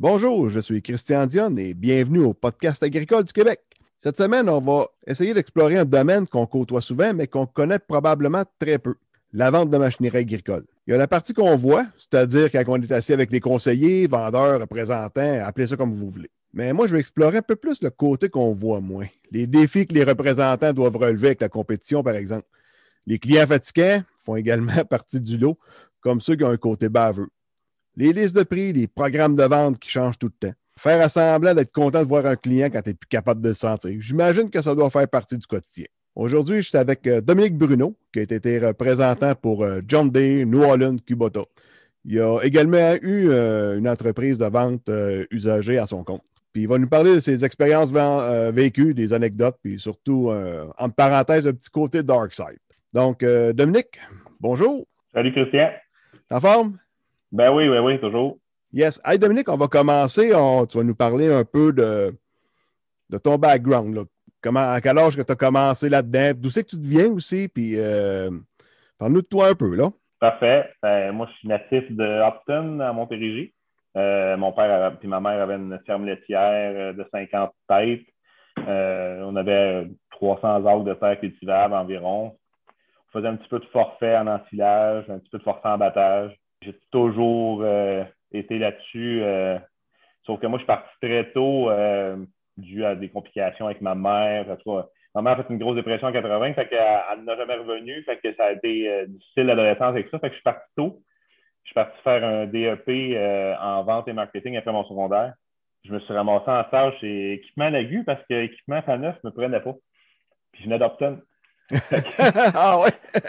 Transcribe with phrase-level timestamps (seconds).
[0.00, 3.58] Bonjour, je suis Christian Dion et bienvenue au podcast agricole du Québec.
[3.98, 8.44] Cette semaine, on va essayer d'explorer un domaine qu'on côtoie souvent, mais qu'on connaît probablement
[8.60, 8.94] très peu,
[9.32, 10.64] la vente de machinerie agricole.
[10.86, 14.06] Il y a la partie qu'on voit, c'est-à-dire quand on est assis avec les conseillers,
[14.06, 16.30] vendeurs, représentants, appelez ça comme vous voulez.
[16.52, 19.08] Mais moi, je vais explorer un peu plus le côté qu'on voit moins.
[19.32, 22.46] Les défis que les représentants doivent relever avec la compétition, par exemple.
[23.04, 25.58] Les clients fatigués font également partie du lot,
[26.00, 27.30] comme ceux qui ont un côté baveux
[27.98, 30.54] les listes de prix, les programmes de vente qui changent tout le temps.
[30.78, 33.54] Faire assemblant d'être content de voir un client quand tu n'es plus capable de le
[33.54, 33.90] sentir.
[33.98, 35.86] J'imagine que ça doit faire partie du quotidien.
[36.14, 40.44] Aujourd'hui, je suis avec euh, Dominique Bruno, qui a été représentant pour euh, John Day,
[40.44, 41.42] New Holland, Kubota.
[42.04, 44.88] Il a également eu euh, une entreprise de vente
[45.32, 46.22] usagée à son compte.
[46.52, 47.92] Puis il va nous parler de ses expériences
[48.52, 50.30] vécues, des anecdotes, puis surtout,
[50.78, 52.58] en parenthèse, un petit côté dark side.
[52.94, 54.00] Donc, Dominique,
[54.40, 54.86] bonjour.
[55.12, 55.68] Salut Christian.
[56.30, 56.78] En forme?
[57.30, 58.38] Ben oui, oui, oui, toujours.
[58.72, 59.00] Yes.
[59.04, 60.28] Hey Dominique, on va commencer.
[60.68, 62.14] tu vas nous parler un peu de,
[63.10, 64.04] de ton background.
[64.40, 66.32] Comment, à quel âge que tu as commencé là-dedans?
[66.36, 67.48] D'où c'est que tu deviens aussi?
[67.48, 68.30] Puis euh,
[68.98, 69.90] parle-nous de toi un peu, là.
[70.20, 70.70] Parfait.
[70.82, 73.52] Ben, moi, je suis natif de Hopton, à Montérégie.
[73.96, 78.06] Euh, mon père et ma mère avaient une ferme laitière euh, de 50 têtes.
[78.66, 82.36] on avait 300 acres de terre cultivable environ.
[83.08, 85.78] On faisait un petit peu de forfait en ensilage, un petit peu de forfait en
[85.78, 86.38] battage.
[86.62, 89.20] J'ai toujours euh, été là-dessus.
[89.22, 89.58] Euh,
[90.24, 92.16] sauf que moi, je suis parti très tôt euh,
[92.56, 94.46] dû à des complications avec ma mère.
[95.14, 98.02] ma mère a fait une grosse dépression en 80, fait qu'elle n'a jamais revenu.
[98.02, 100.18] Fait que ça a été difficile l'adolescence avec ça.
[100.18, 101.00] Fait que je suis parti tôt.
[101.64, 102.88] Je suis parti faire un DEP
[103.60, 105.34] en vente et marketing après mon secondaire.
[105.84, 109.34] Je me suis ramassé en stage chez Équipement Lagu parce que Équipement Faneuf ne me
[109.34, 109.74] prenait pas.
[110.52, 111.20] Puis je venais d'Opton.
[112.54, 112.90] Ah ouais?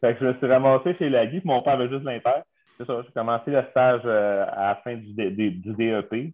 [0.00, 2.42] fait que je me suis ramassé chez la puis mon père avait juste l'inter.
[2.76, 6.32] C'est ça, j'ai commencé le stage euh, à la fin du, du DEP.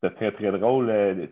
[0.00, 0.90] C'était très, très drôle.
[0.90, 1.26] Euh,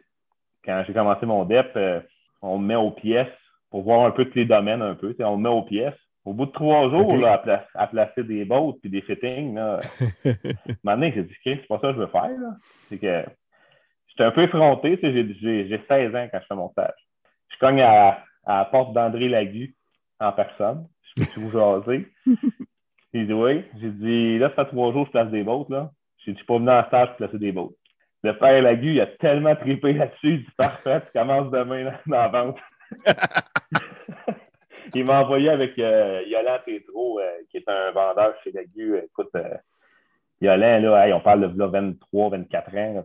[0.65, 2.01] quand j'ai commencé mon DEP, euh,
[2.43, 3.29] on me met aux pièces
[3.71, 5.15] pour voir un peu tous les domaines un peu.
[5.21, 5.95] On me met aux pièces.
[6.25, 9.81] Au bout de trois jours, à, placer des bottes puis des fittings, là,
[10.83, 12.31] maintenant, j'ai dit, c'est pas ça que je veux faire.
[12.89, 13.25] C'est que
[14.09, 14.98] j'étais un peu effronté.
[15.01, 16.98] J'ai 16 ans quand je fais mon stage.
[17.51, 19.74] Je cogne à à la porte d'André Lagu
[20.20, 20.86] en personne.
[21.17, 22.08] Je me suis vous jaser?
[23.12, 23.64] Il dit oui.
[23.80, 25.70] J'ai dit là, ça fait trois jours que je place des bottes.
[25.70, 25.90] Là.
[26.18, 27.77] J'ai dit, je suis pas venu en stage pour placer des bottes.
[28.23, 30.35] Le père Lagu, il a tellement trippé là-dessus.
[30.35, 32.58] Il dit parfait, tu commences demain dans, la vente.
[34.95, 36.23] il m'a envoyé avec euh,
[36.64, 38.98] Petro, euh, qui est un vendeur chez Lagu.
[38.98, 39.56] Écoute, euh,
[40.40, 43.05] Yolande, là, on parle de 23, 24 ans.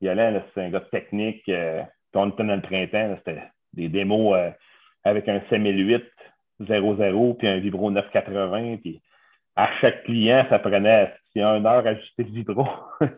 [0.00, 1.48] Yolande, c'est un gars technique.
[1.48, 1.82] Euh,
[2.14, 3.42] on était dans le printemps, c'était
[3.74, 4.50] des démos euh,
[5.04, 6.04] avec un 5008
[6.60, 8.78] 00 puis un Vibro 980.
[8.82, 9.00] Puis
[9.56, 12.66] à chaque client, ça prenait une heure à ajuster le Vibro.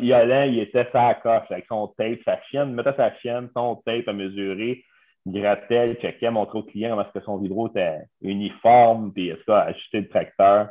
[0.00, 4.08] Yolin, il était sa coche avec son tape, sa chienne, mettait sa chienne, son tape
[4.08, 4.82] à mesurer,
[5.26, 10.00] grattait, il checkait, montrait au client comment que son vibro était uniforme, puis est-ce ajuster
[10.00, 10.70] le tracteur.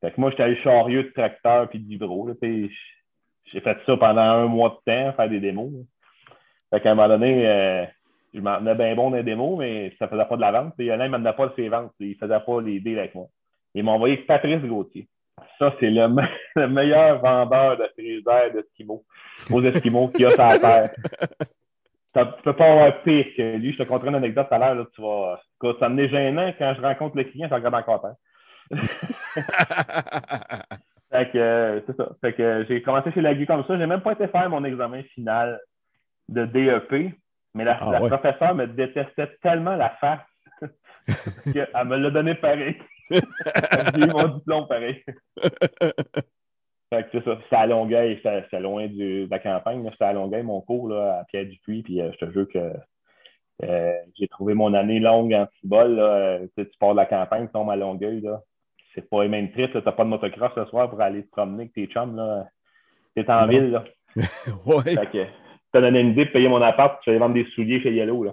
[0.00, 2.28] Fait que moi, j'étais allé chariot de tracteur puis de vibro.
[2.42, 5.72] J'ai fait ça pendant un mois de temps, faire des démos.
[6.70, 7.86] Fait qu'à un moment donné, euh,
[8.36, 10.52] je m'en tenais bien bon dans les démos, mais ça ne faisait pas de la
[10.52, 10.74] vente.
[10.78, 11.92] Il y en a, il ne pas de ses ventes.
[11.98, 13.26] Il ne faisait pas les deals avec moi.
[13.74, 15.08] Il m'a envoyé Patrice Gauthier.
[15.58, 16.06] Ça, c'est le,
[16.68, 19.04] meilleur vendeur de frigidaire d'Eskimo,
[19.50, 20.90] aux Esquimaux qu'il y a sur la terre.
[22.14, 23.72] Tu ne peux pas avoir pire que lui.
[23.72, 24.86] Je te conterai une anecdote tout à l'heure.
[24.94, 25.40] Tu vas...
[25.78, 28.16] Ça me gênant quand je rencontre le client, je regarde encore terre.
[31.10, 32.08] fait que, euh, c'est ça.
[32.20, 33.78] Fait que j'ai commencé chez Lagui comme ça.
[33.78, 35.58] J'ai même pas été faire mon examen final
[36.28, 37.14] de DEP.
[37.56, 40.20] Mais la, ah, professeure me détestait tellement la face
[41.52, 42.76] qu'elle me l'a donné pareil.
[43.10, 45.02] J'ai eu mon diplôme pareil.
[46.92, 47.38] fait que c'est ça.
[47.44, 49.88] C'était à Longueuil, c'était loin de la campagne.
[49.90, 51.82] C'était à Longueuil, mon cours là, à Pierre Dupuis.
[51.82, 52.74] Puis euh, je te jure que
[53.62, 55.98] euh, j'ai trouvé mon année longue en cibole.
[55.98, 58.20] Euh, tu pars de la campagne, tu tombes à Longueuil.
[58.20, 58.42] Là.
[58.94, 59.70] C'est pas les mêmes trip.
[59.70, 62.44] Tu n'as pas de motocross ce soir pour aller te promener avec tes chums.
[63.16, 63.70] Tu es en ville.
[63.70, 63.84] Là.
[64.66, 64.94] ouais.
[64.94, 65.26] Fait que,
[65.80, 68.24] donner une idée de payer mon appart, je vais vendre des souliers chez Yellow.
[68.24, 68.32] Là.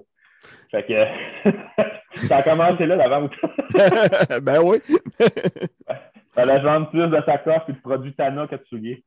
[0.72, 1.48] Fait que
[2.28, 3.34] ça a commencé là la vente.
[4.42, 4.78] ben oui.
[6.36, 9.04] Fallait vendre plus de sacoches et de produits Tana que de souliers.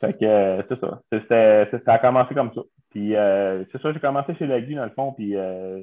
[0.00, 1.80] Fait que c'est ça.
[1.84, 2.60] Ça a commencé comme ça.
[2.90, 5.80] Puis euh, c'est ça, j'ai commencé chez Lagui dans le fond, puis euh,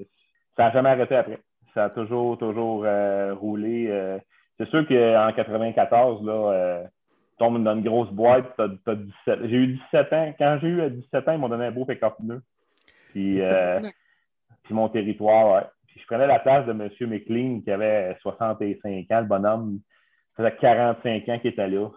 [0.55, 1.39] ça n'a jamais arrêté après.
[1.73, 3.89] Ça a toujours, toujours euh, roulé.
[4.57, 6.83] c'est sûr qu'en 94, là,
[7.37, 9.39] tombes dans une grosse boîte, t'as, as 17.
[9.43, 10.33] J'ai eu 17 ans.
[10.37, 12.15] Quand j'ai eu 17 ans, ils m'ont donné un beau pick-up.
[13.11, 13.81] Puis, euh,
[14.63, 15.67] puis mon territoire, ouais.
[15.87, 16.89] Puis je prenais la place de M.
[17.09, 19.79] McLean qui avait 65 ans, le bonhomme.
[20.35, 21.89] Ça faisait 45 ans qu'il était là.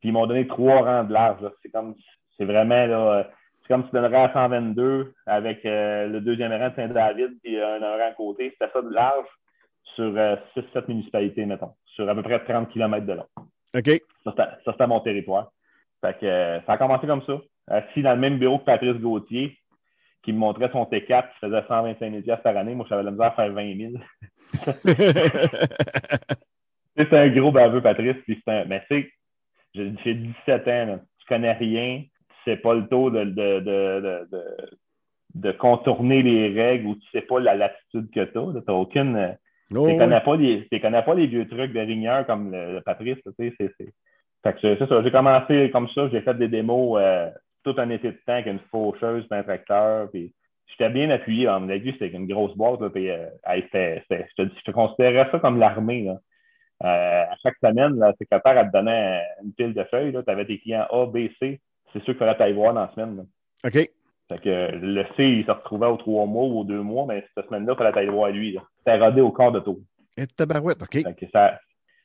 [0.00, 1.44] Puis ils m'ont donné trois rangs de large.
[1.62, 1.94] C'est comme,
[2.36, 3.28] c'est vraiment, là,
[3.62, 7.60] c'est comme si tu donnerais à 122 avec euh, le deuxième rang de Saint-David et
[7.60, 8.50] un, rang à côté.
[8.50, 9.28] C'était ça de large
[9.94, 13.26] sur 6-7 euh, municipalités, mettons, sur à peu près 30 km de long.
[13.74, 14.02] OK.
[14.24, 15.52] Ça, c'était mon territoire.
[16.00, 17.40] Fait que, euh, ça a commencé comme ça.
[17.68, 19.56] Assis dans le même bureau que Patrice Gauthier,
[20.22, 22.74] qui me montrait son T4 qui faisait 125 000 par année.
[22.74, 23.92] Moi, j'avais la misère à faire 20 000.
[26.96, 28.16] c'est un gros baveux, Patrice.
[28.26, 28.64] Puis un...
[28.64, 29.12] Mais tu sais,
[29.74, 31.00] j'ai 17 ans.
[31.18, 32.02] Tu connais rien.
[32.02, 34.28] Tu sais pas le taux de, de, de,
[35.34, 38.60] de, contourner les règles ou tu sais pas la latitude que tu as.
[38.60, 39.36] Tu n'as aucune.
[39.72, 43.18] Oh, tu connais, pas les, connais pas les vieux trucs de rigneur comme le, Patrice.
[43.38, 43.92] Tu sais, c'est,
[44.42, 45.02] fait que c'est ça.
[45.02, 46.08] J'ai commencé comme ça.
[46.10, 47.30] J'ai fait des démos euh,
[47.62, 50.10] tout un été de temps avec une faucheuse, un tracteur.
[50.10, 50.32] Puis
[50.66, 51.46] j'étais bien appuyé.
[51.46, 52.80] À mon avis, c'était une grosse boîte.
[52.92, 56.08] puis, euh, je, te, je, te, considérais ça comme l'armée.
[56.08, 56.16] Euh,
[56.82, 60.12] à chaque semaine, le secrétaire elle te donnait une pile de feuilles.
[60.12, 61.60] Tu avais tes clients A, B, C.
[61.92, 63.26] C'est sûr qu'il fallait t'aller voir dans la semaine.
[63.64, 63.90] OK.
[64.30, 67.26] Fait que le C, il se retrouvait aux trois mois ou aux deux mois, mais
[67.34, 68.56] cette semaine-là, il fallait aller voir lui.
[68.78, 69.80] C'était rodé au corps de tour.
[70.16, 71.04] Et tabarouette, OK.
[71.32, 71.58] ça...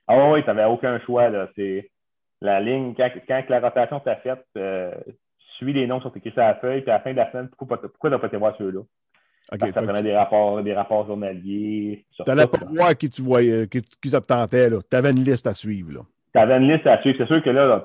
[0.08, 1.30] Ah oui, tu n'avais aucun choix.
[1.30, 1.50] Là.
[1.56, 1.92] C'est
[2.42, 4.92] la ligne, quand, quand la rotation s'est faite, euh,
[5.58, 7.32] suis les noms qui sont écrits sur la feuille, puis à la fin de la
[7.32, 8.82] semaine, pourquoi, pourquoi tu n'as pas été voir ceux-là?
[9.52, 12.04] Okay, ça prenait des rapports, des rapports journaliers.
[12.16, 14.70] Tu n'allais pas voir qui tu voyais, qui, qui ça te tentait.
[14.70, 16.06] Tu avais une liste à suivre.
[16.36, 17.18] Tu avais une liste à suivre.
[17.18, 17.82] C'est sûr que là,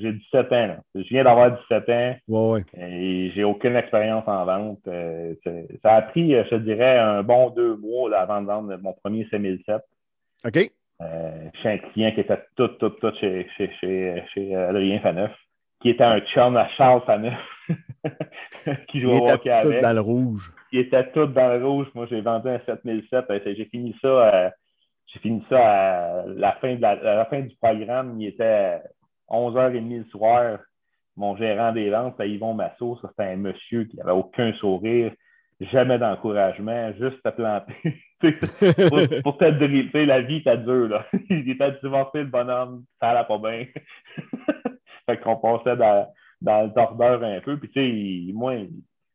[0.00, 0.66] j'ai 17 ans.
[0.68, 0.76] Là.
[0.94, 2.16] Je viens d'avoir 17 ans.
[2.28, 2.64] Ouais, ouais.
[2.80, 4.78] Et j'ai aucune expérience en vente.
[4.86, 5.34] Euh,
[5.82, 9.26] ça a pris, je dirais, un bon deux mois là, avant de vendre mon premier
[9.30, 9.82] 5007.
[10.46, 10.70] OK.
[11.00, 15.32] Euh, chez un client qui était tout, tout, tout chez, chez, chez, chez Adrien Faneuf
[15.80, 17.38] qui était un chum à Charles Faneuf,
[18.88, 19.80] qui jouait au hockey avec.
[19.80, 20.52] dans le rouge.
[20.72, 21.86] Il était tout dans le rouge.
[21.94, 23.26] Moi, j'ai vendu un 7007.
[23.56, 24.50] J'ai fini ça, à,
[25.08, 28.20] j'ai fini ça à la fin, de la, fin du programme.
[28.20, 28.80] Il était
[29.30, 30.58] 11h30 le soir.
[31.16, 32.98] Mon gérant des ventes, c'était Yvon Massot.
[33.00, 35.12] C'était un monsieur qui n'avait aucun sourire,
[35.60, 37.74] jamais d'encouragement, juste à planter.
[38.20, 40.88] pour, pour te driller, la vie était dure.
[40.88, 41.06] Là.
[41.30, 43.66] Il était divorcé, le bonhomme, ça allait pas bien.
[45.06, 46.06] Fait qu'on passait dans,
[46.42, 47.58] dans le tordeur un peu.
[47.58, 47.80] Puis, tu
[48.28, 48.56] sais, moi,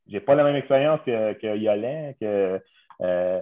[0.07, 2.59] j'ai pas la même expérience que, que Yolin, que
[3.01, 3.41] euh,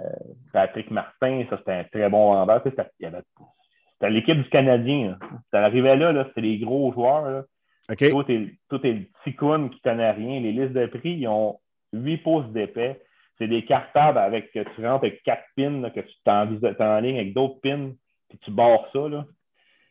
[0.53, 1.43] Patrick Martin.
[1.49, 2.61] Ça, c'était un très bon vendeur.
[2.63, 5.17] C'était l'équipe du Canadien.
[5.51, 7.29] Ça arrivait là, là c'était les gros joueurs.
[7.29, 7.43] Là.
[7.89, 8.09] Okay.
[8.09, 10.39] Tout, est, tout est le petit coon qui connaît rien.
[10.39, 11.59] Les listes de prix, ils ont
[11.93, 13.01] 8 pouces d'épais.
[13.37, 17.17] C'est des cartables avec que tu rentres avec quatre pins, que tu t'en en ligne
[17.17, 17.91] avec d'autres pins,
[18.29, 19.09] puis tu barres ça.
[19.09, 19.25] Là.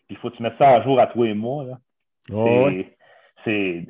[0.07, 1.65] Puis il faut que tu mettes ça à jour à toi et moi.
[1.65, 1.79] Là.
[3.45, 3.87] C'est.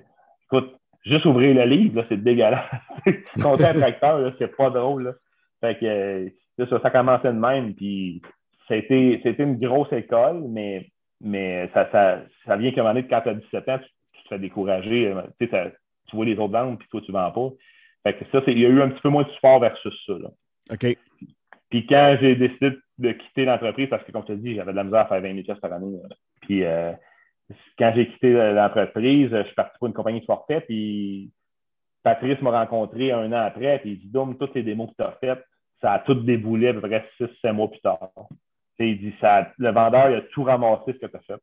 [0.47, 2.65] Écoute, juste ouvrir le livre, c'est dégueulasse.
[3.43, 5.17] Compter un tracteur, c'est pas drôle.
[5.61, 7.75] Fait que ça, ça commençait de même.
[7.75, 8.23] Puis
[8.69, 10.87] c'était une grosse école, mais,
[11.21, 14.23] mais ça, ça, ça vient qu'à un moment donné, quand tu as 17 ans, tu,
[14.23, 15.09] te fais décourager.
[15.09, 17.51] Euh, tu vois les autres vendre, puis toi, tu vends pas.
[18.03, 20.15] Fait que ça, il y a eu un petit peu moins de support versus ça.
[20.15, 20.29] Là.
[20.73, 20.97] OK.
[21.71, 24.77] Puis quand j'ai décidé de quitter l'entreprise, parce que comme je te dis, j'avais de
[24.77, 25.99] la misère à faire 20 000 par année.
[26.43, 26.93] Puis euh,
[27.79, 31.31] quand j'ai quitté l'entreprise, je suis parti pour une compagnie de forfait, puis
[32.03, 35.09] Patrice m'a rencontré un an après, puis il dit Dom, toutes les démos que tu
[35.09, 35.45] as faites,
[35.81, 38.11] ça a tout déboulé à peu près 6-7 mois plus tard.
[38.79, 41.43] il dit ça, le vendeur il a tout ramassé ce que tu as fait.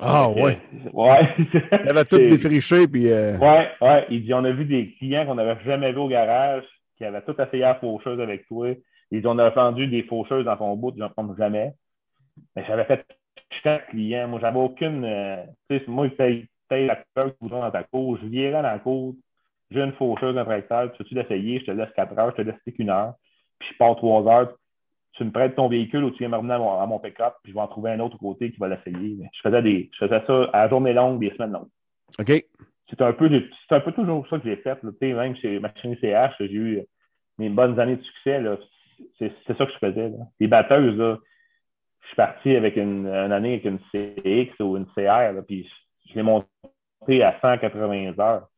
[0.00, 0.58] Ah ouais.
[0.92, 1.28] ouais.
[1.38, 2.88] il avait tout défriché.
[2.88, 3.38] Puis, euh...
[3.38, 4.06] Ouais, ouais.
[4.10, 6.64] Il dit on a vu des clients qu'on n'avait jamais vus au garage,
[6.96, 8.74] qui avaient tout essayé à faucheuse avec toi.
[9.10, 11.74] Il dit on a vendu des faucheuses dans ton bout, j'en prends jamais.
[12.56, 13.06] Mais j'avais fait
[13.62, 14.28] chaque client.
[14.28, 15.04] Moi, j'avais aucune.
[15.04, 16.96] Euh, tu sais, moi, il paye, la
[17.32, 18.18] couleur dans ta cour.
[18.20, 19.14] Je virais dans la cour.
[19.70, 20.92] J'ai une faucheuse, un tracteur.
[20.92, 21.60] Tu veux-tu l'essayer?
[21.60, 22.30] Je te laisse 4 heures.
[22.36, 23.14] Je te laisse qu'une heure.
[23.64, 24.52] Puis je pars 3 heures.
[25.12, 27.34] Tu me prêtes ton véhicule ou tu viens me revenir à mon, pick-up.
[27.42, 29.16] Puis je vais en trouver un autre côté qui va l'essayer.
[29.32, 31.68] Je faisais, des, je faisais ça à journée longue, des semaines longues.
[32.18, 32.44] OK.
[32.90, 33.30] C'est un peu,
[33.68, 34.78] c'est un peu toujours ça que j'ai fait.
[35.00, 36.82] sais, même chez Machine CH, j'ai eu
[37.38, 38.42] mes bonnes années de succès.
[39.18, 40.08] C'est ça que je faisais.
[40.10, 40.24] Là.
[40.40, 41.18] Les batteuses, là,
[42.02, 45.68] je suis parti avec une, année avec une CX ou une CR, puis
[46.08, 48.48] je l'ai monté à 180 heures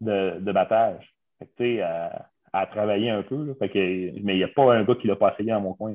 [0.00, 1.12] de, de battage.
[1.38, 3.44] Fait que, à, à travailler un peu.
[3.44, 3.78] Là, fait que,
[4.22, 5.94] mais il n'y a pas un gars qui l'a pas essayé dans mon coin.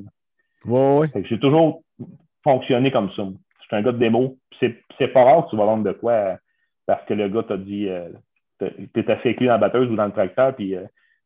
[0.66, 1.24] Ouais, ouais.
[1.24, 1.82] J'ai toujours
[2.44, 3.24] fonctionné comme ça.
[3.24, 4.38] Je suis un gars de démo.
[4.60, 6.38] C'est pas rare que tu vas vendre de quoi
[6.86, 8.10] parce que le gars t'a dit euh,
[8.60, 10.84] tu es assez dans la batteuse ou dans le tracteur, puis euh,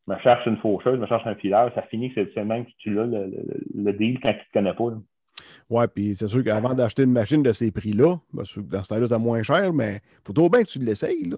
[0.08, 2.72] me cherche une faucheuse, me cherche un fileur, ça finit que c'est le même que
[2.78, 3.32] tu l'as, le,
[3.74, 4.98] le, deal, quand tu ne te connais pas.
[5.70, 9.08] Ouais, puis c'est sûr qu'avant d'acheter une machine de ces prix-là, ben, dans ce temps-là,
[9.08, 11.30] c'est moins cher, mais il faut trop bien que tu l'essayes.
[11.30, 11.38] Là.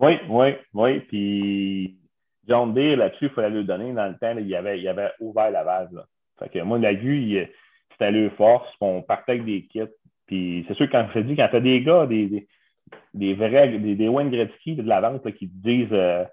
[0.00, 1.00] Oui, oui, oui.
[1.00, 1.98] Puis
[2.48, 3.92] John Deere, là-dessus, il fallait lui donner.
[3.92, 5.64] Dans le temps, il, avait, il avait ouvert la.
[5.64, 6.04] Là.
[6.38, 7.48] Fait que moi, l'aiguille,
[7.92, 8.68] c'était le force.
[8.80, 9.82] On partait avec des kits.
[10.26, 12.46] Puis c'est sûr, quand je dis, quand tu as des gars, des,
[13.12, 16.24] des, vrais, des, des Wayne Gretzky de la vente qui te disent, euh,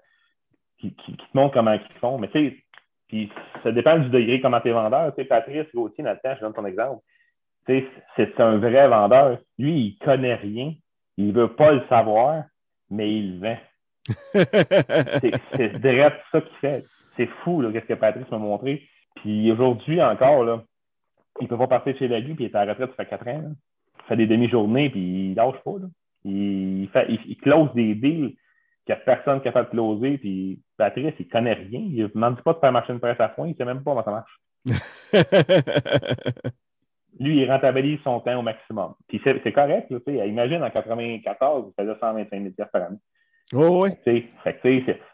[0.78, 2.18] qui, qui, te montrent comment ils font.
[2.18, 2.56] Mais tu sais,
[3.08, 3.30] puis
[3.62, 5.14] ça dépend du degré comment tu es vendeur.
[5.14, 7.02] Tu sais, Patrice Gauthier, Nathan, je donne ton exemple.
[7.66, 9.38] Tu sais, c'est un vrai vendeur.
[9.58, 10.72] Lui, il connaît rien.
[11.18, 12.44] Il veut pas le savoir,
[12.90, 13.58] mais il le vend.
[14.34, 16.84] C'est direct ça qu'il fait.
[17.16, 18.82] C'est fou, qu'est-ce que Patrice m'a montré.
[19.16, 20.62] Puis aujourd'hui encore, là,
[21.40, 23.28] il peut pas partir chez Lagu, puis il est à la retraite, ça fait quatre
[23.28, 23.52] ans.
[23.98, 25.78] Il fait des demi-journées, puis il lâche pas.
[25.78, 25.86] Là.
[26.24, 28.34] Il, fait, il, close des deals
[28.84, 30.18] qu'il n'y a personne fait de closer.
[30.18, 31.80] Puis Patrice, il ne connaît rien.
[31.80, 33.46] Il ne demande pas de faire marcher une presse à foin.
[33.46, 34.40] Il ne sait même pas comment ça marche.
[37.20, 38.94] Lui, il rentabilise son temps au maximum.
[39.08, 39.90] Puis c'est correct.
[39.90, 42.98] Là, imagine, en 94, il faisait 125 000 par année.
[43.54, 43.90] Oh, oui.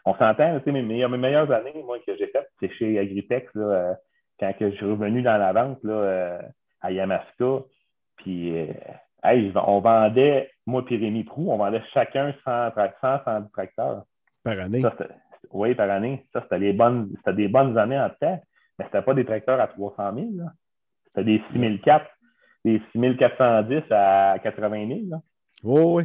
[0.05, 3.93] On s'entend, mes, mes meilleures années, moi, que j'ai faites, c'est chez Agritex, là, euh,
[4.39, 6.41] quand que je suis revenu dans la vente là, euh,
[6.81, 7.63] à Yamaska.
[8.17, 8.67] Puis, euh,
[9.55, 12.71] on vendait, moi et Rémi Prou, on vendait chacun 100,
[13.01, 14.03] 100 tracteurs.
[14.43, 14.81] Par année?
[15.51, 16.25] oui, par année.
[16.33, 18.41] Ça, c'était des bonnes, des bonnes années en temps.
[18.77, 20.27] Mais c'était pas des tracteurs à 300 000.
[21.07, 22.05] C'était des 6004,
[22.63, 25.21] des 6410 à 80 000.
[25.63, 26.03] Oh, oui.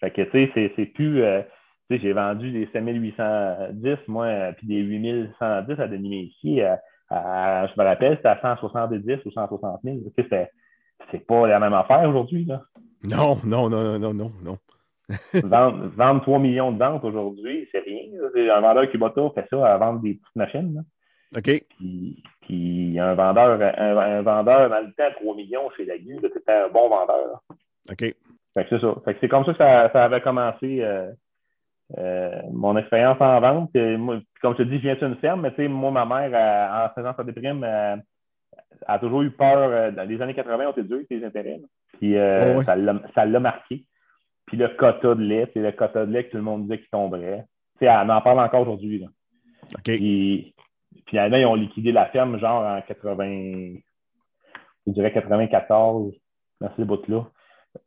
[0.00, 1.22] Fait que, tu sais, c'est plus.
[1.22, 1.42] Euh,
[1.88, 6.64] tu sais, j'ai vendu des 5810, moi, puis des 8110 à Denis Messier.
[7.10, 9.98] À, je me rappelle, c'était à 170 ou 160 000.
[10.16, 10.50] C'était
[11.10, 12.46] c'est pas la même affaire aujourd'hui.
[13.02, 14.58] Non, non, non, non, non, non.
[15.34, 18.04] vendre, 3 millions de ventes aujourd'hui, c'est rien.
[18.54, 20.82] Un vendeur qui tout fait ça à vendre des petites machines.
[21.36, 21.64] OK.
[22.40, 26.88] Puis, un vendeur, un, vendeur dans le temps, 3 millions chez la c'était un bon
[26.88, 27.42] vendeur.
[27.90, 27.98] OK.
[27.98, 28.94] Fait que c'est ça.
[29.04, 31.10] Fait que c'est comme ça que ça, ça avait commencé euh,
[31.98, 33.72] euh, mon expérience en vente.
[33.72, 37.24] comme je te dis, je viens d'une ferme, mais moi, ma mère, en faisant sa
[37.24, 37.64] déprime,
[38.86, 39.70] a toujours eu peur.
[39.70, 41.60] Euh, dans les années 80, on était dur avec les intérêts.
[41.98, 42.76] Puis euh, ça
[43.26, 43.84] l'a marqué.
[44.46, 46.78] Puis le quota de lait, c'est le quota de lait que tout le monde disait
[46.78, 47.44] qu'il tomberait.
[47.78, 49.06] sais, on en parle encore aujourd'hui.
[49.82, 50.54] Puis,
[51.08, 53.76] finalement, ils ont liquidé la ferme, genre en 80,
[54.86, 56.12] je dirais 94,
[56.60, 57.26] dans ces bouts-là.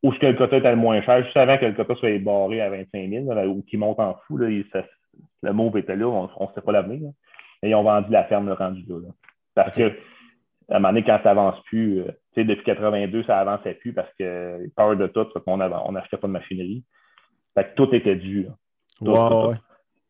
[0.04, 2.62] Où que le quota était le moins cher, juste avant que le quota soit barré
[2.62, 6.54] à 25 000, ou qu'il monte en fou, là, le mot était là, on ne
[6.54, 7.12] sait pas l'avenir.
[7.64, 9.10] Et ils ont vendu la ferme le rendu là.
[9.56, 9.92] Parce que
[10.70, 13.76] à un moment donné, quand ça avance plus, euh, tu sais, depuis 82, ça avançait
[13.76, 16.84] plus parce que peur de tout, on n'achetait pas de machinerie.
[17.56, 18.48] Fait que tout était dû.
[19.00, 19.14] Tout,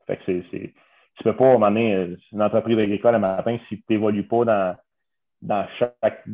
[0.07, 0.74] Fait que c'est, c'est,
[1.15, 3.84] tu peux pas, à un moment donné, euh, une entreprise agricole le matin, si tu
[3.89, 4.75] n'évolues pas dans,
[5.41, 6.25] dans, chaque,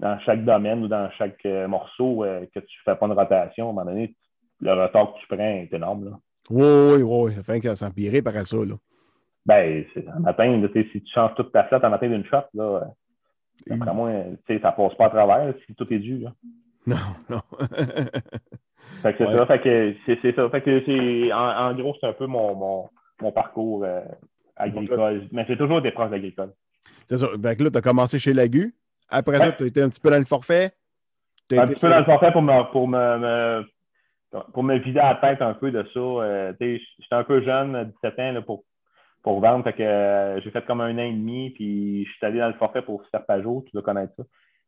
[0.00, 2.24] dans chaque domaine ou dans chaque euh, morceau,
[2.54, 4.14] que tu ne fais pas de rotation, à un moment donné,
[4.60, 6.10] le retard que tu prends est énorme.
[6.10, 6.18] Là.
[6.50, 7.34] Oui, oui, oui.
[7.34, 7.90] Ça fait que ça
[8.22, 8.56] par ça.
[8.56, 8.74] Là.
[9.46, 12.92] Ben, un matin, si tu changes toute ta flotte un matin d'une shot, là,
[13.70, 14.10] après moi,
[14.46, 16.18] ça passe pas à travers si tout est dû.
[16.18, 16.32] Là.
[16.86, 16.96] Non,
[17.28, 17.40] non.
[19.02, 19.46] fait que c'est ça.
[19.46, 20.50] Fait que c'est ça.
[20.50, 22.88] Fait que c'est en, gros, c'est un peu mon, mon,
[23.20, 24.00] mon parcours euh,
[24.56, 25.28] agricole.
[25.32, 26.52] Mais c'est toujours des proches agricoles.
[27.06, 27.28] C'est ça.
[27.42, 28.74] Fait que là, tu as commencé chez Lagu?
[29.08, 30.72] Après ça, tu as été un petit peu dans le forfait.
[31.52, 33.64] Un petit peu dans le forfait pour me, pour me,
[34.52, 36.00] pour me vider la tête un peu de ça.
[36.00, 36.80] Euh, J'étais
[37.12, 38.64] un peu jeune, 17 ans, là, pour
[39.22, 39.64] pour vendre.
[39.64, 42.48] Fait que euh, j'ai fait comme un an et demi, puis je suis allé dans
[42.48, 44.22] le forfait pour Serpageau, tu dois connaître ça.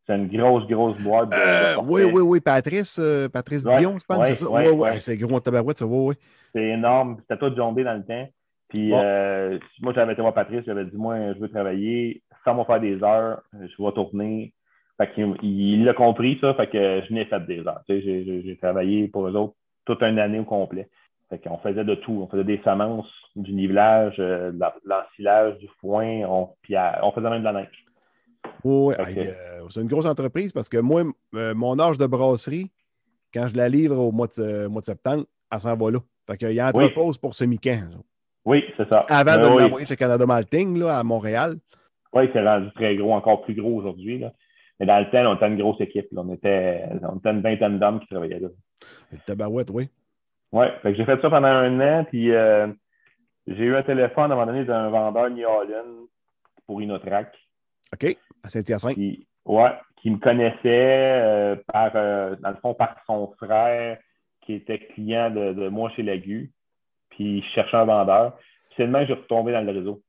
[0.06, 1.32] C'est une grosse, grosse boîte.
[1.34, 2.40] Euh, oui, oui, oui.
[2.40, 4.50] Patrice, euh, Patrice Dion, je pense, c'est ça?
[4.50, 4.88] Oui, oui.
[4.98, 5.86] C'est gros en tabarouette, ça.
[5.86, 6.14] Oui, oui.
[6.54, 7.18] C'est énorme.
[7.20, 8.28] C'était tout jondé dans le temps.
[8.68, 12.80] Puis moi, j'avais été voir Patrice, j'avais dit, moi, je veux travailler sans me faire
[12.80, 14.52] des heures, je vais tourner.
[14.98, 17.82] Fait qu'il il l'a compris, ça, fait que je n'ai fait des heures.
[17.88, 19.54] J'ai travaillé pour eux autres
[19.86, 20.88] toute une année au complet.
[21.30, 22.20] Fait qu'on faisait de tout.
[22.22, 27.30] On faisait des semences, du nivelage, euh, de l'ensilage, du foin, on, puis on faisait
[27.30, 27.84] même de la neige.
[28.64, 31.04] Oui, euh, c'est une grosse entreprise parce que moi,
[31.34, 32.70] euh, mon âge de brasserie,
[33.32, 35.98] quand je la livre au mois de, mois de septembre, elle s'en va là.
[36.26, 37.90] Fait qu'il y a entrepose pour semi-camp.
[38.44, 39.06] Oui, c'est ça.
[39.08, 39.62] Avant de oui.
[39.62, 41.56] l'envoyer chez Canada Malting, là, à Montréal.
[42.12, 44.24] Oui, c'est rendu très gros, encore plus gros aujourd'hui.
[44.78, 46.06] Mais dans le temps, on était une grosse équipe.
[46.16, 48.48] On, était, on était une vingtaine d'hommes qui travaillaient là.
[49.12, 49.88] Et tabarouette, oui.
[50.52, 52.66] Oui, j'ai fait ça pendant un an, puis euh,
[53.46, 56.08] j'ai eu un téléphone à un moment donné d'un vendeur New Orleans
[56.66, 57.32] pour Inotrac.
[57.92, 58.96] OK, à Saint-Hyacinthe.
[59.46, 59.68] Oui,
[60.02, 63.98] qui me connaissait euh, par, euh, dans le fond, par son frère
[64.42, 66.50] qui était client de, moi chez Lagu,
[67.10, 68.36] puis je cherchais un vendeur.
[68.70, 70.00] Puis que j'ai retombé dans le réseau.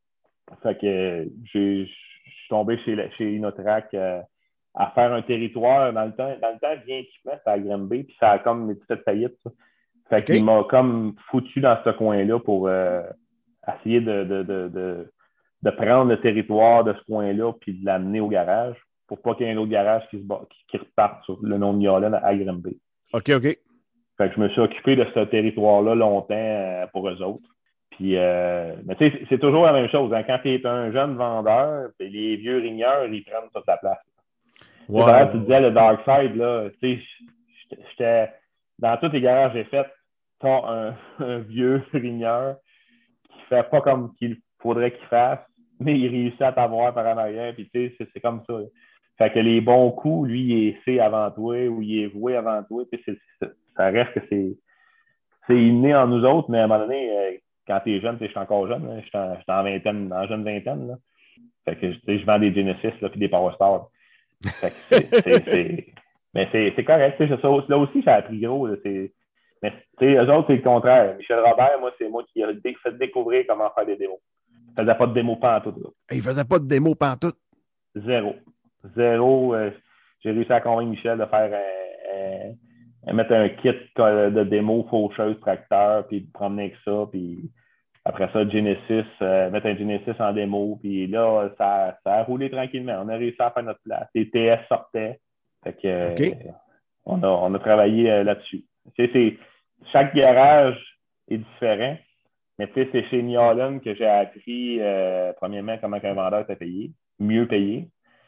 [0.63, 3.93] Fait que je suis tombé chez, chez Inotrac
[4.73, 5.91] à faire un territoire.
[5.93, 8.75] Dans le temps, dans le temps bien équipement, c'était à Granby, puis ça a comme
[8.87, 9.35] fait faillite.
[9.43, 9.51] Ça.
[10.09, 13.01] Fait qu'il m'a comme foutu dans ce coin-là pour euh,
[13.67, 15.09] essayer de, de, de,
[15.61, 18.75] de, prendre le territoire de ce coin-là puis de l'amener au garage.
[19.07, 20.23] pour pas qu'il y ait un autre garage qui, se
[20.69, 22.77] qui, reparte sur le nom de New à Grimby.
[23.13, 23.57] OK, OK.
[24.17, 27.49] Fait que je me suis occupé de ce territoire-là longtemps euh, pour eux autres.
[27.91, 30.13] Puis, euh, mais tu sais, c'est toujours la même chose.
[30.13, 30.23] Hein.
[30.23, 33.99] Quand tu es un jeune vendeur, les vieux rigneurs, ils prennent toute la place.
[34.89, 35.31] Ouais.
[35.31, 37.03] Tu disais le dark side, là, tu sais,
[37.89, 38.29] j'étais
[38.79, 39.87] dans tous les garages que j'ai fait,
[40.39, 42.57] t'as un, un, vieux rigneur
[43.29, 45.39] qui fait pas comme qu'il faudrait qu'il fasse,
[45.79, 48.53] mais il réussit à t'avoir par en arrière, puis tu sais, c'est comme ça.
[49.17, 52.35] Fait que les bons coups, lui, il est fait avant toi ou il est voué
[52.35, 52.83] avant toi.
[53.77, 57.31] ça reste que c'est inné en nous autres, mais à un moment donné, euh,
[57.67, 60.43] quand tu es jeune, je suis encore jeune, je suis en, en, vingtaine, en jeune
[60.43, 60.87] vingtaine.
[60.87, 60.95] Là.
[61.65, 63.87] Fait que je vends des Genesis là, puis des Power Stars.
[66.33, 67.19] mais c'est correct.
[67.19, 68.67] là aussi, ça a pris gros.
[68.67, 68.75] Là,
[69.61, 71.15] mais eux autres, c'est le contraire.
[71.17, 72.45] Michel Robert, moi, c'est moi qui ai
[72.83, 74.17] fait découvrir comment faire des démos.
[74.49, 75.75] Il ne faisait pas de démo pantoute.
[76.11, 77.37] Il faisait pas de démo pantoute?
[77.95, 78.35] Zéro.
[78.95, 79.53] Zéro.
[79.53, 79.69] Euh,
[80.23, 82.53] j'ai réussi à convaincre Michel de faire un,
[83.07, 87.51] mettre un kit de démo faucheuse tracteur, puis promener avec ça, puis
[88.03, 92.49] après ça, Genesis, euh, mettre un Genesis en démo, puis là, ça, ça, a roulé
[92.49, 93.01] tranquillement.
[93.03, 94.07] On a réussi à faire notre place.
[94.15, 95.19] Les TS sortaient.
[95.63, 96.33] Fait que, euh,
[97.05, 98.65] on, a, on a travaillé là-dessus.
[99.91, 100.79] chaque garage
[101.29, 101.97] est différent.
[102.57, 104.79] Mais tu sais, c'est chez New que j'ai appris,
[105.37, 107.87] premièrement, comment un vendeur t'a payé, mieux payé.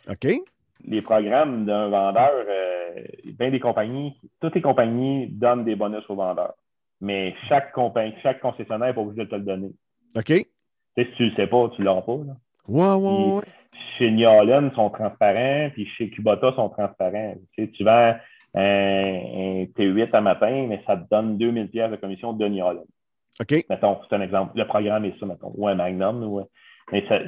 [0.09, 0.27] OK.
[0.85, 3.03] Les programmes d'un vendeur, euh,
[3.37, 6.53] bien des compagnies, toutes les compagnies donnent des bonus aux vendeurs.
[7.01, 9.71] Mais chaque compagnie, chaque concessionnaire n'est pas obligé de te le donner.
[10.15, 10.27] OK.
[10.27, 10.45] si
[11.17, 12.17] tu ne le sais pas, tu ne l'auras pas.
[12.25, 12.33] Là.
[12.67, 13.43] Ouais, ouais, ouais.
[13.97, 17.35] Chez ils sont transparents, puis chez Kubota, ils sont transparents.
[17.55, 18.15] Tu, sais, tu vends
[18.55, 23.65] un, T8 à matin, mais ça te donne 2000 pièces de commission de New OK.
[23.69, 24.57] Mettons, c'est un exemple.
[24.57, 25.51] Le programme est ça, mettons.
[25.55, 26.23] Ou un Magnum.
[26.23, 26.41] Ou,
[26.91, 27.19] mais ça,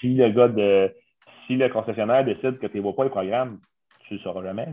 [0.00, 0.92] si le gars de
[1.48, 3.58] si le concessionnaire décide que tu ne vois pas le programme,
[4.06, 4.68] tu ne le sauras jamais.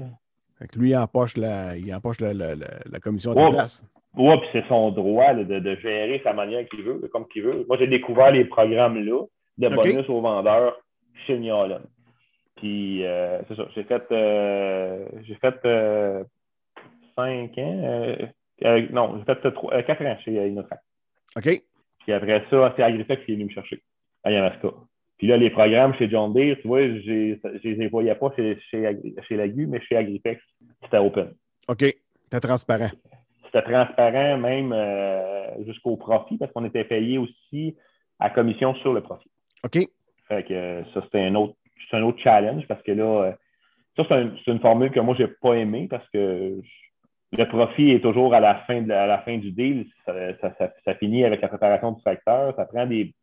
[0.76, 3.84] lui, il empoche la, il empoche la, la, commission de place.
[4.18, 7.66] Oui, puis c'est son droit de, de, gérer sa manière qu'il veut, comme qu'il veut.
[7.68, 9.24] Moi, j'ai découvert les programmes-là
[9.58, 10.78] de bonus aux vendeurs
[11.26, 11.56] chez New
[12.58, 16.24] Puis, euh, c'est ça, j'ai fait, euh, j'ai fait euh,
[17.16, 18.18] cinq ans,
[18.92, 20.80] non, j'ai fait quatre ans chez Innotrack.
[21.38, 21.62] OK.
[22.00, 23.82] Puis après ça, c'est Agritex qui est venu me chercher
[24.24, 24.70] à Yamaska.
[25.18, 28.58] Puis là, les programmes chez John Deere, tu vois, je ne les voyais pas chez,
[28.70, 30.42] chez, chez Lagu, mais chez Agripex,
[30.84, 31.34] c'était open.
[31.68, 31.84] OK.
[32.24, 32.90] C'était transparent.
[33.46, 37.76] C'était transparent même euh, jusqu'au profit parce qu'on était payé aussi
[38.20, 39.30] à commission sur le profit.
[39.64, 39.88] OK.
[40.28, 41.56] Fait que ça, c'était un autre,
[41.94, 43.32] un autre challenge parce que là, euh,
[43.96, 46.60] ça, c'est une formule que moi, je n'ai pas aimée parce que
[47.32, 49.86] le profit est toujours à la fin, de la, à la fin du deal.
[50.06, 52.54] Ça, ça, ça, finit avec la préparation du facteur.
[52.56, 53.14] Ça prend des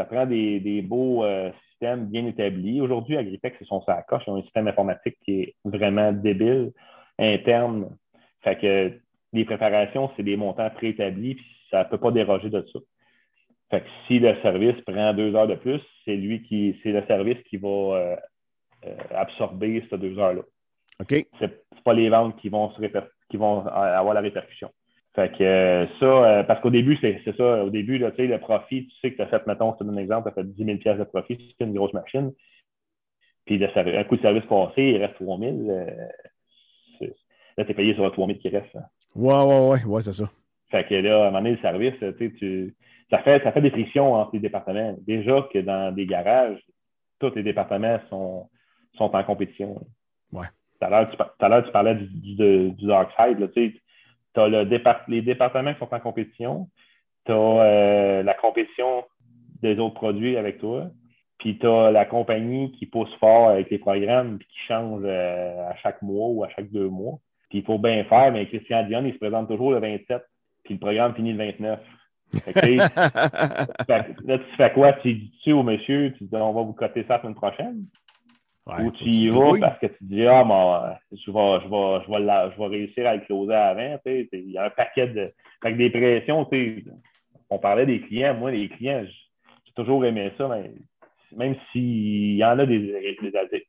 [0.00, 2.80] ça prend des, beaux euh, systèmes bien établis.
[2.80, 4.22] Aujourd'hui, Agripex, c'est son sacoche.
[4.26, 6.72] Ils ont un système informatique qui est vraiment débile,
[7.18, 7.90] interne.
[8.42, 8.98] Fait que
[9.34, 12.78] les préparations, c'est des montants préétablis, puis ça ne peut pas déroger de ça.
[13.70, 17.04] Fait que si le service prend deux heures de plus, c'est lui qui, c'est le
[17.06, 18.16] service qui va euh,
[18.86, 20.42] euh, absorber ces deux heures-là.
[21.00, 21.26] OK.
[21.38, 22.80] C'est pas les ventes qui vont, se
[23.28, 24.70] qui vont avoir la répercussion.
[25.14, 28.86] Fait que euh, ça, euh, parce qu'au début, c'est ça, au début, là, le profit,
[28.86, 30.48] tu sais que tu as fait, mettons, je te donne un exemple, tu as fait
[30.48, 32.32] 10 000 de profit, c'est une grosse machine.
[33.44, 35.50] Puis le, un coup de service passé, il reste 3 000.
[35.68, 35.84] Euh,
[37.56, 38.76] là, tu es payé sur les 3 000 qui restent.
[38.76, 38.84] Hein.
[39.16, 40.30] Ouais, ouais, ouais, ouais, c'est ça.
[40.70, 42.76] Fait que là, à un moment donné, le service, tu
[43.10, 44.96] ça fait, ça fait des frictions entre les départements.
[45.00, 46.62] Déjà que dans des garages,
[47.18, 48.48] tous les départements sont,
[48.96, 49.84] sont en compétition.
[50.32, 50.46] Ouais.
[50.78, 51.16] Tout à l'heure, tu,
[51.66, 53.40] tu, parlais du, du, du dark side.
[53.40, 53.48] Là,
[54.34, 54.68] tu as le
[55.08, 56.68] les départements qui sont en compétition,
[57.26, 59.04] tu as euh, la compétition
[59.62, 60.88] des autres produits avec toi,
[61.38, 65.68] puis tu as la compagnie qui pousse fort avec les programmes puis qui change euh,
[65.68, 67.18] à chaque mois ou à chaque deux mois.
[67.48, 70.22] Puis il faut bien faire, mais Christian Dion, il se présente toujours le 27,
[70.64, 71.80] puis le programme finit le 29.
[72.38, 74.92] là, tu fais quoi?
[74.94, 77.86] Tu dis au monsieur, tu dis on va vous coter ça la semaine prochaine?
[78.66, 82.10] Ou tu y vas parce que tu dis, ah, moi, je vais, je, vais, je,
[82.10, 83.98] vais je vais réussir à le closer avant.
[84.06, 85.32] Il y a un paquet de.
[85.62, 86.48] Avec des pressions,
[87.50, 88.34] on parlait des clients.
[88.34, 90.70] Moi, les clients, j'ai toujours aimé ça, mais
[91.36, 93.16] même s'il y en a des,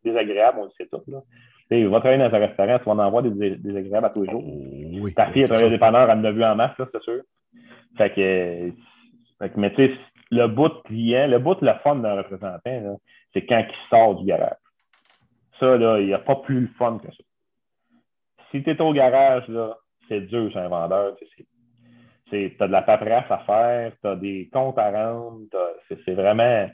[0.03, 1.01] désagréables, on le sait tout.
[1.07, 1.21] Là.
[1.69, 4.31] Tu vas travailler dans un restaurant, tu vas en avoir des désagréables à tous les
[4.31, 4.43] jours.
[4.45, 7.21] Oh, Ta fille travaillé au dépanneur, elle en a vu en masse, c'est sûr.
[7.97, 8.71] Fait que,
[9.39, 9.93] fait que mais tu sais,
[10.31, 12.99] le bout de client, le bout de la fun d'un représentant,
[13.33, 14.60] c'est quand il sort du garage
[15.61, 17.23] ça, il n'y a pas plus le fun que ça.
[18.49, 19.43] Si tu es au garage,
[20.09, 21.15] c'est dur c'est un vendeur.
[22.29, 25.41] Tu as de la paperasse à faire, tu as des comptes à rendre,
[25.87, 26.69] c'est vraiment,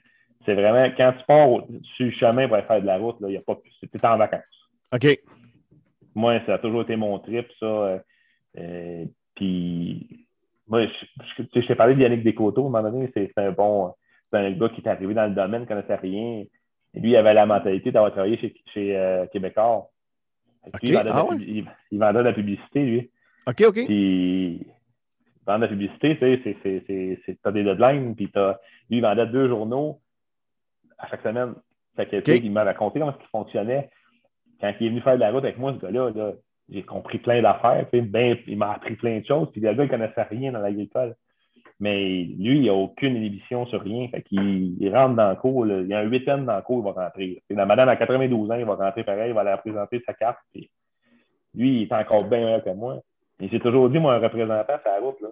[0.45, 1.49] C'est vraiment, quand tu pars
[1.95, 3.71] sur le chemin pour aller faire de la route, il n'y a pas plus.
[3.81, 4.41] Tu en vacances.
[4.93, 5.19] OK.
[6.15, 7.65] Moi, ça a toujours été mon trip, ça.
[7.65, 7.99] Euh,
[8.57, 10.25] euh, puis,
[10.67, 13.93] moi, je, je, t'ai parlé d'Yannick Descoteaux, à un moment donné, c'est un bon.
[14.31, 16.43] C'est un gars qui est arrivé dans le domaine, ne connaissait rien.
[16.97, 19.87] Et lui, il avait la mentalité d'avoir travaillé chez, chez euh, Québécois.
[20.81, 23.11] il, vendait ah il, vendait de la publicité, lui.
[23.45, 23.85] OK, OK.
[23.85, 24.65] Puis,
[25.45, 26.17] vendre de la publicité,
[27.23, 30.01] c'est as des deadlines, puis as, lui, il vendait deux journaux
[30.97, 31.53] à chaque semaine.
[31.95, 33.91] Fait que, il m'a raconté comment ça fonctionnait.
[34.59, 36.33] Quand il est venu faire de la route avec moi, ce gars-là, là,
[36.69, 37.85] j'ai compris plein d'affaires.
[37.93, 39.51] Ben, il m'a appris plein de choses.
[39.51, 41.15] Puis le gars, il ne connaissait rien dans l'agricole.
[41.79, 44.07] Mais lui, il n'a aucune inhibition sur rien.
[44.07, 45.67] Fait qu'il il rentre dans le cours.
[45.67, 47.43] Il y a un huitième dans le cours, il va rentrer.
[47.49, 50.39] la madame à 92 ans, il va rentrer pareil, il va aller présenter sa carte.
[50.51, 50.69] Puis
[51.53, 52.99] lui, il est encore bien meilleur que moi.
[53.39, 55.21] Et j'ai toujours dit, moi, un représentant, c'est la route.
[55.21, 55.29] Là.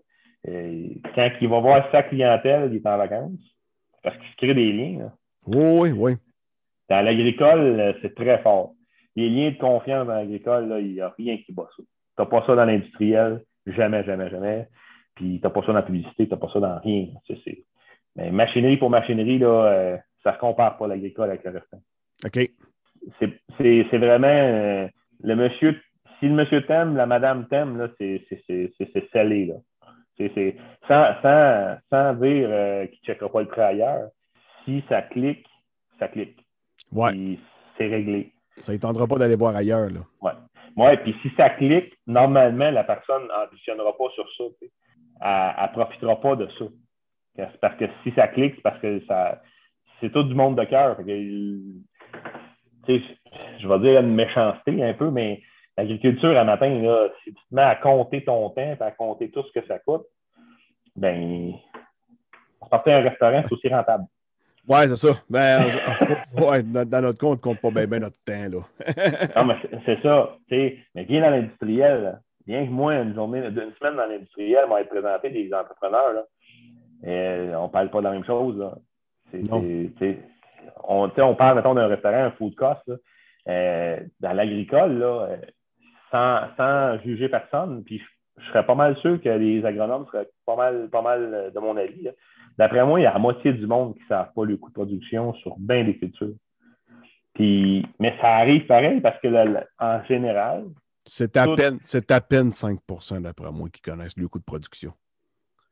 [1.16, 3.56] quand il va voir sa clientèle, il est en vacances.
[4.04, 5.12] Parce qu'il se crée des liens.
[5.48, 6.14] Oui, oui.
[6.90, 8.74] Dans l'agricole, c'est très fort.
[9.16, 11.82] Les liens de confiance dans l'agricole, il n'y a rien qui bat ça.
[11.82, 14.68] Tu n'as pas ça dans l'industriel, jamais, jamais, jamais.
[15.16, 17.08] Puis tu n'as pas ça dans la publicité, tu n'as pas ça dans rien.
[18.16, 21.82] Mais machinerie pour machinerie, là, euh, ça ne se compare pas l'agricole avec le restant.
[22.26, 22.50] OK.
[23.58, 24.88] C'est vraiment euh,
[25.22, 25.80] le monsieur,
[26.20, 29.46] si le monsieur t'aime, la madame t'aime, c'est scellé.
[29.46, 29.56] Là.
[30.18, 30.56] C'est,
[30.88, 34.10] sans, sans, sans dire euh, qu'il ne checkera pas le prêt ailleurs,
[34.64, 35.46] si ça clique,
[36.00, 36.40] ça clique.
[36.92, 37.38] Ouais.
[37.78, 38.32] C'est réglé.
[38.62, 39.90] Ça ne tendra pas d'aller voir ailleurs.
[39.90, 40.00] Là.
[40.22, 40.32] Ouais.
[40.78, 44.44] Ouais, puis si ça clique, normalement, la personne n'ambitionnera pas sur ça.
[45.22, 46.66] Elle ne profitera pas de ça.
[47.62, 49.42] Parce que si ça clique, c'est parce que ça
[50.00, 50.98] c'est tout du monde de cœur.
[51.08, 51.54] Je
[52.88, 55.42] vais dire une méchanceté un peu, mais
[55.78, 59.44] l'agriculture, à matin, là, si tu te mets à compter ton temps, à compter tout
[59.44, 60.06] ce que ça coûte,
[60.96, 61.54] ben,
[62.70, 64.06] porter un restaurant, c'est aussi rentable.
[64.68, 65.22] Oui, c'est ça.
[65.30, 65.68] Ben,
[66.38, 68.34] ouais, dans notre compte, on ne compte pas bien, notre temps.
[68.34, 68.62] Là.
[69.36, 70.38] non, mais c'est ça.
[70.50, 72.20] Mais viens dans l'industriel.
[72.46, 76.14] Bien que moi, une journée, une semaine dans l'industriel, m'a présenté des entrepreneurs.
[76.14, 76.24] Là.
[77.04, 78.58] Et on ne parle pas de la même chose.
[78.58, 78.76] Là.
[80.84, 82.82] on, on parle, mettons, d'un restaurant, un food cost.
[82.88, 82.96] Là.
[83.48, 85.38] Euh, dans l'agricole, euh,
[86.12, 90.30] sans, sans, juger personne, puis je, je, serais pas mal sûr que les agronomes seraient
[90.48, 92.10] pas mal, pas mal de mon avis.
[92.58, 94.70] D'après moi, il y a la moitié du monde qui ne savent pas le coût
[94.70, 96.34] de production sur bien des cultures.
[97.36, 99.28] Puis, mais ça arrive pareil parce que
[99.80, 100.66] en général.
[101.08, 104.94] C'est à, peine, à peine 5% d'après moi qui connaissent le coût de production.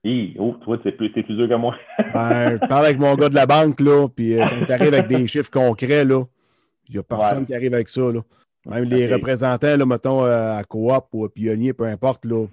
[0.03, 1.75] Oui, oh, toi, tu es plus, plus dur que moi.
[2.13, 4.93] ben, je parle avec mon gars de la banque, là, puis euh, quand tu arrives
[4.93, 6.23] avec des chiffres concrets, là,
[6.89, 8.11] il n'y a personne qui arrive avec ça.
[8.11, 8.19] Là.
[8.65, 12.45] Même les représentants, là, mettons, euh, à coop ou à pionnier, peu importe, là,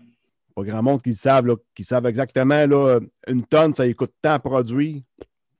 [0.54, 4.12] pas grand monde qui le savent, là, qui savent exactement là, une tonne, ça coûte
[4.22, 5.02] tant à produire.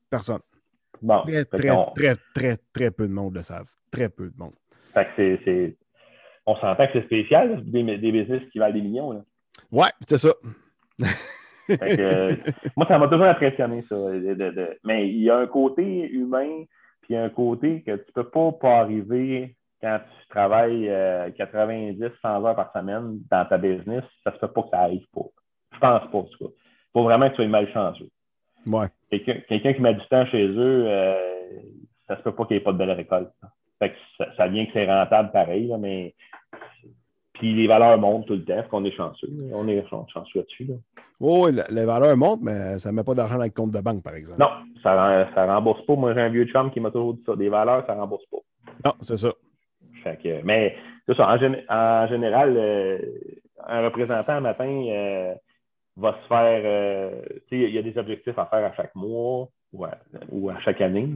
[0.09, 0.41] Personne.
[1.03, 3.71] Bon, très, très, très, très, très, peu de monde le savent.
[3.91, 4.53] Très peu de monde.
[4.93, 5.77] Fait que c'est.
[6.51, 9.13] On s'entend que c'est spécial, des, des, business qui valent des millions.
[9.13, 9.21] Là.
[9.71, 10.31] Ouais, c'est ça.
[11.69, 12.37] fait que,
[12.77, 13.97] moi, ça m'a toujours impressionné, ça.
[14.85, 16.65] mais il y a un côté humain,
[17.03, 20.91] puis un côté que tu ne peux pas, pas arriver quand tu travailles
[21.37, 24.81] 90, euh, 100 heures par semaine dans ta business, ça se peut pas que ça
[24.81, 25.27] arrive pas.
[25.73, 26.51] Je pense pas, en tout cas.
[26.51, 28.11] Il faut vraiment que tu sois malchanceux.
[28.67, 28.89] Ouais.
[29.11, 31.15] Quelqu'un qui met du temps chez eux, euh,
[32.09, 33.31] ça se peut pas qu'il n'y ait pas de belle récolte.
[33.79, 33.97] Fait que
[34.37, 36.15] ça, vient que c'est rentable pareil, mais
[37.41, 39.29] puis les valeurs montent tout le temps, qu'on est chanceux.
[39.53, 40.69] On est chanceux là-dessus.
[41.19, 44.03] Oui, les valeurs montent, mais ça ne met pas d'argent dans le compte de banque,
[44.03, 44.39] par exemple.
[44.39, 44.51] Non,
[44.83, 45.97] ça ne rembourse pas.
[45.97, 47.35] Moi, j'ai un vieux chum qui m'a toujours dit ça.
[47.35, 48.39] Des valeurs, ça ne rembourse pas.
[48.85, 49.33] Non, c'est ça
[50.45, 50.77] mais
[51.69, 52.99] en, général, euh,
[53.67, 55.35] un représentant un matin euh,
[55.97, 56.63] va se faire.
[56.65, 61.09] Euh, il y a des objectifs à faire à chaque mois ou à, chaque année.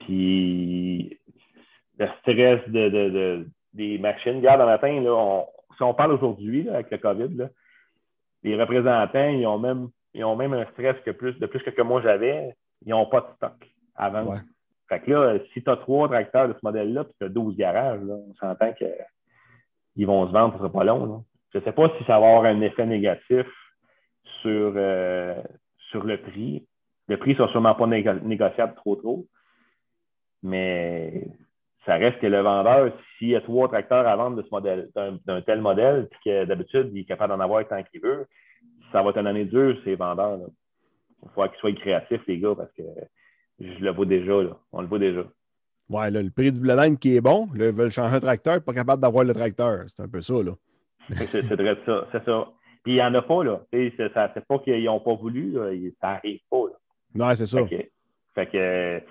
[0.00, 1.18] Puis
[1.98, 4.36] le stress de, des machines.
[4.36, 5.44] Regarde, un matin, là,
[5.78, 7.48] si on parle aujourd'hui avec le COVID,
[8.42, 11.70] les représentants, ils ont même, ils ont même un stress que plus, de plus que,
[11.70, 12.54] que moi j'avais.
[12.84, 14.34] Ils n'ont pas de stock avant.
[14.88, 17.56] Fait que là, si tu as trois tracteurs de ce modèle-là, puis tu as 12
[17.56, 21.24] garages, là, on s'entend qu'ils vont se vendre, ce pas long.
[21.52, 23.46] Je ne sais pas si ça va avoir un effet négatif
[24.42, 25.40] sur, euh,
[25.90, 26.66] sur le prix.
[27.06, 29.26] Le prix ne sera sûrement pas négociable trop trop.
[30.42, 31.26] Mais
[31.88, 34.90] ça reste que le vendeur, s'il y a trois tracteurs à vendre de ce modèle,
[34.94, 38.26] d'un tel modèle, puis que d'habitude, il est capable d'en avoir tant qu'il veut,
[38.92, 40.38] ça va être une année dure, ces vendeurs.
[41.22, 42.82] Il faut qu'ils soient créatifs, les gars, parce que
[43.58, 44.58] je le vois déjà, là.
[44.70, 45.24] On le voit déjà.
[45.88, 48.62] Ouais, là, le prix du blé qui est bon, là, ils veulent changer un tracteur,
[48.62, 49.84] pas capable d'avoir le tracteur.
[49.86, 50.52] C'est un peu ça, là.
[51.08, 51.30] c'est
[51.86, 52.48] ça, c'est ça.
[52.84, 53.62] Puis il n'y en a pas, là.
[53.72, 55.70] C'est pas qu'ils n'ont pas voulu, là.
[56.02, 57.28] ça n'arrive pas, là.
[57.28, 57.66] Ouais, c'est ça.
[57.66, 57.88] Fait que,
[58.34, 59.02] fait que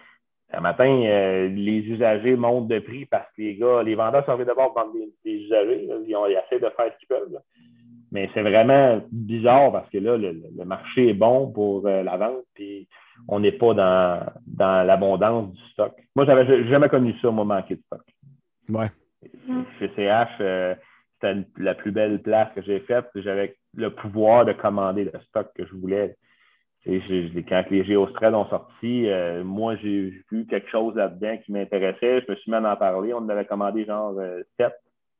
[0.53, 4.37] un matin, euh, les usagers montent de prix parce que les gars, les vendeurs sont
[4.37, 5.89] d'abord vendre des, des usagers.
[6.07, 7.39] Ils, ont, ils essaient de faire ce qu'ils peuvent.
[8.11, 12.45] Mais c'est vraiment bizarre parce que là, le, marché est bon pour euh, la vente,
[12.53, 12.87] puis
[13.27, 15.93] on n'est pas dans, dans l'abondance du stock.
[16.15, 18.03] Moi, j'avais jamais connu ça, moi, manquer de stock.
[18.69, 18.87] Ouais.
[19.79, 20.75] Chez CH, euh,
[21.15, 23.07] c'était la plus belle place que j'ai faite.
[23.15, 26.15] J'avais le pouvoir de commander le stock que je voulais.
[26.85, 27.01] Et
[27.49, 32.21] quand les Géostrades ont sorti, euh, moi, j'ai vu quelque chose là-dedans qui m'intéressait.
[32.21, 33.13] Je me suis mis à en parler.
[33.13, 34.13] On en avait commandé genre
[34.57, 34.67] 7.
[34.67, 34.69] Euh,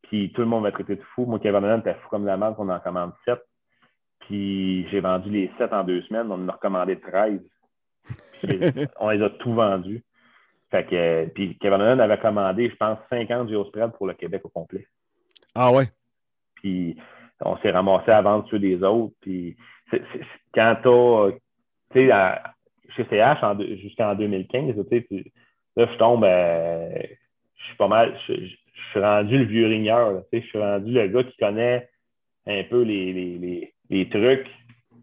[0.04, 1.26] puis tout le monde m'a traité de fou.
[1.26, 3.38] Moi, Kevin Allen était fou comme la merde qu'on en commande 7.
[4.22, 6.32] Puis j'ai vendu les 7 en deux semaines.
[6.32, 7.42] On en a recommandé 13.
[9.00, 10.04] on les a tout vendus.
[10.72, 14.50] Fait que, puis Kevin Allen avait commandé, je pense, 50 Geostrades pour le Québec au
[14.50, 14.88] complet.
[15.54, 15.90] Ah ouais?
[16.56, 16.98] Puis
[17.42, 19.16] on s'est ramassé à vendre ceux des autres.
[19.22, 19.58] Puis
[20.54, 21.40] quand tu
[21.92, 22.12] tu sais,
[22.96, 23.40] chez CH,
[23.82, 25.32] jusqu'en 2015, tu sais,
[25.76, 26.90] là, je tombe, euh,
[27.56, 28.34] je suis pas mal, je,
[28.92, 31.90] suis rendu le vieux rigneur, tu sais, je suis rendu le gars qui connaît
[32.46, 34.48] un peu les, les, les, les trucs,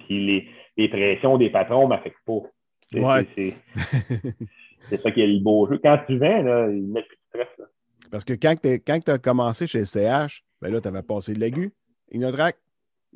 [0.00, 2.40] puis les, les, pressions des patrons ne m'affectent pas.
[2.94, 3.26] Ouais.
[4.88, 5.78] C'est ça qui est le beau jeu.
[5.82, 7.48] Quand tu viens, là, il met plus de stress.
[7.58, 7.64] Là.
[8.10, 11.72] Parce que quand tu as commencé chez CH, ben là, tu avais passé de l'aigu,
[12.10, 12.56] Ignotrac.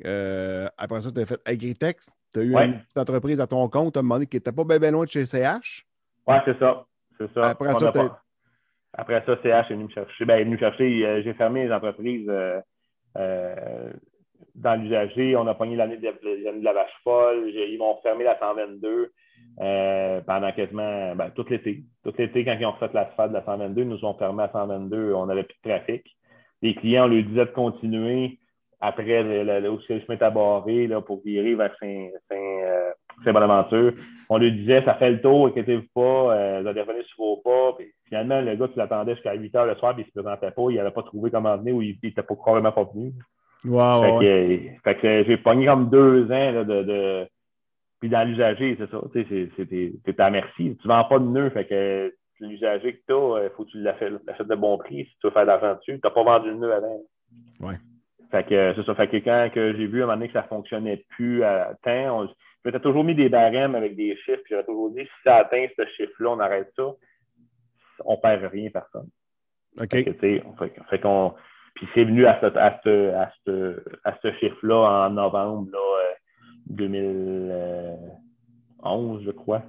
[0.05, 2.11] Euh, après ça, tu as fait Agritex.
[2.33, 4.63] Tu as eu une petite entreprise à ton compte, tu as demandé qu'il n'était pas
[4.63, 5.85] bien, loin de chez CH.
[6.27, 6.85] Oui, c'est ça.
[7.17, 7.49] C'est ça.
[7.49, 7.91] Après ça,
[8.93, 10.25] Après ça, CH est venu me chercher.
[10.25, 11.05] Ben, est venu me chercher.
[11.05, 12.61] Euh, j'ai fermé les entreprises euh,
[13.17, 13.91] euh,
[14.55, 15.35] dans l'usager.
[15.35, 17.49] On a pogné l'année de, de, la vache folle.
[17.49, 19.11] Ils m'ont fermé la 122
[20.25, 21.83] pendant quasiment ben, tout l'été.
[22.03, 24.51] Tout l'été, quand ils ont fait l'asphalte de la 122, ils nous ont fermé à
[24.51, 25.13] 122.
[25.13, 26.05] On n'avait plus de trafic.
[26.61, 28.39] Les clients, on leur disait de continuer
[28.81, 31.75] après le, le, où je m'étais barré là, pour virer vers
[33.23, 33.77] Saint-Bonaventure.
[33.77, 33.91] Euh,
[34.29, 37.37] on lui disait, ça fait le tour, inquiétez-vous pas, euh, vous allez revenir sur vos
[37.37, 37.73] pas.
[37.77, 40.13] Puis, finalement, le gars, tu l'attendais jusqu'à 8 heures le soir, puis il ne se
[40.13, 43.11] présentait pas, il n'avait pas trouvé comment venir ou il n'était pas probablement pas venu.
[43.65, 47.27] Wow, fait, que, que j'ai pogné comme deux ans là, de, de,
[47.99, 49.01] Puis dans l'usager, c'est ça.
[49.11, 50.77] Tu sais, c'est à merci.
[50.81, 51.49] Tu ne vends pas de nœud.
[51.49, 55.11] Fait que l'usager que tu as, il faut que tu l'achètes de bon prix si
[55.19, 55.99] tu veux faire de l'argent dessus.
[55.99, 57.01] Tu n'as pas vendu le nœud avant.
[57.59, 57.75] Ouais.
[58.31, 58.95] Fait que c'est ça.
[58.95, 61.43] Fait que quand que j'ai vu à un moment donné que ça ne fonctionnait plus
[61.43, 62.29] à temps, on,
[62.63, 65.65] j'avais toujours mis des barèmes avec des chiffres, puis j'avais toujours dit si ça atteint
[65.75, 66.91] ce chiffre-là, on arrête ça.
[68.05, 69.09] On ne perd rien, personne.
[69.79, 69.89] OK.
[69.89, 70.13] Fait, que,
[70.89, 71.33] fait, qu'on.
[71.75, 75.79] Puis c'est venu à ce, à ce, à ce, à ce chiffre-là en novembre là,
[76.67, 79.63] 2011, je crois.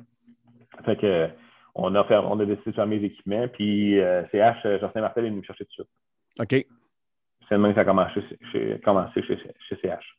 [0.84, 1.28] Fait que
[1.74, 5.24] on a, fait, on a décidé de faire mes équipements, puis euh, CH, Justin Martel
[5.24, 5.88] est venu me chercher tout de suite.
[6.40, 6.66] OK
[7.50, 8.20] c'est même que ça a commencé
[8.52, 9.36] chez, commencé chez,
[9.82, 10.16] CH.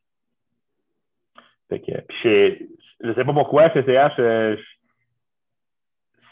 [1.70, 1.82] Puis
[3.00, 4.58] je ne sais pas pourquoi, chez CH, euh,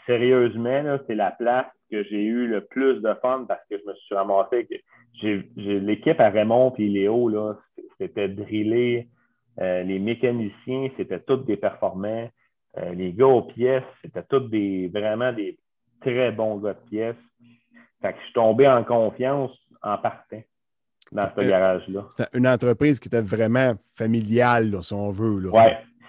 [0.04, 3.94] sérieusement, c'est la place que j'ai eu le plus de fun parce que je me
[3.94, 4.68] suis ramassé.
[5.56, 7.54] L'équipe à Raymond et Léo, là,
[7.98, 9.08] c'était drillé.
[9.58, 12.30] Euh, les mécaniciens, c'était tous des performants.
[12.76, 15.58] Euh, les gars aux pièces, c'était tous des vraiment des
[16.02, 17.16] très bons gars de pièces.
[18.02, 19.50] Fait que je suis tombé en confiance
[19.82, 20.42] en partant
[21.12, 22.04] dans ce garage-là.
[22.10, 25.50] C'était une entreprise qui était vraiment familiale, si on veut.
[25.50, 25.60] Oui.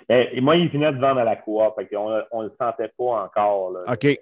[0.07, 3.23] Ben, et moi, il venait de vendre à la coop, on ne le sentait pas
[3.23, 3.77] encore.
[3.87, 4.19] OK.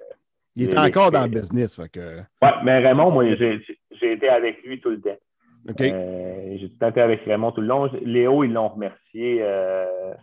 [0.56, 1.80] Il était encore dans le business.
[1.92, 2.20] que...
[2.42, 5.18] Oui, mais Raymond, moi, j'ai été avec lui tout le temps.
[5.68, 5.82] OK.
[5.82, 7.90] Euh, j'ai tout été avec Raymond tout le long.
[8.04, 10.14] Léo, ils l'ont remercié euh,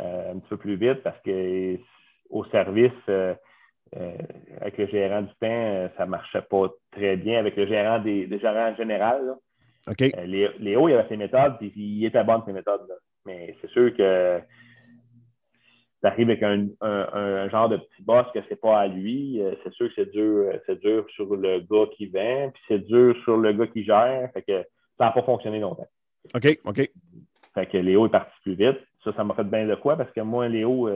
[0.00, 1.78] euh, un petit peu plus vite parce que
[2.30, 2.92] au service,
[4.60, 7.38] avec le gérant du temps, ça ne marchait pas très bien.
[7.38, 9.34] Avec le gérant des, des gérants général,
[9.88, 12.86] euh, Léo, il avait ses méthodes, puis il était bon de ses méthodes.
[12.88, 12.94] Là.
[13.26, 14.40] Mais c'est sûr que
[16.00, 19.54] tu arrives avec un, un, genre de petit boss que c'est pas à lui, euh,
[19.62, 22.86] c'est sûr que c'est dur, euh, c'est dur sur le gars qui vend, puis c'est
[22.86, 24.30] dur sur le gars qui gère.
[24.32, 24.62] Fait que
[24.98, 25.88] ça n'a pas fonctionné longtemps.
[26.34, 26.90] OK, OK.
[27.54, 28.78] Fait que Léo est parti plus vite.
[29.04, 30.88] Ça, ça m'a fait bien de quoi parce que moi, Léo,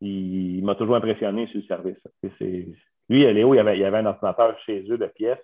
[0.00, 1.96] il, m'a toujours impressionné sur le service.
[3.08, 5.38] Lui, Léo, il avait, il avait un ordinateur chez eux de pièces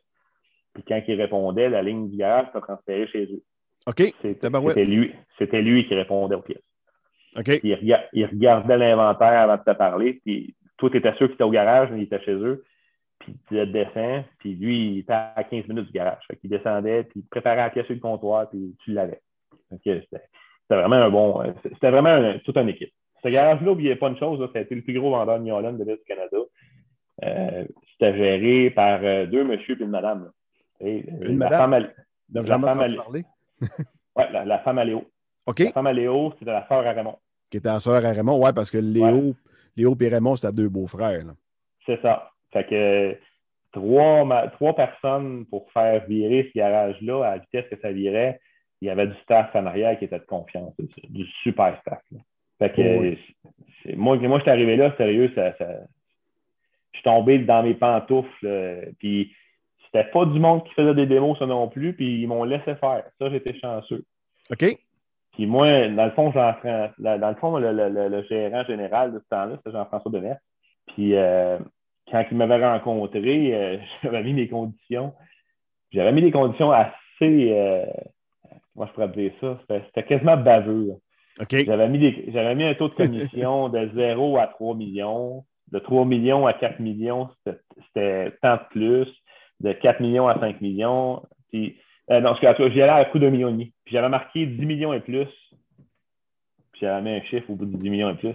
[0.77, 3.43] puis quand il répondait, la ligne du garage t'a transféré chez eux.
[3.87, 4.13] OK.
[4.21, 6.63] C'était lui, lui qui répondait aux pièces.
[7.35, 7.49] OK.
[7.63, 10.21] il, il, regardait l'inventaire avant de te parler.
[10.25, 12.63] Puis toi, tu étais sûr qu'il était au garage, mais il était chez eux.
[13.21, 16.23] Puis tu descends, puis lui, il était à 15 minutes du garage.
[16.29, 19.23] Fait qu'il descendait, puis il préparait la pièce sur le comptoir, puis tu l'avais.
[19.71, 20.03] C'était
[20.69, 21.43] vraiment un bon.
[21.63, 22.93] C'était vraiment toute une équipe.
[23.23, 25.63] Ce garage-là, n'oubliez pas une chose, ça a été le plus gros vendeur de New
[25.63, 26.37] de l'Est du Canada.
[27.25, 30.31] Euh, c'était géré par euh, deux monsieur et une madame.
[30.83, 31.71] Euh, une la madame?
[31.71, 31.89] Femme
[32.33, 32.97] la, femme à...
[32.97, 33.25] parler?
[34.17, 35.05] ouais, la, femme à Léo.
[35.47, 35.61] OK.
[35.61, 37.19] La femme à Léo, c'était la sœur à Raymond.
[37.51, 39.35] Qui était la sœur à Raymond, oui, parce que Léo,
[39.77, 41.25] Léo et Raymond, c'était deux beaux-frères.
[41.85, 42.31] C'est ça.
[42.53, 43.17] Fait que
[43.73, 48.41] trois, trois personnes pour faire virer ce garage-là à la vitesse que ça virait,
[48.81, 50.75] il y avait du staff en arrière qui était de confiance,
[51.09, 52.03] du super staff.
[52.59, 53.17] Fait que
[53.95, 58.93] moi, moi, je suis arrivé là, sérieux, ça, je suis tombé dans mes pantoufles.
[58.99, 59.33] puis
[59.97, 62.75] c'était pas du monde qui faisait des démos, ça non plus, puis ils m'ont laissé
[62.77, 63.05] faire.
[63.19, 64.05] Ça, j'étais chanceux.
[64.51, 64.65] OK.
[65.33, 69.73] Puis moi, dans le fond, dans le fond, le, gérant général de ce temps-là, c'était
[69.73, 70.39] Jean-François Demers.
[70.89, 71.59] Puis euh,
[72.11, 75.15] quand il m'avait rencontré, euh, j'avais mis mes conditions.
[75.93, 76.93] J'avais mis des conditions assez.
[77.53, 77.85] Euh,
[78.75, 79.59] comment je pourrais dire ça?
[79.69, 80.95] C'était quasiment baveux.
[81.51, 85.45] J'avais mis, mis un taux de commission de 0 à 3 millions.
[85.71, 89.09] De 3 millions à 4 millions, c'était tant de plus.
[89.61, 91.23] De 4 millions à 5 millions.
[91.51, 91.77] Puis,
[92.11, 93.73] euh, non, j'y allais à coup de million et demi.
[93.85, 95.29] Puis j'avais marqué 10 millions et plus.
[96.73, 98.35] Puis j'avais mis un chiffre au bout de 10 millions et plus.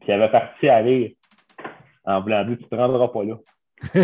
[0.00, 1.16] Puis il avait parti à aller
[2.04, 3.34] en blanc tu ne te rendras pas là.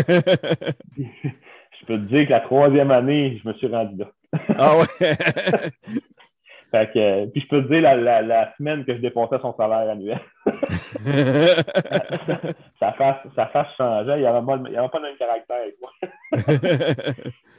[1.79, 4.11] je peux te dire que la troisième année, je me suis rendu là.
[4.57, 4.85] ah ouais?
[6.71, 9.89] fait que, puis je peux te dire la, la, semaine que je dépensais son salaire
[9.89, 10.19] annuel.
[12.79, 14.13] ça, fasse, ça fasse changer.
[14.15, 14.57] Il n'y avait, pas,
[14.89, 15.91] pas le même caractère avec moi.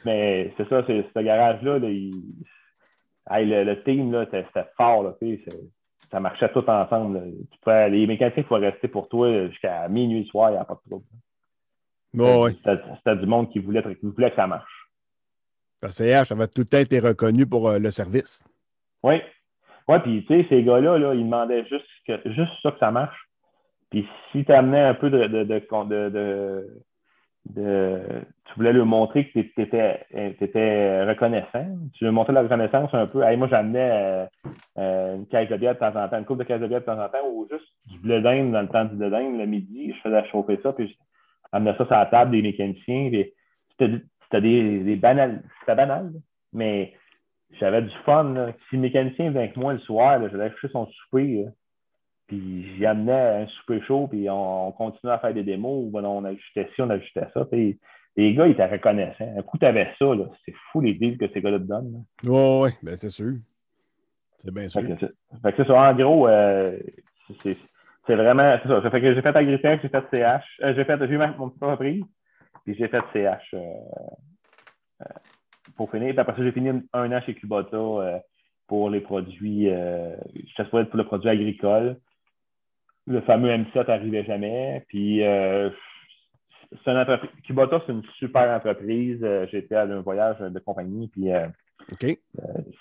[0.05, 5.03] Mais c'est ça, c'est ce garage-là, le, le, team, c'était fort.
[5.03, 5.15] Là,
[6.11, 7.23] ça marchait tout ensemble.
[7.67, 10.91] les mécaniciens pouvaient rester pour toi jusqu'à minuit le soir, il n'y a pas de
[10.91, 11.05] trouble.
[12.65, 14.89] C'était du monde qui voulait, qui voulait que ça marche.
[15.83, 18.45] Le CH avait tout le temps été reconnu pour euh, le service.
[19.07, 19.23] Oui.
[19.89, 21.87] Oui, puis tu sais, ces gars-là, là, ils demandaient juste,
[22.27, 23.17] juste ça que ça marche.
[23.91, 26.69] Puis si tu amenais un peu de, de, de
[27.55, 31.67] tu voulais lui montrer que tu étais, reconnaissant.
[31.95, 33.21] Tu lui montrais la reconnaissance un peu.
[33.37, 34.27] moi, j'amenais euh,
[34.79, 36.81] euh, une caisse de bière de temps en temps, une coupe de caisse de bière
[36.81, 39.47] de temps en temps, ou juste du blé d'Inde dans le temps du blé le
[39.47, 40.97] midi, je faisais chauffer ça, puis
[41.53, 43.11] j'amenais ça sur la table des mécaniciens.
[43.79, 45.43] C'était des, des banal.
[45.61, 46.11] C'était banal,
[46.53, 46.93] mais
[47.53, 48.53] j'avais du fun.
[48.69, 51.47] Si le mécanicien venait avec moi le soir, j'allais chercher son souper.
[52.27, 56.69] Puis j'y amenais un super chaud, puis on, continuait à faire des démos, on ajustait
[56.75, 57.45] ci, on ajustait ça.
[57.45, 57.79] Puis
[58.17, 59.33] les gars, ils étaient reconnaissants.
[59.37, 60.07] Un coup, tu avais ça,
[60.45, 62.05] c'est fou les deals que ces gars-là te donnent.
[62.25, 63.35] Oui, oui, ben, c'est sûr.
[64.39, 64.83] C'est bien sûr.
[64.83, 65.75] Fait que, c'est ça.
[65.75, 66.77] En gros, euh,
[67.43, 68.59] c'est vraiment.
[68.63, 68.91] C'est ça.
[68.91, 70.45] Fait que j'ai fait Agritech, j'ai fait CH.
[70.63, 72.05] Euh, j'ai fait, j'ai eu mon entreprise,
[72.65, 75.05] puis j'ai fait CH euh,
[75.77, 76.11] pour finir.
[76.11, 78.23] Puis après ça, j'ai fini un an chez Kubota
[78.67, 79.67] pour les produits.
[79.67, 81.97] je pour le produit agricole
[83.07, 84.85] le fameux M7 n'arrivait jamais.
[84.89, 85.71] Puis, euh,
[86.85, 87.31] c'est une entreprise.
[87.45, 89.21] Kubota, c'est une super entreprise.
[89.23, 91.47] Euh, j'étais à un voyage de compagnie, puis euh,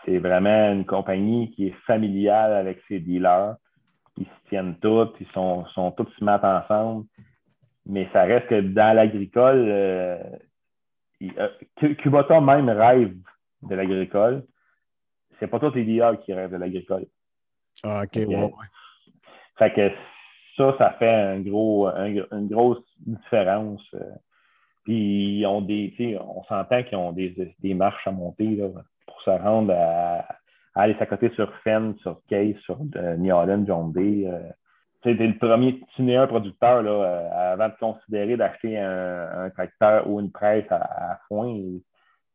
[0.03, 3.55] c'est vraiment une compagnie qui est familiale avec ses dealers.
[4.17, 7.05] Ils se tiennent tous, ils sont, sont tous smart ensemble.
[7.85, 10.19] Mais ça reste que dans l'agricole,
[11.97, 13.15] Kubota même rêve
[13.63, 14.43] de l'agricole.
[15.39, 17.05] C'est pas tous les dealers qui rêvent de l'agricole.
[17.83, 18.49] Ah, OK, ouais.
[19.57, 19.91] Fait que
[20.57, 23.83] ça, ça fait un gros, une grosse différence.
[23.93, 24.15] Euh.
[24.83, 28.67] Puis on des, on s'entend qu'ils ont des, des, marches à monter là,
[29.07, 30.19] pour se rendre à,
[30.75, 34.27] à aller s'accoter sur Fenn, sur Case, sur euh, New Holland, John Day.
[34.27, 34.39] Euh.
[35.05, 40.19] Tu le premier, tu n'es un producteur là, avant de considérer d'acheter un, tracteur ou
[40.19, 41.53] une presse à, foin.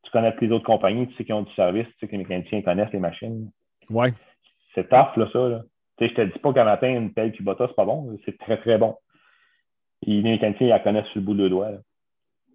[0.04, 2.12] tu connais plus les autres compagnies, tu sais qu'ils ont du service, tu sais que
[2.12, 3.50] les mécaniciens connaissent les machines.
[3.90, 4.12] Ouais.
[4.74, 5.48] C'est tough, là, ça.
[5.48, 5.62] Là
[6.00, 8.18] sais, je te dis pas qu'un matin, une pelle Kubota, c'est pas bon.
[8.24, 8.96] C'est très, très bon.
[10.02, 11.72] les mécaniciens, ils la connaissent sur le bout de doigt.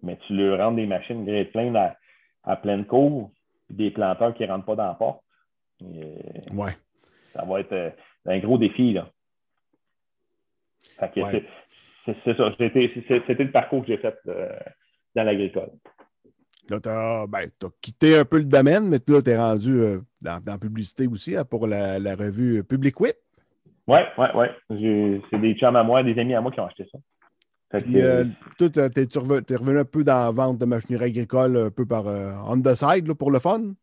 [0.02, 1.96] Mais tu leur rends des machines grade plein à,
[2.44, 3.30] à, pleine cour,
[3.70, 5.22] des planteurs qui ne rentrent pas dans la porte.
[5.80, 6.76] ouais.
[7.32, 7.90] Ça va être euh,
[8.26, 8.92] un gros défi.
[8.92, 9.08] Là.
[11.00, 12.54] C'est ça.
[12.58, 14.48] C'était le parcours que j'ai fait euh,
[15.14, 15.70] dans l'agricole.
[16.68, 17.48] Là, tu as, ben,
[17.80, 21.36] quitté un peu le domaine, mais là, tu es rendu euh, dans, la publicité aussi
[21.36, 23.16] hein, pour la, la revue Public Whip.
[23.86, 25.22] Oui, oui, oui.
[25.30, 26.98] C'est des chums à moi, des amis à moi qui ont acheté ça.
[27.80, 28.24] Puis, euh,
[28.58, 32.06] toi, tu es, revenu un peu dans la vente de machinerie agricole, un peu par
[32.06, 33.74] on the side pour le fun?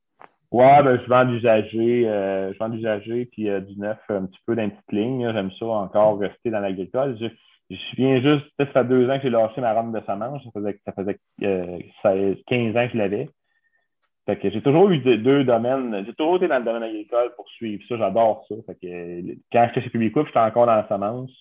[0.54, 4.40] Oui, ben, je vends l'usager, euh, je vends l'usager puis euh, du neuf un petit
[4.46, 5.32] peu dans une petite ligne.
[5.34, 7.18] J'aime ça encore rester dans l'agricole.
[7.20, 7.26] Je,
[7.72, 10.44] je, viens juste, peut-être ça fait deux ans que j'ai lâché ma rame de semence.
[10.44, 13.30] Ça faisait, ça faisait 15 ans que je l'avais.
[14.28, 16.06] Fait que j'ai toujours eu deux, domaines.
[16.06, 17.98] J'ai toujours été dans le domaine agricole pour suivre ça.
[17.98, 18.56] J'adore ça.
[18.68, 21.32] Fait que quand j'étais chez Public j'étais encore dans la semence.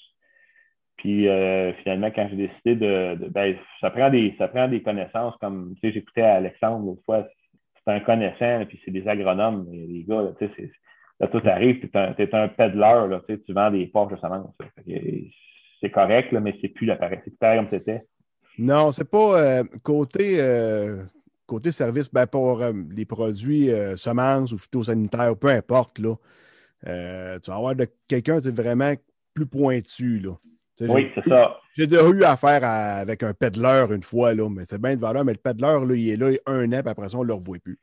[0.96, 5.36] Puis euh, finalement, quand j'ai décidé de, ben, ça prend des ça prend des connaissances
[5.36, 7.26] comme tu sais, j'écoutais Alexandre l'autre fois,
[7.84, 10.70] c'est un connaissant, puis c'est des agronomes, les gars, tu sais,
[11.20, 14.16] là, tout arrive, tu es un, un là, tu, sais, tu vends des poches de
[14.16, 14.54] semences.
[15.80, 17.18] C'est correct, là, mais c'est plus l'appareil.
[17.24, 18.06] C'est plus pareil comme c'était.
[18.58, 21.02] Non, c'est pas euh, côté, euh,
[21.46, 26.14] côté service, ben, pour euh, les produits semences ou phytosanitaires, peu importe, là.
[26.84, 28.94] tu vas avoir de quelqu'un vraiment
[29.34, 30.32] plus pointu, là.
[30.80, 31.58] Oui, c'est ça.
[31.76, 35.24] J'ai déjà eu affaire avec un peddler une fois, là, mais c'est bien de valeur,
[35.24, 37.34] mais le peddler, là, il est là un an, puis après ça, on ne le
[37.34, 37.78] revoit plus.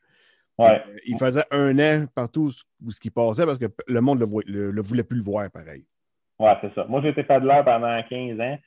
[0.58, 0.82] Ouais.
[1.06, 2.50] il faisait un an partout
[2.86, 5.86] où ce qui passait parce que le monde ne le, voulait plus le voir pareil.
[6.38, 6.86] Oui, c'est ça.
[6.90, 8.58] Moi, j'étais peddler pendant 15 ans.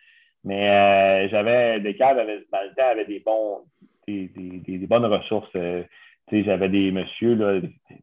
[0.44, 3.60] Mais euh, j'avais des cadres dans le temps avaient des bons
[4.06, 5.50] des, des, des bonnes ressources.
[5.54, 5.84] Euh,
[6.30, 7.60] j'avais des messieurs, là,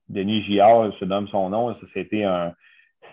[0.07, 2.53] Denis Giard, je donne son nom, c'était un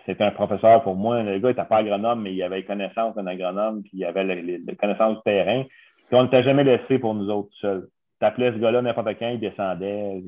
[0.07, 1.21] c'était un professeur pour moi.
[1.21, 4.75] Le gars n'était pas agronome, mais il avait connaissance d'un agronome, puis il avait les,
[4.75, 5.63] connaissances du terrain.
[6.07, 7.87] Puis on ne t'a jamais laissé pour nous autres seuls.
[8.19, 10.23] T'appelais ce gars-là n'importe quand, il descendait.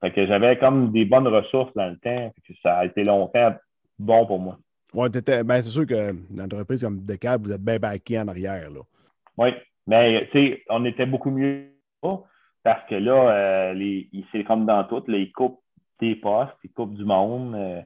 [0.00, 2.32] Fait que j'avais comme des bonnes ressources dans le temps.
[2.46, 3.54] que ça a été longtemps
[3.98, 4.58] bon pour moi.
[4.94, 8.28] Ouais, ben, c'est sûr que dans une entreprise comme Decal, vous êtes bien backé en
[8.28, 8.70] arrière.
[8.70, 8.80] Là.
[9.38, 9.48] Oui,
[9.86, 11.72] mais tu sais, on était beaucoup mieux
[12.64, 15.60] parce que là, euh, les, c'est comme dans tout, là, ils coupent
[15.98, 17.54] tes postes, ils coupent du monde.
[17.54, 17.80] Euh,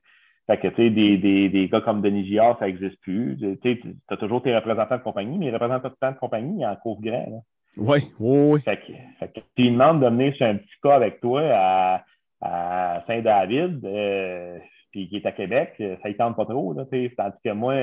[0.47, 3.37] fait que, tu sais, des, des, des, gars comme Denis Giard, ça n'existe plus.
[3.63, 7.01] Tu as toujours tes représentants de compagnie, mais les représentants de compagnie, ils en courent
[7.01, 7.45] grand.
[7.77, 8.61] Oui, oui, oui.
[8.63, 12.05] Fait que, fait que tu demandes de venir sur un petit cas avec toi à,
[12.41, 14.59] à Saint-David, euh,
[14.93, 16.73] puis qui est à Québec, euh, ça ne tente pas trop.
[16.73, 17.75] Là, tandis que moi,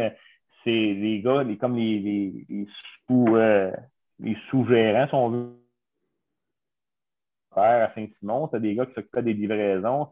[0.63, 2.67] c'est les gars, les, comme les, les, les
[3.05, 3.71] sous, euh,
[4.19, 5.49] les sous-gérants, si on veut,
[7.55, 10.07] à Saint-Simon, c'est des gars qui s'occupaient des livraisons.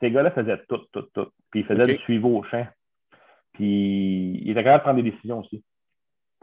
[0.00, 1.28] Ces gars-là faisaient tout, tout, tout.
[1.50, 2.66] Puis ils faisaient du suivi au champ.
[3.54, 5.64] Puis ils étaient capables de prendre des décisions aussi.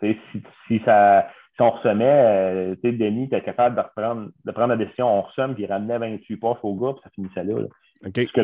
[0.01, 4.69] Si, si, ça, si on ressemait, euh, sais, Denis était capable de, reprendre, de prendre
[4.69, 7.61] la décision, on ressemme, puis il ramenait 28 postes au gars, puis ça finissait là.
[7.61, 7.67] là.
[8.03, 8.41] Ce que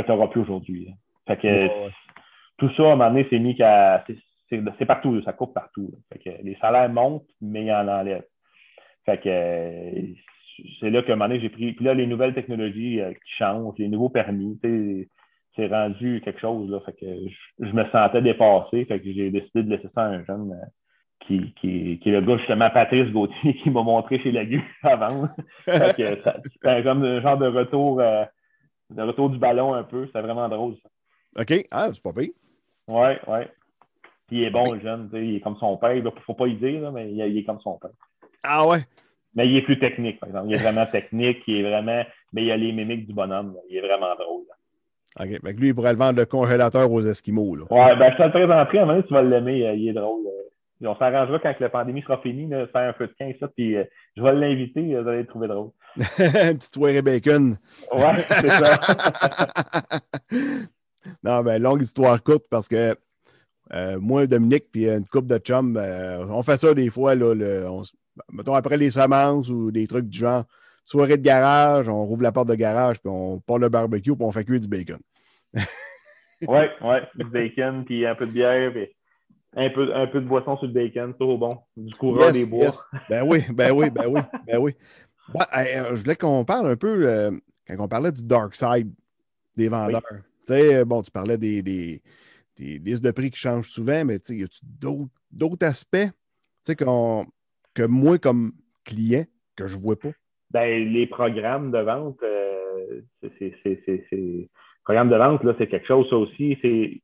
[0.00, 0.88] tu n'auras plus aujourd'hui.
[1.26, 1.68] Fait que
[2.58, 4.04] tout ça, à un moment donné, c'est mis qu'à.
[4.48, 5.90] C'est partout, ça coupe partout.
[6.12, 8.24] Fait que les salaires montent, mais il en enlève.
[9.04, 10.00] Fait que
[10.80, 11.72] c'est là qu'à un moment donné, j'ai pris.
[11.72, 14.58] Puis là, les nouvelles technologies euh, qui changent, les nouveaux permis,
[15.54, 16.70] c'est rendu quelque chose.
[16.70, 17.06] Là, fait que
[17.60, 18.84] je, me sentais dépassé.
[18.84, 20.66] Fait que j'ai décidé de laisser ça à un jeune euh,
[21.26, 25.28] qui, qui, qui, est le gars, justement, Patrice Gauthier, qui m'a montré chez Lagu avant.
[25.66, 28.00] c'était comme un genre de retour.
[28.00, 28.24] Euh,
[28.94, 30.08] le retour du ballon un peu.
[30.12, 31.42] C'est vraiment drôle, ça.
[31.42, 31.66] OK.
[31.70, 32.30] Ah, c'est pas pire.
[32.88, 33.38] Oui, oui.
[34.28, 35.10] Puis il est bon, le jeune.
[35.12, 35.94] Il est comme son père.
[35.94, 37.90] Il ne faut pas y dire, mais il est comme son père.
[38.42, 38.78] Ah ouais?
[39.36, 40.48] Mais il est plus technique, par exemple.
[40.48, 41.42] Il est vraiment technique.
[41.46, 42.02] Il est vraiment.
[42.32, 43.54] Mais il a les mimiques du bonhomme.
[43.70, 44.44] Il est vraiment drôle.
[45.20, 45.56] OK.
[45.58, 47.54] Lui, il pourrait le vendre le congélateur aux Esquimaux.
[47.54, 47.64] Là.
[47.70, 48.78] Ouais, ben je te le présenterai.
[48.78, 49.74] À un moment tu vas l'aimer.
[49.76, 50.24] Il est drôle.
[50.82, 53.84] On s'arrangera quand la pandémie sera finie, faire un peu de 15, ça, puis euh,
[54.14, 55.70] je vais l'inviter, vous allez le trouver drôle.
[55.96, 57.56] un petit soirée bacon.
[57.92, 58.78] Ouais, c'est ça.
[61.24, 62.94] non, ben, longue histoire courte parce que
[63.72, 67.34] euh, moi, Dominique, puis une couple de chums, euh, on fait ça des fois, là,
[68.32, 70.44] mettons après les semences ou des trucs du genre,
[70.86, 74.24] soirée de garage, on rouvre la porte de garage, puis on part le barbecue, puis
[74.24, 75.00] on fait cuire du bacon.
[75.54, 78.88] oui, oui, du bacon, puis un peu de bière, puis
[79.56, 81.58] un peu, un peu de boisson sur le bacon, trop bon.
[81.76, 82.70] Du courant des bois.
[83.10, 84.74] Ben oui, ben oui, ben oui, ben oui.
[85.34, 87.32] Euh, je voulais qu'on parle un peu, euh,
[87.66, 88.92] quand on parlait du dark side
[89.56, 90.02] des vendeurs.
[90.46, 92.00] Tu sais, bon, tu parlais des, des,
[92.58, 94.60] listes de prix qui changent souvent, mais tu sais, y a-tu
[95.32, 95.96] d'autres aspects?
[95.96, 96.10] Tu
[96.62, 96.76] sais,
[97.76, 98.52] que moi, comme
[98.84, 99.24] client,
[99.56, 100.10] que je ne vois pas?
[100.50, 103.02] Ben, les programmes de vente, euh,
[103.38, 103.52] c'est.
[104.88, 106.56] De vente, là, c'est quelque chose, ça aussi.
[106.62, 107.00] C'est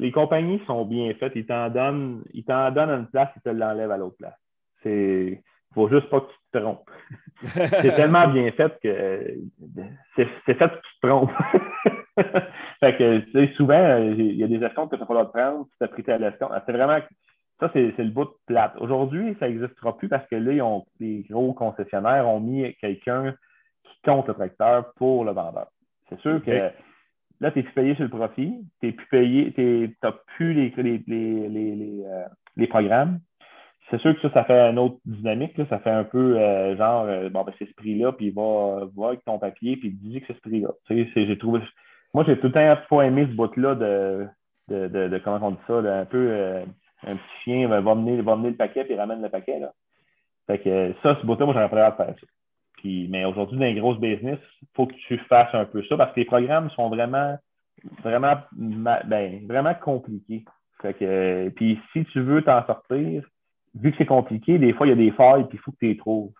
[0.00, 1.32] les compagnies sont bien faites.
[1.36, 4.38] Ils t'en donnent, ils t'en donnent une place, ils te l'enlèvent à l'autre place.
[4.82, 5.42] C'est,
[5.74, 6.90] faut juste pas que tu te trompes.
[7.44, 9.36] c'est tellement bien fait que
[10.16, 11.30] c'est, fait que tu te trompes.
[12.80, 15.66] fait que, tu sais, souvent, il y a des escomptes que tu droit de prendre,
[15.66, 16.54] tu t'as pris ta l'escompte.
[16.64, 16.98] C'est vraiment,
[17.60, 18.72] ça, c'est, le bout de plate.
[18.80, 23.34] Aujourd'hui, ça n'existera plus parce que là, ils ont, les gros concessionnaires ont mis quelqu'un
[23.84, 25.68] qui compte le tracteur pour le vendeur.
[26.08, 26.70] C'est sûr que
[27.40, 30.52] Là, tu n'es plus payé sur le profit, tu n'es plus payé, tu n'as plus
[30.52, 32.24] les, les, les, euh,
[32.56, 33.20] les, programmes.
[33.90, 35.58] C'est sûr que ça, ça fait une autre dynamique.
[35.70, 38.84] Ça fait un peu euh, genre, euh, bon, ben, c'est ce prix-là, puis il va
[38.94, 40.68] voir avec ton papier, puis il dit que c'est ce prix-là.
[40.86, 41.60] Tu sais, j'ai trouvé.
[42.12, 44.26] Moi, j'ai tout le temps pas aimé ce bout-là de,
[44.68, 46.62] de, de, comment on dit ça, un peu
[47.44, 49.58] chien va, va, mener, va mener le paquet, puis il ramène le paquet.
[49.58, 49.72] Là.
[50.46, 52.26] Fait que ça, ce bout-là, moi, j'aurais pas de faire ça
[52.84, 56.12] mais aujourd'hui, dans les grosses business, il faut que tu fasses un peu ça parce
[56.14, 57.36] que les programmes sont vraiment,
[58.02, 60.44] vraiment, ben, vraiment compliqués.
[61.56, 63.24] puis si tu veux t'en sortir,
[63.74, 65.78] vu que c'est compliqué, des fois, il y a des failles, puis il faut que
[65.78, 66.32] tu les trouves.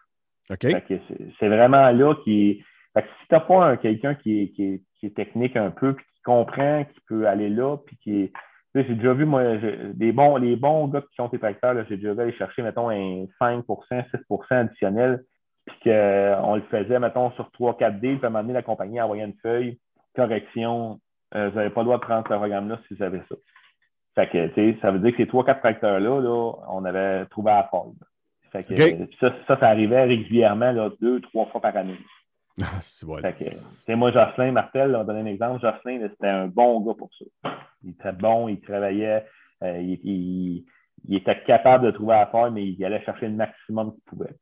[0.60, 2.62] C'est vraiment là qui
[2.96, 6.84] si tu n'as pas quelqu'un qui est, qui, est, technique un peu, puis qui comprend,
[6.84, 8.32] qui peut aller là, puis qui
[8.74, 9.42] j'ai déjà vu, moi,
[9.98, 12.88] les bons, les bons gars qui ont tes tracteurs, j'ai déjà vu aller chercher, mettons,
[12.88, 15.24] un 5% 6% additionnel,
[15.66, 19.00] puis qu'on le faisait, mettons, sur 3-4 D, puis à un moment donné, la compagnie
[19.00, 19.78] envoyait une feuille,
[20.14, 21.00] correction,
[21.34, 23.36] euh, vous n'avez pas le droit de prendre ce programme-là si vous avez ça.
[24.14, 27.52] Fait que, tu sais, ça veut dire que ces 3-4 tracteurs-là, là, on avait trouvé
[27.52, 27.82] à la
[28.52, 31.98] Fait que, ça, ça, ça, arrivait régulièrement, là, deux, trois fois par année.
[32.62, 33.06] Ah, c'est
[33.86, 35.60] que, moi, Jocelyn Martel, on donne un exemple.
[35.60, 37.50] Jocelyn, c'était un bon gars pour ça.
[37.82, 39.24] Il était bon, il travaillait,
[39.62, 40.64] euh, il,
[41.10, 44.34] était capable de trouver à faire, mais il allait chercher le maximum qu'il pouvait.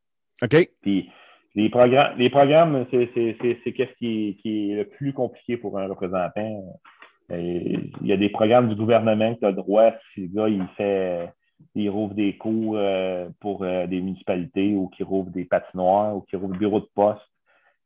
[0.42, 0.68] OK.
[0.82, 1.10] Puis,
[1.54, 6.64] les programmes, les programmes c'est qu'est-ce qui, qui est, le plus compliqué pour un représentant.
[7.30, 10.66] il y a des programmes du gouvernement qui ont le droit, si le gars, il
[10.76, 11.28] fait,
[11.74, 16.20] il rouvre des cours euh, pour euh, des municipalités ou qui rouvre des patinoires ou
[16.22, 17.20] qui rouvre des bureaux de poste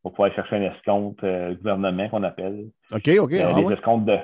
[0.02, 2.66] pour pouvoir aller chercher un escompte euh, gouvernement qu'on appelle.
[2.92, 3.30] OK, OK.
[3.30, 4.18] Il y a ah des escomptes de.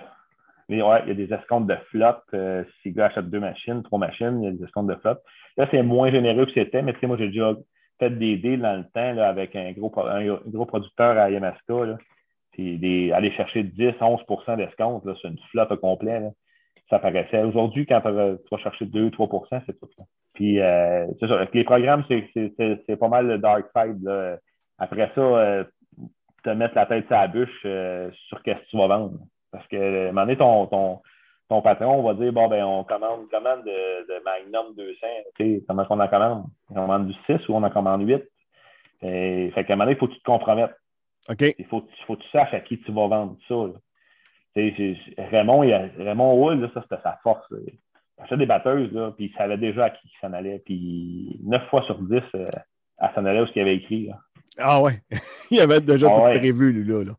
[0.70, 2.24] Ouais, il y a des escomptes de flotte.
[2.30, 5.22] si le gars achète deux machines, trois machines, il y a des escomptes de flotte.
[5.56, 7.54] Là, c'est moins généreux que c'était, mais tu sais, moi, j'ai déjà
[7.98, 11.84] fait des deals dans le temps là, avec un gros, un, gros producteur à Yamaska.
[11.84, 11.98] Là.
[12.56, 16.20] Des, aller chercher 10-11% d'escompte sur une flotte au complet.
[16.20, 16.30] Là.
[16.90, 17.42] Ça paraissait.
[17.42, 20.04] Aujourd'hui, quand tu vas chercher 2-3% c'est tout ça.
[20.34, 21.46] Puis, euh, c'est ça.
[21.52, 24.02] Les programmes, c'est pas mal le dark side.
[24.02, 24.38] Là.
[24.78, 25.64] Après ça, euh,
[26.44, 29.18] te mettre la tête sur la bûche euh, sur qu'est-ce que tu vas vendre.
[29.50, 31.00] Parce que, à un moment donné, ton, ton,
[31.48, 35.06] ton patron va dire bon ben on commande une commande de, de Magnum 200,
[35.36, 36.44] tu sais, comment on en commande?
[36.70, 38.22] On commande du 6 ou on en commande 8?
[39.02, 40.74] Et, fait qu'à un moment donné, il faut que tu te compromettes.
[41.28, 41.54] OK.
[41.58, 43.54] Il faut, faut que tu saches à qui tu vas vendre ça.
[44.56, 47.46] Raymond, il a, Raymond Hull, là, ça c'était sa force.
[47.50, 47.78] Il
[48.18, 50.60] achetait des batteuses, là, puis il savait déjà à qui il s'en allait.
[50.64, 52.50] Puis 9 fois sur 10, euh,
[52.98, 54.10] elle s'en allait où ce qu'il avait écrit.
[54.58, 55.02] Ah ouais.
[55.50, 57.12] il avait déjà ah tout prévu, lui, là.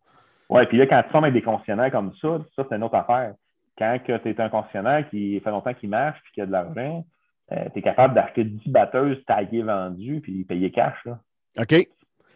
[0.49, 2.95] Ouais, puis là, quand tu tombes avec des concessionnaires comme ça, ça, c'est une autre
[2.95, 3.33] affaire
[3.79, 7.05] quand tu es un concessionnaire qui fait longtemps qu'il marche et qui a de l'argent,
[7.51, 10.97] euh, tu es capable d'acheter 10 batteuses taguées vendues puis payer cash.
[11.05, 11.19] Là.
[11.59, 11.87] OK.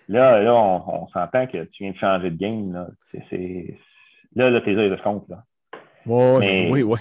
[0.07, 2.73] Là, là on, s'entend que tu viens de changer de game.
[2.73, 2.87] Là,
[3.29, 3.77] c'est,
[4.35, 5.27] là, là tes de compte.
[5.29, 5.43] Là.
[6.05, 6.99] mais, oui, oui.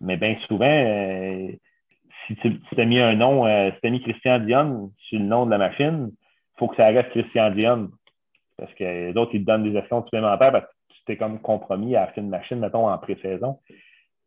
[0.00, 1.48] Mais, bien souvent, euh,
[2.26, 5.24] si tu as mis un nom, euh, si tu as mis Christian Dion sur le
[5.24, 6.10] nom de la machine,
[6.56, 7.90] faut que ça reste Christian Dion.
[8.56, 11.96] Parce que les autres, ils te donnent des actions supplémentaires parce que c'était comme compromis
[11.96, 13.58] à acheter une machine, mettons, en pré-saison.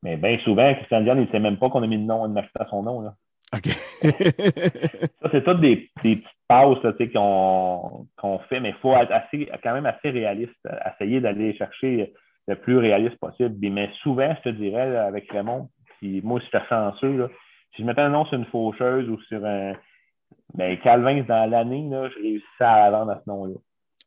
[0.03, 2.25] Mais bien souvent, Christian Dion, il ne sait même pas qu'on a mis le nom,
[2.25, 3.01] une machine à son nom.
[3.01, 3.13] Là.
[3.55, 3.67] OK.
[4.01, 6.79] ça, c'est tout des, des petites pauses
[7.13, 12.13] qu'on fait, mais il faut être assez, quand même assez réaliste, essayer d'aller chercher
[12.47, 13.55] le plus réaliste possible.
[13.71, 15.69] Mais souvent, je te dirais, avec Raymond,
[15.99, 17.27] si moi, je suis chanceux, là,
[17.75, 19.73] si je mettais un nom sur une faucheuse ou sur un.
[20.53, 23.55] Ben, Calvin, dans l'année, je réussis à vendre à ce nom-là.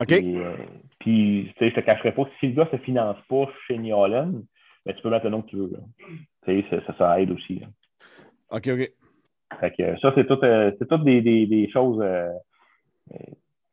[0.00, 0.12] OK.
[0.12, 0.56] Euh,
[0.98, 3.78] puis, tu sais, je te cacherai pas, si le gars ne se finance pas chez
[3.78, 3.96] New
[4.86, 5.72] ben, tu peux mettre le nom que tu veux.
[6.46, 7.62] Tu sais, ça, ça, aide aussi.
[8.50, 8.92] OK, OK.
[9.60, 12.00] Fait que ça, c'est tout, euh, c'est tout des, des, des choses.
[12.00, 12.30] Euh,
[13.12, 13.18] tu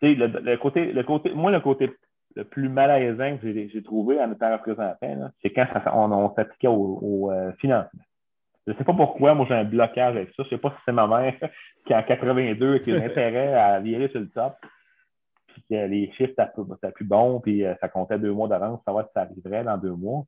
[0.01, 1.89] sais, le, le, côté, le côté, moi, le côté
[2.36, 6.68] le plus malaisant que j'ai, trouvé en étant représentant, c'est quand ça, on, on s'appliquait
[6.68, 8.01] au, au financement.
[8.68, 10.43] Je ne sais pas pourquoi, moi j'ai un blocage avec ça.
[10.43, 11.34] Je ne sais pas si c'est ma mère
[11.88, 14.53] qui en 82 qui a intérêt à virer sur le top
[15.70, 19.22] les chiffres étaient plus bons, puis euh, ça comptait deux mois d'avance, savoir si ça
[19.22, 20.24] arriverait dans deux mois.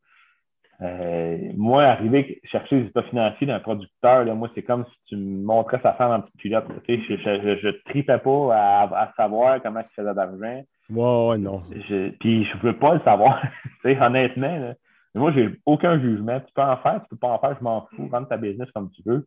[0.82, 5.18] Euh, moi, arriver chercher les états financiers d'un producteur, là, moi, c'est comme si tu
[5.18, 6.68] me montrais sa femme en petite culotte.
[6.88, 10.62] je, ne tripais pas à, savoir comment il faisait d'argent.
[10.90, 11.62] Ouais, non.
[12.20, 13.42] puis je ne veux pas le savoir.
[13.84, 14.74] honnêtement, là.
[15.16, 16.40] Moi, j'ai aucun jugement.
[16.40, 18.10] Tu peux en faire, tu peux pas en faire, je m'en fous.
[18.12, 19.26] Rendre ta business comme tu veux.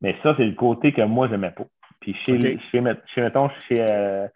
[0.00, 1.66] Mais ça, c'est le côté que moi, je n'aimais pas.
[2.00, 4.26] Puis chez, chez, mettons, chez, euh,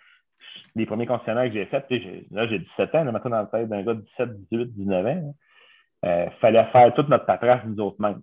[0.75, 1.87] les premiers concessionnaires que j'ai faits,
[2.31, 5.07] là, j'ai 17 ans, là, maintenant dans la tête d'un gars de 17, 18, 19
[5.07, 5.35] ans.
[6.03, 8.21] Il euh, fallait faire toute notre paperasse nous autres mêmes.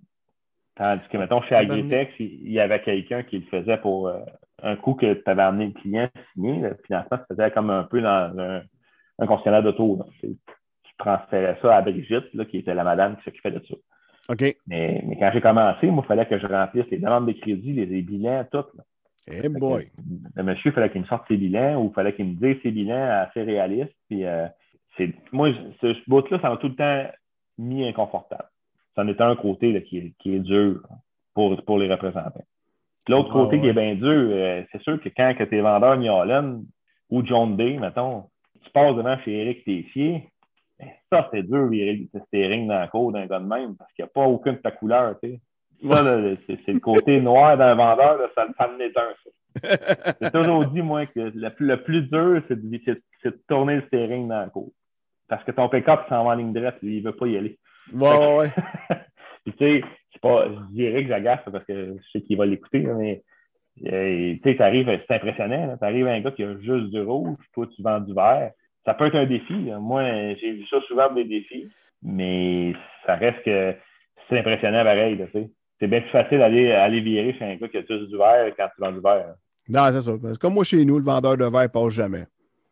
[0.76, 4.20] Tandis que, mettons, chez Agritex, il y avait quelqu'un qui le faisait pour euh,
[4.62, 6.60] un coup que tu avais amené le client signé.
[6.60, 8.62] Le financement se faisait comme un peu dans un,
[9.20, 10.00] un concessionnaire d'auto.
[11.04, 13.76] Transférais ça à Brigitte, là, qui était la madame qui s'occupait de ça.
[14.30, 14.56] OK.
[14.68, 17.74] Mais, mais quand j'ai commencé, moi, il fallait que je remplisse les demandes de crédit,
[17.74, 18.66] les, les bilans, tout.
[18.76, 18.84] Là.
[19.28, 19.90] Hey boy.
[20.36, 22.62] le monsieur, il fallait qu'il me sorte ses bilans ou il fallait qu'il me dise
[22.64, 23.96] ses bilans assez réalistes.
[24.10, 24.48] Puis, euh,
[25.32, 25.50] moi,
[25.82, 27.06] ce bout-là, ça m'a tout le temps
[27.58, 28.50] mis inconfortable.
[28.96, 30.82] C'en est un côté qui, est, qui, est, dur
[31.34, 32.46] pour, pour les représentants.
[33.08, 35.98] L'autre ah, côté qui est bien dur, euh, c'est sûr que quand tu es vendeur
[35.98, 36.62] New Orleans
[37.10, 38.26] ou John Day, mettons,
[38.64, 40.30] tu passes devant chez Eric Tessier,
[40.82, 44.04] ben, ça, c'est dur, le steering dans la cour d'un gars de même, parce qu'il
[44.04, 45.40] n'y a pas aucune de ta couleur, tu sais
[46.48, 49.14] c'est le côté noir d'un vendeur, ça, ça me un.
[50.22, 54.50] J'ai toujours dit, moi, que le, plus dur, c'est de, tourner le steering dans la
[54.50, 54.72] cour.
[55.28, 57.38] Parce que ton pick-up s'en va en ligne droite, lui, il ne veut pas y
[57.38, 57.58] aller.
[57.94, 58.52] Ouais, ouais.
[59.46, 59.84] tu sais,
[60.22, 63.24] pas, je dirais que j'agace parce que je sais qu'il va l'écouter, mais
[63.88, 65.76] euh, tu arrives, c'est impressionnant.
[65.78, 68.52] Tu arrives à un gars qui a juste du rouge, toi, tu vends du vert.
[68.86, 69.54] Ça peut être un défi.
[69.80, 70.04] Moi,
[70.36, 71.70] j'ai vu ça souvent des défis,
[72.02, 72.74] mais
[73.06, 73.76] ça reste que
[74.30, 75.24] c'est impressionnant pareil.
[75.80, 78.54] C'est bien plus facile d'aller aller virer chez un gars qui a juste du vert
[78.58, 79.36] quand tu vends du vert.
[79.70, 80.12] Non, c'est ça.
[80.40, 82.26] Comme moi chez nous, le vendeur de verre passe jamais.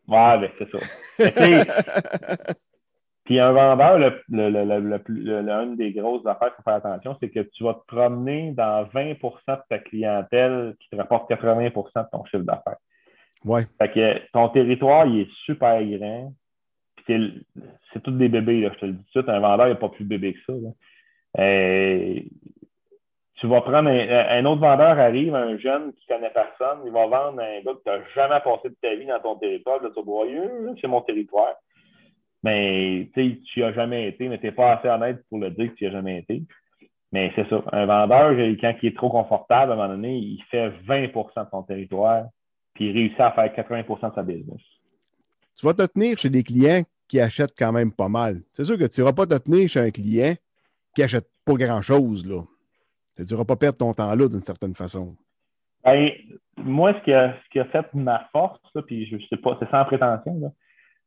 [0.08, 0.80] Ouais, ben, c'est ça.
[3.26, 7.42] Puis un vendeur, le, le, une des grosses affaires qu'il faut faire attention, c'est que
[7.42, 12.26] tu vas te promener dans 20% de ta clientèle qui te rapporte 80% de ton
[12.26, 12.78] chiffre d'affaires.
[13.46, 13.64] Ouais.
[13.78, 16.34] Fait que ton territoire, il est super grand.
[17.08, 19.30] C'est tous des bébés, là, je te le dis tout de.
[19.30, 20.54] Un vendeur, il a pas plus bébé que ça.
[21.40, 22.20] Euh,
[23.40, 27.40] tu vas prendre un, autre vendeur arrive, un jeune qui connaît personne, il va vendre
[27.40, 29.82] un gars que tu n'as jamais passé de ta vie dans ton territoire.
[29.82, 31.56] Là, tu c'est mon territoire.
[32.44, 35.72] Mais tu n'y as jamais été, mais tu n'es pas assez honnête pour le dire
[35.72, 36.44] que tu n'y as jamais été.
[37.12, 37.64] Mais c'est ça.
[37.72, 41.50] Un vendeur, quand il est trop confortable, à un moment donné, il fait 20% de
[41.50, 42.26] son territoire,
[42.80, 44.62] puis il réussit à faire 80% de sa business.
[45.58, 48.38] Tu vas te tenir chez des clients qui achètent quand même pas mal.
[48.54, 50.36] C'est sûr que tu n'iras pas te tenir chez un client
[50.96, 52.26] qui achète pas grand-chose.
[52.26, 52.44] là.
[53.18, 55.18] Tu n'iras pas perdre ton temps là d'une certaine façon.
[55.84, 56.10] Ben,
[56.56, 59.70] moi, ce qui, a, ce qui a fait ma force, puis je sais pas, c'est
[59.70, 60.54] sans prétention,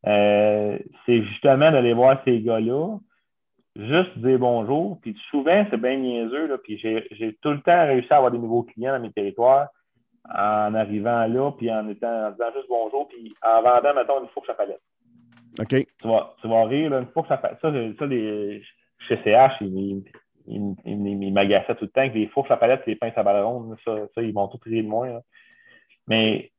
[0.07, 2.99] euh, c'est justement d'aller voir ces gars-là,
[3.77, 5.01] juste dire bonjour.
[5.01, 8.39] Puis souvent, c'est bien niaiseux, là, puis j'ai tout le temps réussi à avoir des
[8.39, 9.69] nouveaux clients dans mes territoires
[10.29, 14.29] en arrivant là, puis en, étant, en disant juste bonjour, puis en vendant, mettons, une
[14.29, 14.81] fourche à palette.
[15.59, 15.69] OK.
[15.69, 17.59] Tu vas, tu vas rire, là, une fourche à palette.
[17.61, 18.63] Ça, ça les,
[19.09, 20.05] chez CH, ils,
[20.47, 23.23] ils, ils, m'agaçaient tout le temps avec des fourches à palette et des pinces à
[23.23, 23.77] ballon.
[23.85, 25.09] Ça, ça, ils vont tout rire de moi.
[26.07, 26.51] Mais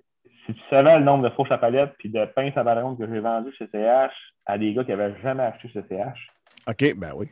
[0.46, 3.08] si tu savais le nombre de fourches à palette puis de pinces à ballon que
[3.08, 4.14] j'ai vendu chez CH
[4.46, 6.28] à des gars qui n'avaient jamais acheté chez CH.
[6.68, 7.28] OK, ben oui.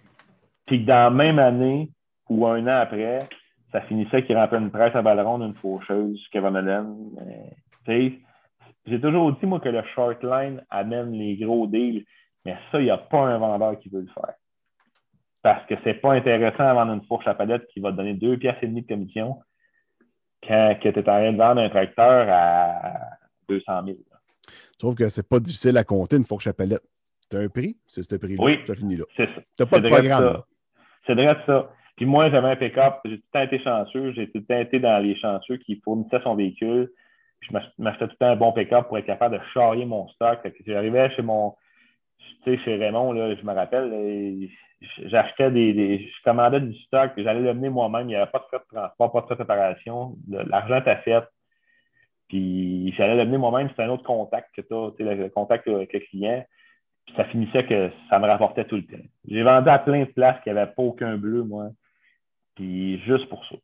[0.66, 1.90] Puis que dans la même année
[2.30, 3.28] ou un an après,
[3.72, 6.96] ça finissait qu'il remplit une presse à ballon d'une faucheuse, Kevin Allen.
[7.88, 12.06] J'ai toujours dit, moi, que le short line amène les gros deals,
[12.46, 14.34] mais ça, il n'y a pas un vendeur qui veut le faire.
[15.44, 18.14] Parce que c'est pas intéressant de vendre une fourche à palette qui va te donner
[18.14, 19.40] deux pièces et demie de commission
[20.48, 22.94] quand tu es en train de vendre un tracteur à
[23.50, 23.98] 200 000.
[24.48, 26.84] Je trouve que c'est pas difficile à compter une fourche à palette.
[27.30, 28.44] Tu as un prix, c'est ce prix-là.
[28.44, 28.60] Oui.
[28.66, 29.06] Ça finit là.
[29.16, 29.36] C'est ça.
[29.36, 30.42] Tu n'as pas de programme.
[31.06, 31.70] C'est vrai ça.
[32.02, 32.96] Puis moi, j'avais un pick-up.
[33.06, 34.12] J'ai tout le temps été chanceux.
[34.14, 36.90] J'ai tout le temps été dans les chanceux qui fournissaient son véhicule.
[37.42, 40.40] je m'achetais tout le temps un bon pick-up pour être capable de charrier mon stock.
[40.66, 41.54] J'arrivais chez mon.
[42.44, 44.50] Tu sais, chez Raymond, là, je me rappelle,
[45.10, 48.10] j'achetais des, Je commandais du stock, j'allais le mener moi-même.
[48.10, 50.16] Il n'y avait pas de frais de transport, pas de frais de préparation.
[50.28, 51.24] L'argent était fait.
[52.30, 53.70] Puis j'allais le mener moi-même.
[53.70, 56.44] C'était un autre contact que tu as, le, le contact avec le client.
[57.06, 59.04] Puis ça finissait que ça me rapportait tout le temps.
[59.28, 61.70] J'ai vendu à plein de places qui n'avaient pas aucun bleu, moi.
[62.56, 63.56] Puis juste pour ça.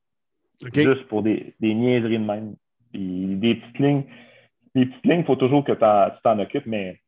[0.73, 2.55] Juste pour des, des niaiseries de même.
[2.91, 4.03] Puis des petites lignes.
[4.75, 6.99] Des petites lignes, il faut toujours que tu t'en occupes, mais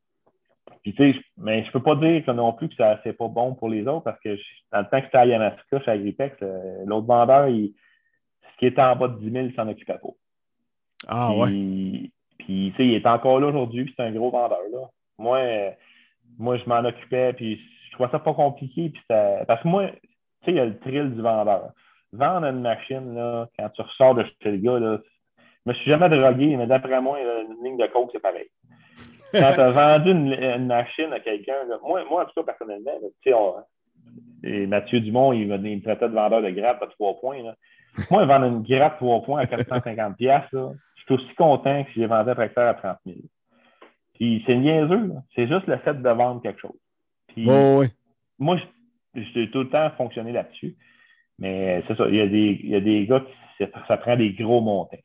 [0.82, 3.28] puis, tu sais, mais je peux pas dire que non plus que ça c'est pas
[3.28, 4.38] bon pour les autres parce que
[4.72, 7.74] dans le temps que c'était à Yamaska, chez Agripex, euh, l'autre vendeur, il,
[8.54, 10.10] ce qui était en bas de 10 000, il s'en occupait pas.
[11.08, 11.50] Ah ouais.
[11.50, 14.88] Puis, tu sais, il est encore là aujourd'hui, puis c'est un gros vendeur, là.
[15.18, 15.74] Moi,
[16.38, 19.44] moi je m'en occupais, puis je trouvais ça pas compliqué, puis ça...
[19.46, 19.92] Parce que moi,
[20.44, 21.72] tu sais, il y a le thrill du vendeur.
[22.12, 24.98] Vendre une machine, là, quand tu ressors de chez le gars, là,
[25.38, 28.50] je me suis jamais drogué, mais d'après moi, une ligne de coke, c'est pareil
[29.32, 32.92] quand tu as vendu une, machine à quelqu'un, moi, moi, en tout cas, personnellement,
[33.24, 33.38] tu sais,
[34.42, 37.44] et Mathieu Dumont, il, me traitait de vendeur de grappe à trois points.
[37.44, 37.56] Là.
[38.10, 40.46] Moi, vendre une grappe trois points à 450$, là,
[40.96, 43.18] je suis aussi content que si j'ai vendu un tracteur à 30 000.
[44.14, 46.80] Puis c'est niaiseux, c'est juste le fait de vendre quelque chose.
[47.28, 47.88] Puis, oui.
[48.38, 48.58] Moi,
[49.16, 50.76] j'ai tout le temps fonctionné là-dessus.
[51.39, 54.16] Mais c'est ça, il y, a des, il y a des gars qui ça prend
[54.16, 54.97] des gros montants.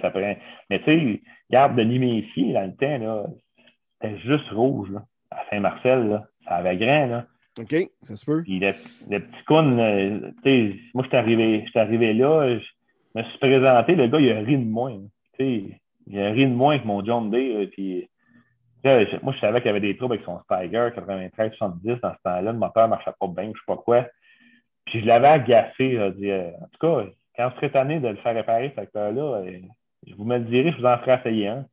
[0.00, 0.36] Ça prend...
[0.70, 1.20] Mais tu sais,
[1.50, 3.26] regarde Denis Messier, dans le temps, là,
[4.00, 4.90] c'était juste rouge.
[4.90, 5.04] Là.
[5.30, 6.24] À Saint-Marcel, là.
[6.44, 7.06] ça avait grand.
[7.06, 7.26] Là.
[7.58, 8.42] OK, ça se peut.
[8.42, 8.72] Puis le,
[9.10, 14.20] le petit con, moi, je suis arrivé, arrivé là, je me suis présenté, le gars,
[14.20, 14.92] il a ri de moi.
[15.38, 17.68] Il a ri de moins que mon John Day.
[17.72, 18.08] Puis,
[19.22, 22.52] moi, je savais qu'il y avait des troubles avec son Tiger 93-70 dans ce temps-là.
[22.52, 24.06] Le moteur ne marchait pas bien, je ne sais pas quoi.
[24.86, 26.12] Puis je l'avais agacé.
[26.16, 29.40] Dit, euh, en tout cas, quand je serais tanné de le faire réparer, ce tracteur-là,
[29.40, 29.58] euh,
[30.06, 31.66] je vous me le dirai, je vous en ferai essayer un.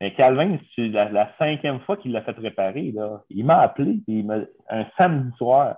[0.00, 4.48] Mais Calvin, c'est la, cinquième fois qu'il l'a fait réparer, là, il m'a appelé il
[4.70, 5.76] un samedi soir.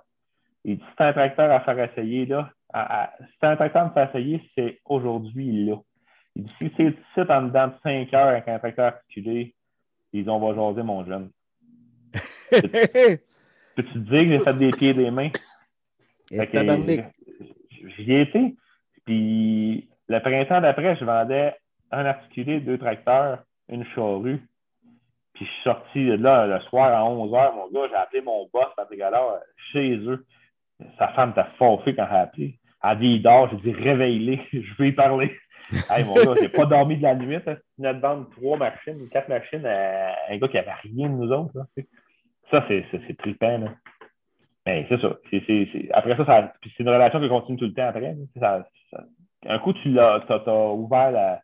[0.63, 2.49] Il dit c'est un tracteur à faire essayer, là.
[2.73, 5.75] c'est un tracteur à me faire essayer, c'est aujourd'hui, là.
[6.35, 9.53] Il dit si c'est ici en dedans de 5 heures avec un tracteur articulé,
[10.13, 11.29] ils ont va jaser, mon jeune.
[12.51, 15.31] Peux-tu te dire que j'ai fait des pieds et des mains?
[17.97, 18.55] J'y ai été.
[19.05, 21.55] Puis le printemps d'après, je vendais
[21.91, 23.39] un articulé, deux tracteurs,
[23.69, 24.41] une charrue.
[25.33, 28.47] Puis je suis sorti de là le soir à 11h, mon gars, j'ai appelé mon
[28.53, 29.39] boss, Patrick Allard,
[29.71, 30.25] chez eux.
[30.97, 32.59] Sa femme t'a forfait quand elle a appelé.
[32.83, 33.49] Elle dit, il dort.
[33.49, 35.31] J'ai dit, réveille-les, je veux y parler.
[35.89, 37.35] Hey, mon gars, j'ai pas dormi de la nuit.
[37.35, 37.41] Hein.
[37.45, 41.15] Tu venais de vendre trois machines, quatre machines à un gars qui avait rien de
[41.15, 41.53] nous autres.
[42.51, 43.57] Ça, c'est trippant.
[43.57, 43.73] Là.
[44.65, 45.17] Mais c'est ça.
[45.93, 48.15] Après ça, c'est une relation qui continue tout le temps après.
[49.45, 51.41] Un coup, tu as, as, ouvert la,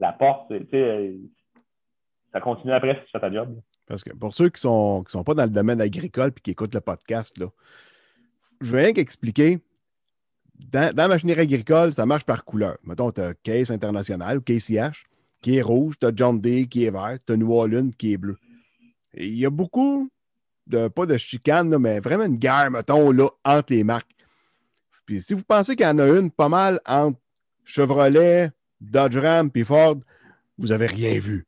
[0.00, 0.52] la porte,
[2.32, 3.58] ça continue après si tu fais ta job.
[3.86, 6.40] Parce que pour ceux qui ne sont, qui sont pas dans le domaine agricole et
[6.40, 7.46] qui écoutent le podcast, là,
[8.60, 9.60] je veux rien qu'expliquer.
[10.58, 12.78] Dans, la machinerie agricole, ça marche par couleur.
[12.84, 15.04] Mettons, tu as Case International ou KCH
[15.40, 18.14] qui est rouge, tu as John Day qui est vert, tu as New Holland qui
[18.14, 18.36] est bleu.
[19.14, 20.10] il y a beaucoup
[20.66, 24.14] de, pas de chicane, mais vraiment une guerre, mettons, là, entre les marques.
[25.06, 27.18] Puis si vous pensez qu'il y en a une pas mal entre
[27.64, 28.50] Chevrolet,
[28.80, 29.96] Dodge Ram puis Ford,
[30.58, 31.46] vous n'avez rien vu.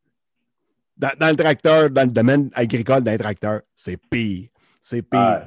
[0.96, 4.48] Dans, le tracteur, dans le domaine agricole d'un tracteur, c'est pire.
[4.80, 5.44] C'est pire.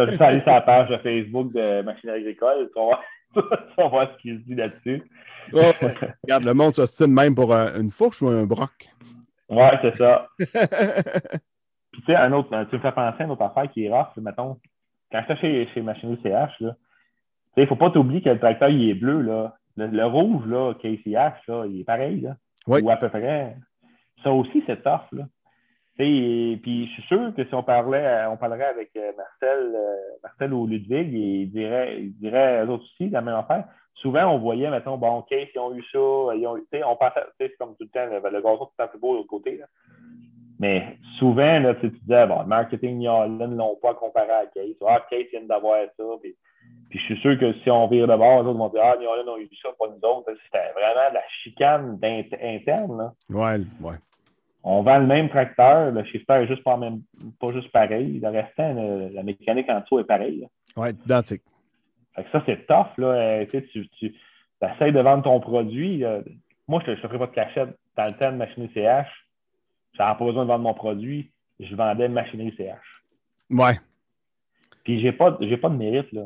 [0.00, 2.70] As juste allé sur la page de Facebook de Machine Agricole,
[3.34, 3.40] tu
[3.76, 5.02] vas voir, ce qu'il dit là-dessus.
[5.52, 8.88] regarde, le monde s'ostine même pour une fourche ou un broc.
[9.48, 10.28] Ouais, c'est ça.
[10.38, 13.90] Puis, tu sais, un autre, tu me fais penser à une autre affaire qui est
[13.90, 14.58] rare, mettons,
[15.10, 16.74] quand tu chez, chez Machinerie CH, là,
[17.56, 19.54] il ne faut pas t'oublier que le tracteur, il est bleu, là.
[19.76, 22.36] Le, rouge, là, KCH, là, il est pareil, là.
[22.66, 23.56] Ou à peu près.
[24.22, 25.24] Ça aussi, c'est tough, là.
[26.02, 29.96] Et, puis je suis sûr que si on parlait, on parlerait avec euh, Marcel, euh,
[30.22, 33.64] Marcel ou Ludwig, dirait, il dirait eux autres aussi la même affaire.
[33.94, 37.20] Souvent, on voyait, mettons, bon, OK, ils ont eu ça, ils ont eu, on pensait,
[37.38, 39.60] c'est comme tout le temps, le, le gazon tout le plus beau de l'autre côté.
[40.62, 44.76] Mais souvent, là, tu disais, bon, le marketing Nialan ne l'ont pas comparé à Case.
[44.86, 46.04] Ah, Case vient d'avoir ça.
[46.22, 46.36] Puis,
[46.88, 48.96] puis, je suis sûr que si on vire de bord, les autres vont dire, ah,
[48.96, 50.32] Nialan ont eu ça, pas nous autres.
[50.44, 51.98] C'était vraiment de la chicane
[52.40, 52.96] interne.
[52.96, 53.12] Là.
[53.28, 53.96] Ouais, ouais.
[54.64, 57.02] On vend le même tracteur, le shifter est juste pas, même,
[57.40, 58.20] pas juste pareil.
[58.20, 58.74] Le restant,
[59.12, 60.46] la mécanique en dessous est pareille.
[60.76, 61.42] Oui, identique.
[62.14, 62.96] Fait que ça, c'est tough.
[62.98, 63.06] Là.
[63.06, 64.14] Euh, tu, tu, tu
[64.62, 66.04] essaies de vendre ton produit.
[66.68, 69.08] Moi, je ne ferai pas de cachette dans le temps de machine CH
[69.94, 73.02] j'avais pas besoin de vendre mon produit, je vendais machinerie CH.
[73.50, 73.78] Ouais.
[74.84, 76.24] Puis j'ai pas, j'ai pas de mérite, là.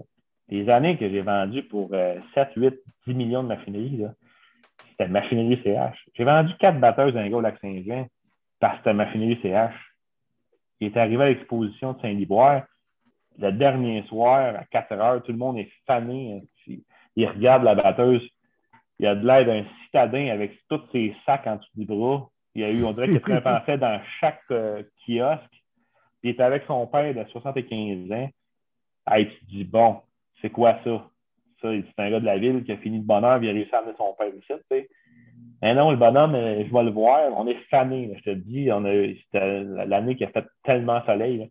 [0.49, 1.91] Les années que j'ai vendues pour
[2.35, 2.75] 7, 8,
[3.09, 4.15] 10 millions de machinerie, là,
[4.91, 6.07] c'était machinerie CH.
[6.15, 8.07] J'ai vendu quatre batteuses d'un gars au lac Saint-Jean
[8.61, 9.75] parce que c'était machinerie CH.
[10.81, 12.65] Il est arrivé à l'exposition de Saint-Liboire.
[13.39, 16.43] Le dernier soir, à 4 heures, tout le monde est fané.
[17.17, 18.27] Il regarde la batteuse.
[18.99, 22.29] Il a de l'air d'un citadin avec tous ses sacs en dessous du bras.
[22.55, 25.63] Il y a eu, on dirait qu'il fait dans chaque euh, kiosque.
[26.23, 28.31] il était avec son père de 75 ans.
[29.07, 30.01] Hey, tu te dis, bon,
[30.41, 31.11] c'est quoi ça?
[31.61, 33.75] Ça, c'est un gars de la ville qui a fini de bonheur, il a réussi
[33.75, 34.89] à amener son père ici, tu sais.
[35.63, 37.33] Mais non, le bonhomme, euh, je vais le voir.
[37.37, 38.71] On est fané, je te dis.
[38.71, 38.93] On a,
[39.25, 41.51] c'était l'année qui a fait tellement soleil.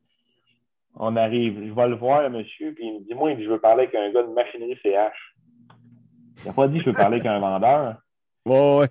[0.98, 3.84] On arrive, je vais le voir, monsieur, puis il me dit, moi, je veux parler
[3.84, 5.36] avec un gars de machinerie CH.
[6.40, 7.98] Il n'a pas dit, je veux parler avec un vendeur.
[8.46, 8.88] Ouais, ouais.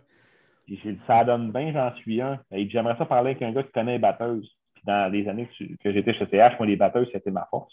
[0.66, 2.40] Puis j'ai dit, ça donne bien, j'en suis un.
[2.50, 4.50] Et j'aimerais ça parler avec un gars qui connaît les batteuses.
[4.74, 5.48] Puis dans les années
[5.80, 7.72] que, j'étais chez CH, moi, les batteuses, c'était ma force.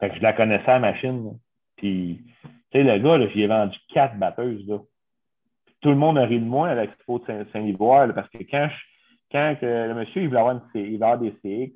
[0.00, 1.38] Fait que je la connaissais la machine.
[1.76, 4.66] Puis, tu sais, le gars, j'y ai vendu quatre batteuses.
[4.66, 4.78] Là.
[5.80, 8.68] Tout le monde a ri de moi à l'expo de Saint-Livoire parce que quand,
[9.32, 11.72] quand le monsieur, il voulait avoir, une, il voulait avoir des CX, puis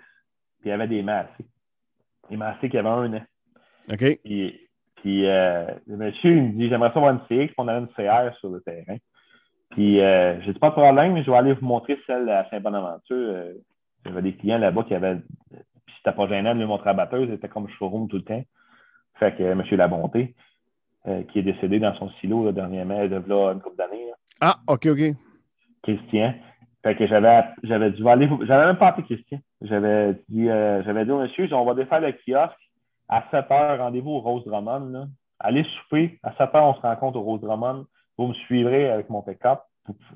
[0.65, 1.47] il y avait des massés.
[2.31, 3.23] Des massés qui avaient un an.
[3.91, 4.05] OK.
[5.05, 7.81] Puis, euh, le monsieur, il me dit, j'aimerais ça avoir une CX, puis on avait
[7.81, 8.97] une CR sur le terrain.
[9.71, 12.49] Puis, euh, je n'ai pas de problème, mais je vais aller vous montrer celle à
[12.49, 13.15] Saint-Bonaventure.
[13.15, 13.53] Euh,
[14.07, 15.17] J'avais des clients là-bas qui avaient.
[15.17, 18.43] Puis, c'était pas gênant de lui montrer la batteuse, c'était comme showroom tout le temps.
[19.19, 19.63] Fait que euh, M.
[19.73, 20.35] Labonté,
[21.07, 24.13] euh, qui est décédé dans son silo, là, dernièrement, de là une couple d'années.
[24.41, 25.15] Ah, OK, OK.
[25.83, 26.35] Christian.
[26.83, 28.29] Fait que j'avais, j'avais dû aller.
[28.43, 29.39] J'avais même pas appelé Christian.
[29.63, 32.53] J'avais dit, euh, j'avais dit au monsieur, on va défaire le kiosque
[33.09, 34.91] à 7 h, rendez-vous au Rose Drummond.
[34.91, 35.07] Là.
[35.39, 36.19] Allez souper.
[36.23, 37.87] À 7 h, on se rencontre au Rose Drummond
[38.19, 39.61] vous me suivrez avec mon pick-up.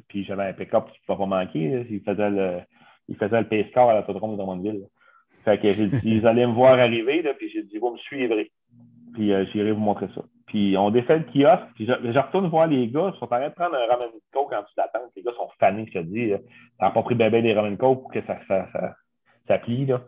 [0.08, 1.86] Puis j'avais un pick-up qui ne pouvait pas manquer.
[1.90, 2.60] Il faisait le,
[3.08, 4.86] il faisait le pace-car à l'autodrome de Drummondville.
[5.44, 7.98] Fait que j'ai dit, vous allez me voir arriver, là, puis j'ai dit, vous me
[7.98, 8.50] suivrez.
[9.14, 10.22] Puis euh, j'irai vous montrer ça.
[10.48, 13.48] Puis on défait le kiosque, puis je, retourne voir les gars, ils sont en train
[13.48, 15.12] de prendre un ramen coke en dessous de la tente.
[15.14, 16.32] Les gars sont fanés, je te dis.
[16.78, 18.94] T'as pas pris bébé des ramen coke pour que ça, ça, ça,
[19.46, 19.86] ça plie.
[19.86, 20.00] Là.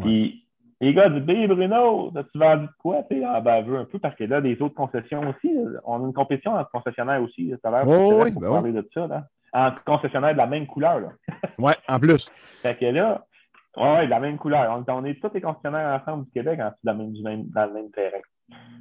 [0.00, 0.44] Puis
[0.80, 3.98] les gars du B, Bruno, as-tu vendu de quoi, tu sais, en baveux un peu,
[3.98, 5.54] parce que là, les autres concessions aussi,
[5.84, 8.88] on a une compétition entre concessionnaires aussi, tout à l'heure, oh, oui, ben parler de
[8.92, 9.24] ça, là.
[9.52, 11.08] Entre concessionnaires de la même couleur, là.
[11.58, 12.28] ouais, en plus.
[12.60, 13.24] Fait que là,
[13.76, 14.82] ouais, de la même couleur.
[14.88, 16.78] On, est tous les concessionnaires ensemble du Québec en dessous
[17.54, 18.18] dans le même terrain.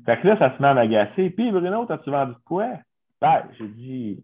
[0.06, 1.30] Fait que là, ça se met à m'agacer.
[1.30, 2.68] Puis Bruno, t'as-tu vendu quoi?
[3.22, 4.24] Ben, j'ai dit,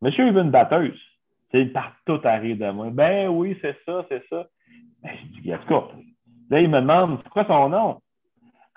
[0.00, 1.00] monsieur, il veut une batteuse.
[1.52, 2.90] Il part tout à rire de moi.
[2.90, 4.46] Ben oui, c'est ça, c'est ça.
[5.02, 5.88] Ben, j'ai dit, en tout cas,
[6.50, 8.00] là, il me demande, c'est quoi son nom?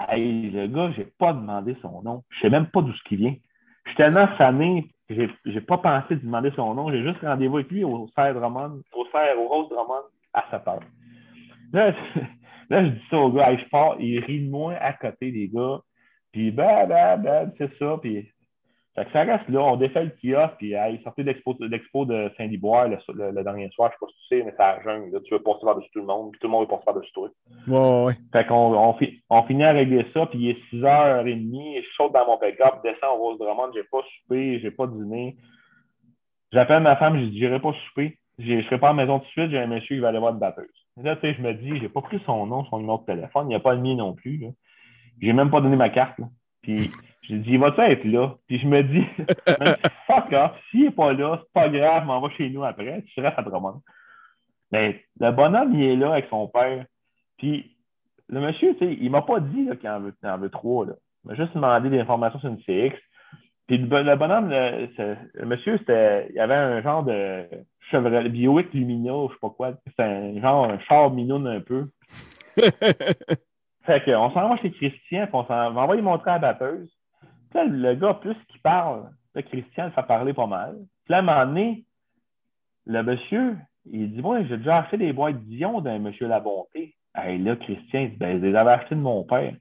[0.08, 2.24] Hey, le gars, j'ai pas demandé son nom.
[2.30, 3.36] Je sais même pas d'où ce qui vient.
[3.84, 6.92] Je suis tellement fané, j'ai, j'ai pas pensé de demander son nom.
[6.92, 10.04] J'ai juste rendez-vous avec lui au Serre Drummond, au Serre, au Rose Drummond,
[10.34, 10.80] à 7 heures.
[11.74, 11.92] Là,
[12.70, 15.32] là, je dis ça au gars, hey, je pars, il rit de moi à côté
[15.32, 15.80] des gars.
[16.32, 17.98] Puis, ben, ben, ben, c'est ça.
[18.02, 18.30] Puis,
[19.00, 21.32] fait que ça reste là, on défait le kiosque, puis il sortait de
[21.68, 24.84] l'expo de Saint-Liboire le, le, dernier soir, je sais pas si tu sais, mais c'est
[24.84, 26.86] jeune, là, tu veux passer par-dessus tout le monde, puis tout le monde veut passer
[26.86, 27.30] par-dessus toi.
[27.68, 28.14] Ouais, ouais.
[28.34, 28.96] Fait qu'on on,
[29.30, 33.16] on, finit à régler ça, puis il est 6h30, je saute dans mon pick-up, descends
[33.16, 35.38] au Rose Drummond, j'ai pas soupé, j'ai pas dîné.
[36.52, 39.26] J'appelle ma femme, je dis, j'irai pas souper, je serai pas à la maison tout
[39.26, 40.68] de suite, j'ai un monsieur qui va aller voir une batteuse.
[40.98, 43.46] Là, tu sais, je me dis, j'ai pas pris son nom, son numéro de téléphone,
[43.46, 44.48] il n'y a pas le mien non plus, là.
[45.22, 46.28] J'ai même pas donné ma carte, là.
[46.62, 46.90] Puis
[47.24, 48.36] j'ai dit, il va-tu être là?
[48.48, 49.06] Puis je me dis,
[50.08, 53.20] fuck off, s'il n'est pas là, c'est pas grave, m'en va chez nous après, tu
[53.22, 53.82] restes à Drummond.
[54.72, 56.86] Mais le bonhomme, il est là avec son père.
[57.38, 57.76] Puis
[58.30, 60.86] le monsieur, tu sais, il m'a pas dit qu'il en veut, trois.
[60.86, 60.94] Là.
[61.24, 62.96] Il m'a juste demandé des informations sur une CX.
[63.68, 67.46] Puis le, bonhomme, le, monsieur, c'était, il avait un genre de
[67.92, 69.74] Chevrolet Bioic Lumina, je sais pas quoi.
[69.96, 71.88] C'est un genre un char minoune un peu.
[73.86, 76.90] fait qu'on s'en va chez Christian, puis on s'en va lui montrer la batteuse
[77.56, 80.76] le gars, plus qu'il parle, là, Christian le fait parler pas mal.
[81.06, 81.86] Puis là, à un moment donné,
[82.86, 86.96] le monsieur, il dit Moi, j'ai déjà acheté des boîtes Dion d'un monsieur La Bonté.
[87.26, 89.54] Et là, Christian, il dit ben, Je les avais achetées de mon père.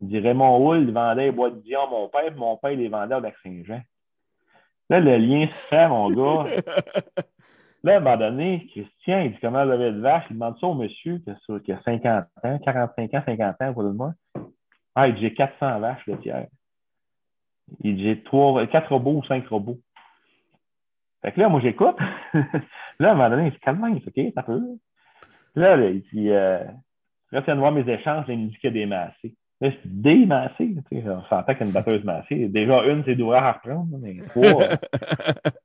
[0.00, 2.88] Il dit Raymond Hull, vendait les boîtes Dion à mon père, puis mon père, les
[2.88, 3.80] vendait au Lac-Saint-Jean.
[4.90, 6.44] Là, le lien se fait, mon gars.
[7.84, 10.24] Là, à un moment donné, Christian, il dit comment avez de vache?
[10.30, 13.92] Il demande ça au monsieur qui a, 50 ans, 45 ans, 50 ans, pour le
[13.92, 14.14] moins.
[14.94, 16.46] Ah, il dit J'ai 400 vaches le tiers.
[17.80, 19.78] Il dit trois, quatre robots ou cinq robots.
[21.22, 21.96] Fait que là, moi, j'écoute.
[22.98, 24.60] là, à un moment donné, il dit calme, OK, ça peut.
[25.54, 26.64] Là, il dit euh,
[27.32, 29.34] de voir mes échanges, il me dit qu'il y a des massés.
[29.60, 32.48] Là, je dis des on s'entend qu'il y a une batteuse massée.
[32.48, 34.64] Déjà, une, c'est d'ouvrir à reprendre, mais trois.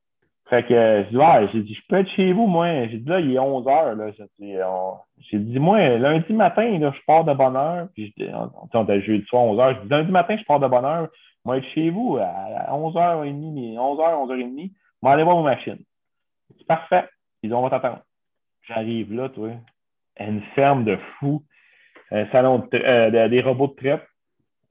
[0.50, 2.86] fait que je dis j'ai dit, je peux être chez vous, moi.
[2.88, 3.94] J'ai dit là, il est 11 heures.
[3.94, 4.10] Là.
[5.30, 7.88] J'ai dit, moi, lundi matin, je pars de bonne heure.
[7.94, 9.74] Puis, on, on, on jeudi soir, 11 heures.
[9.76, 11.08] Je dis, lundi matin, je pars de bonne heure
[11.44, 14.70] vais être chez vous à 11h30, 11h, 11h30.
[15.02, 15.82] Je vais aller voir vos machines.
[16.58, 17.08] C'est parfait.
[17.42, 18.02] Ils on va t'attendre.
[18.62, 19.50] J'arrive là, toi.
[20.18, 21.42] Une ferme de fous.
[22.10, 24.06] Un salon euh, des robots de traite.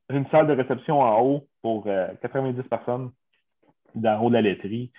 [0.09, 1.86] Une salle de réception en haut pour
[2.21, 3.11] 90 euh, personnes
[3.95, 4.91] dans haut de la laiterie.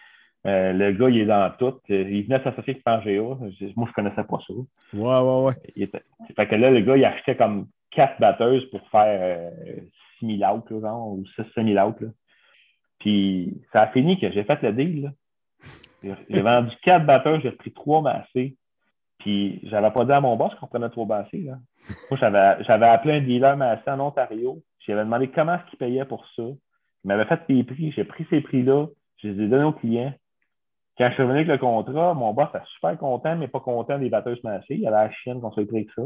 [0.46, 1.74] Euh, le gars, il est dans tout.
[1.88, 3.20] Il venait s'associer avec Pangea.
[3.20, 4.54] Moi, je ne connaissais pas ça.
[4.94, 5.54] Ouais, ouais, ouais.
[5.76, 5.88] Il
[6.34, 9.52] Fait que là, le gars, il achetait comme quatre batteuses pour faire
[10.18, 11.96] 6 000 out, genre, ou 6 000 out.
[13.00, 15.12] Puis ça a fini que j'ai fait le deal.
[16.02, 18.56] J'ai vendu 4 batteurs, j'ai pris 3 massés.
[19.18, 21.42] Puis j'avais pas dit à mon boss qu'on prenait 3 massés.
[21.42, 21.58] Là.
[22.10, 22.18] Moi,
[22.62, 24.62] j'avais appelé un dealer massé en Ontario.
[24.86, 26.42] J'avais demandé comment est-ce qu'il payait pour ça.
[26.42, 27.92] Il m'avait fait des prix.
[27.92, 28.86] J'ai pris ces prix-là.
[29.18, 30.14] Je les ai donnés aux clients.
[31.00, 33.98] Quand je suis revenu avec le contrat, mon boss était super content, mais pas content
[33.98, 34.76] des batteuses massées.
[34.76, 36.02] Il avait la chienne qu'on pris avec ça.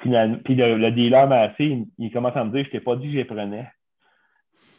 [0.00, 3.08] Finalement, puis le, dealer m'a assez, il, commence à me dire Je t'ai pas dit
[3.08, 3.68] que je les prenais.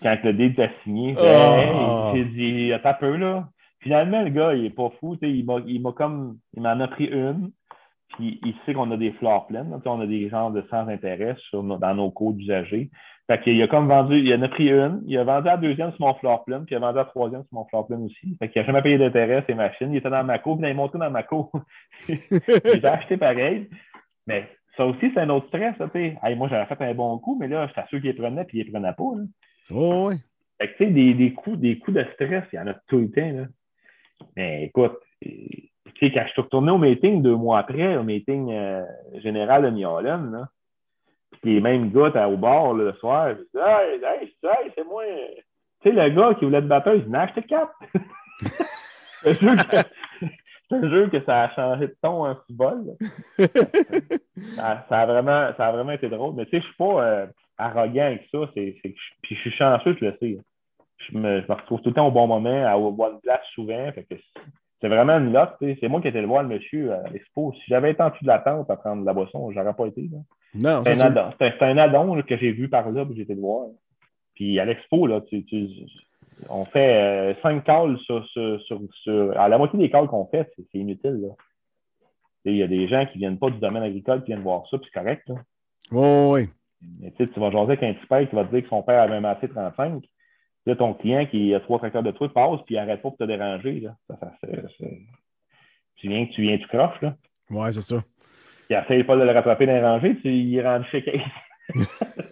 [0.01, 2.11] Quand le deal t'a signé, oh.
[2.15, 3.47] j'ai dit Attends un peu là.
[3.81, 5.15] Finalement, le gars, il est pas fou.
[5.21, 7.51] Il m'a comme il m'en a pris une.
[8.15, 9.79] Puis il sait qu'on a des fleurs pleines.
[9.85, 12.89] on a des genres de sans intérêt dans nos codes usagers.
[13.27, 15.91] Fait qu'il a comme vendu, il en a pris une, il a vendu la deuxième
[15.93, 18.37] sur mon fleur pleine, puis il a vendu la troisième sur mon fleur pleine aussi.
[18.37, 19.91] Fait qu'il n'a jamais payé d'intérêt, ses machines.
[19.91, 21.51] Il était dans ma cour, puis il m'a montré dans ma cour.
[22.07, 23.67] J'ai acheté pareil.
[24.27, 24.47] Mais
[24.77, 25.75] ça aussi, c'est un autre stress.
[25.91, 26.17] sais.
[26.35, 28.65] moi, j'avais fait un bon coup, mais là, j'étais sûr qu'il les prenait puis il
[28.65, 29.03] les prenait pas.
[29.15, 29.23] Là.
[29.71, 30.15] Oh, oui.
[30.59, 32.75] Fait que, tu sais, des, des, coups, des coups de stress, il y en a
[32.87, 33.31] tout le temps.
[33.31, 33.45] Là.
[34.35, 35.69] Mais écoute, tu
[35.99, 38.83] sais, quand je suis retourné au meeting deux mois après, au meeting euh,
[39.15, 40.47] général de New Orleans, là,
[41.41, 45.03] puis les mêmes gars au bar le soir, je dis Hey, hey, hey c'est moi.
[45.81, 47.73] Tu sais, le gars qui voulait te battre, il dit acheté quatre.
[49.23, 52.95] c'est un jeu que ça a changé de ton en football.
[54.55, 56.35] ça, a vraiment, ça a vraiment été drôle.
[56.35, 58.39] Mais tu sais, je suis pas euh, arrogant avec ça.
[58.53, 60.37] C'est, c'est, puis je suis chanceux, je le sais.
[60.97, 63.91] Je me, je me, retrouve tout le temps au bon moment, à bonne place souvent.
[63.91, 64.15] Fait que
[64.81, 65.55] c'est vraiment une lotte.
[65.59, 67.53] C'est moi qui étais le voir le monsieur à l'expo.
[67.53, 69.87] Si j'avais été en dessous de la tente à prendre de la boisson, j'aurais pas
[69.87, 70.09] été.
[70.11, 70.19] Là.
[70.55, 71.29] Non, c'est un, addon.
[71.39, 73.67] C'est un addon que j'ai vu par là, puis j'étais le voir.
[74.35, 75.67] Puis à l'expo, là, tu, tu,
[76.49, 78.61] on fait euh, cinq calls sur, sur,
[79.03, 81.21] sur, À la moitié des calls qu'on fait, c'est inutile.
[81.21, 81.33] Là.
[82.45, 84.67] Il y a des gens qui ne viennent pas du domaine agricole qui viennent voir
[84.69, 85.27] ça, puis c'est correct.
[85.27, 85.35] Là.
[85.91, 86.49] oui.
[87.17, 89.15] tu vas jaser avec un petit père qui va te dire que son père avait
[89.15, 90.03] un massé 35.
[90.65, 93.17] Là, ton client qui a trois tracteurs de trucs passe puis il n'arrête pas pour
[93.17, 93.81] te déranger.
[93.81, 93.95] Là.
[94.07, 94.47] Ça, ça,
[95.97, 97.01] tu viens, tu viens, tu croches.
[97.01, 97.15] Là.
[97.49, 98.03] Ouais, c'est ça.
[98.69, 101.21] Il essaye pas de le rattraper dans les rangées, tu, rentre chez Case.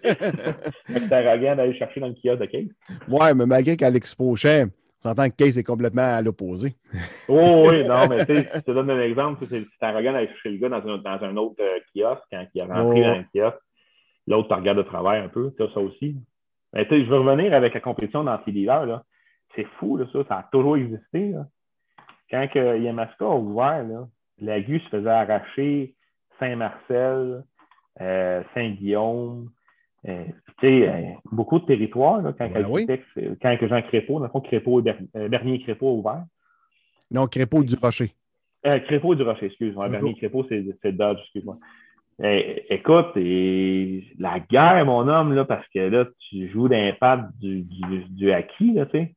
[0.04, 2.70] c'est arrogant d'aller chercher dans le kiosque de Case.
[3.08, 4.68] Ouais, mais malgré qu'à l'expo cher,
[5.06, 6.76] on entend que Case est complètement à l'opposé.
[7.28, 9.46] oh oui, non, mais tu sais, je te donne un exemple.
[9.50, 12.62] C'est arrogant d'aller chercher le gars dans un, dans un autre euh, kiosque quand il
[12.62, 13.04] a rentré oh.
[13.04, 13.64] dans un kiosque.
[14.26, 16.16] L'autre te regarde de travers un peu, tu ça aussi.
[16.74, 19.04] Mais sais, je veux revenir avec la compétition d'anti-leader, là.
[19.56, 20.24] C'est fou, là, ça.
[20.28, 21.46] Ça a toujours existé, là.
[22.32, 24.08] Quand que Yamaska a ouvert, là,
[24.40, 25.96] la se faisait arracher
[26.40, 27.44] Saint-Marcel,
[28.02, 29.50] euh, Saint-Guillaume,
[30.08, 30.26] euh,
[30.64, 31.02] euh,
[31.32, 32.66] beaucoup de territoires là, quand, ben
[33.42, 34.82] quand que Jean Crépeau, dans le fond, Crépeau,
[35.14, 36.26] Bernier Crépeau a ouvert.
[37.12, 38.12] Non, Crépeau du Rocher.
[38.64, 39.90] Crépeau du Rocher, excuse-moi.
[39.90, 41.58] Bernier Crépeau, c'est Dodge, excuse-moi.
[42.20, 48.04] Écoute, et la guerre, mon homme, là, parce que là, tu joues d'impact du, du,
[48.10, 49.16] du, acquis, là, tu sais.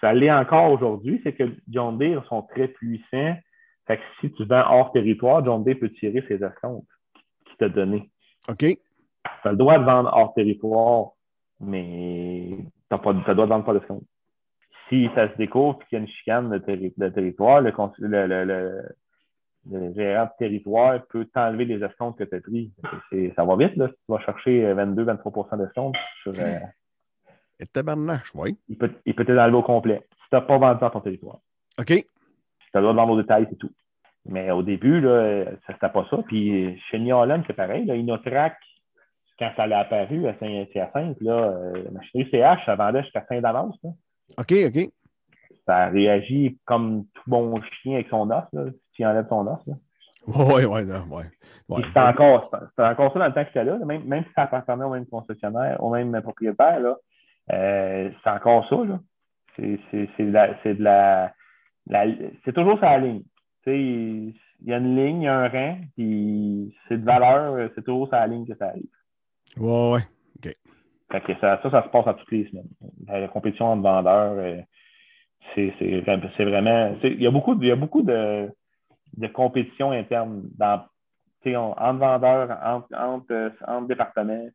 [0.00, 3.36] ça l'est encore aujourd'hui, c'est que John Deere sont très puissants
[3.88, 6.86] fait que si tu vends hors territoire, John Day peut tirer ses escomptes
[7.46, 8.10] qu'il t'a donné.
[8.48, 8.58] OK.
[8.58, 8.78] Tu
[9.44, 11.12] as le droit de vendre hors territoire,
[11.58, 12.50] mais
[12.90, 14.04] tu as, le droit de vendre pas d'escompte.
[14.88, 17.70] Si ça se découvre qu'il y a une chicane de, territoire, le,
[19.94, 22.72] gérant de territoire peut t'enlever les escomptes que tu as pris.
[23.36, 23.88] Ça va vite, là.
[23.88, 26.32] Tu vas chercher 22-23 d'escomptes sur.
[26.38, 26.58] Euh,
[27.60, 28.56] Et tabarnache, oui.
[28.68, 31.38] Il peut, il peut t'enlever au complet si tu n'as pas vendu dans ton territoire.
[31.78, 31.86] OK.
[31.86, 32.04] Tu
[32.74, 33.70] as le droit de vendre c'est tout.
[34.26, 36.18] Mais au début, là, ça n'était pas ça.
[36.26, 37.86] Puis chez New c'est pareil.
[37.86, 38.56] Là, Inotrac,
[39.38, 43.78] quand ça a apparu à Saint-Hyacinthe, là, euh, la machinerie CH, ça vendait jusqu'à Saint-Davance.
[44.36, 44.90] OK, OK.
[45.68, 49.46] Ça a réagi comme tout bon chien avec son os, là, si tu enlèves son
[49.46, 49.60] os.
[50.26, 51.22] Oui, oui, oui.
[51.68, 51.82] Ouais.
[51.86, 54.84] C'était encore, encore ça dans le temps que c'était là, même, même si ça appartenait
[54.84, 56.80] au même concessionnaire, au même propriétaire,
[57.52, 58.76] euh, c'est encore ça.
[59.56, 59.78] C'est,
[60.18, 61.32] de la.
[62.44, 63.22] c'est toujours sa ligne
[63.66, 64.34] il
[64.66, 68.08] y a une ligne, il y a un rang, puis c'est de valeur, c'est toujours
[68.10, 68.88] la ligne que ça arrive.
[69.56, 70.54] Ouais, ouais.
[71.14, 71.36] OK.
[71.40, 72.68] ça, ça, se passe à toutes les semaines.
[73.06, 74.60] La, compétition entre vendeurs, euh,
[75.54, 76.96] c'est vraiment.
[77.02, 78.48] Il y a beaucoup, y a beaucoup de,
[79.16, 80.84] de compétition interne dans,
[81.46, 84.48] entre vendeurs, entre, entre, entre départements.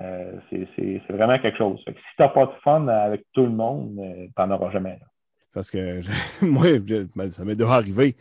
[0.00, 1.80] Euh, c'est vraiment quelque chose.
[1.86, 4.98] si tu n'as pas de fun avec tout le monde, euh, tu n'en auras jamais.
[5.54, 6.00] Parce que
[6.42, 6.66] moi,
[7.30, 8.14] ça m'est déjà arrivé.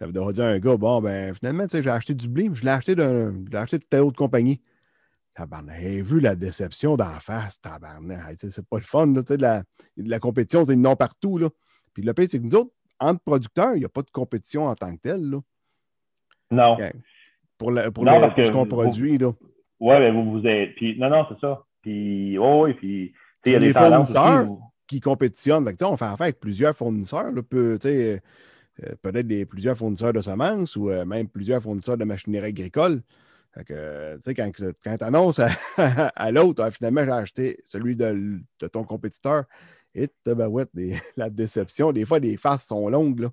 [0.00, 2.70] J'avais déjà dit à un gars, bon, ben finalement, j'ai acheté du blé, je l'ai
[2.70, 4.60] acheté de telle autre compagnie.
[5.40, 8.36] Tabarnak, j'ai vu la déception d'en face, tabarnak.
[8.36, 9.62] C'est pas le fun, là, de la,
[9.96, 11.38] de la compétition, c'est non partout.
[11.38, 11.48] Là.
[11.94, 14.66] Puis le pire, c'est que nous autres, entre producteurs, il n'y a pas de compétition
[14.66, 15.30] en tant que telle.
[15.30, 15.38] Là.
[16.50, 16.76] Non.
[17.56, 19.16] Pour, pour, ce qu'on produit.
[19.16, 19.32] Là.
[19.80, 20.74] Oui, mais vous, vous êtes.
[20.74, 21.64] Puis, non, non, c'est ça.
[21.80, 23.14] Puis, oh, oui, puis.
[23.46, 24.46] Il y a des fournisseurs
[24.86, 25.66] qui compétitionnent.
[25.66, 27.32] on fait affaire avec plusieurs fournisseurs.
[27.48, 28.18] Peut, euh,
[29.00, 33.00] peut-être des, plusieurs fournisseurs de semences ou euh, même plusieurs fournisseurs de machinerie agricole.
[33.66, 34.50] Que, tu sais, quand,
[34.82, 35.40] quand tu annonces
[35.78, 38.40] à, l'autre, ah, finalement, j'ai acheté celui de,
[38.72, 39.44] ton compétiteur,
[39.94, 43.28] et tabarouette, des, la déception, des fois, les faces sont longues.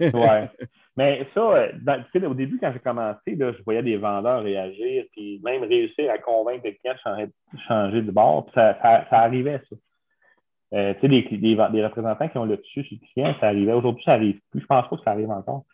[0.00, 0.10] Oui.
[0.96, 5.40] Mais ça, euh, au début, quand j'ai commencé, là, je voyais des vendeurs réagir, puis
[5.44, 8.46] même réussir à convaincre clients de changer, de bord.
[8.54, 9.76] Ça, ça, arrivait, ça.
[10.74, 13.72] Euh, tu sais, des, représentants qui ont le dessus sur le client, ça arrivait.
[13.72, 14.62] Aujourd'hui, ça arrive plus.
[14.62, 15.64] Je pense pas que ça arrive encore.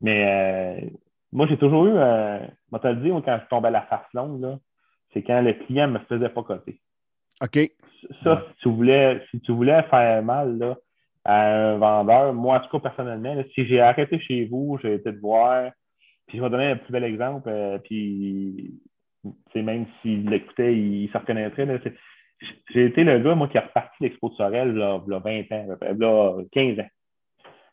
[0.00, 0.88] Mais euh,
[1.32, 2.38] moi, j'ai toujours eu, euh,
[2.70, 4.58] moi, te le dit, quand je tombais à la face longue,
[5.12, 6.80] c'est quand le client ne me faisait pas coter.
[7.42, 7.58] OK.
[8.22, 10.76] Ça, si, tu voulais, si tu voulais faire mal là,
[11.24, 15.14] à un vendeur, moi, en tout cas, personnellement, si j'ai arrêté chez vous, j'ai été
[15.14, 15.70] te voir,
[16.26, 18.80] puis je vais donner un plus bel exemple, euh, puis
[19.54, 21.64] même s'il l'écoutait, il, se reconnaîtrait.
[21.64, 21.78] Là,
[22.74, 25.66] j'ai été le gars, moi, qui a reparti l'Expo de Sorel, là, là 20 ans,
[25.98, 26.88] là, 15 ans.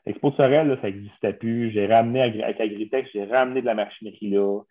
[0.10, 1.70] L'Expo de Sorel, là, ça n'existait plus.
[1.72, 4.62] J'ai ramené avec Agritech, j'ai ramené de la machinerie là.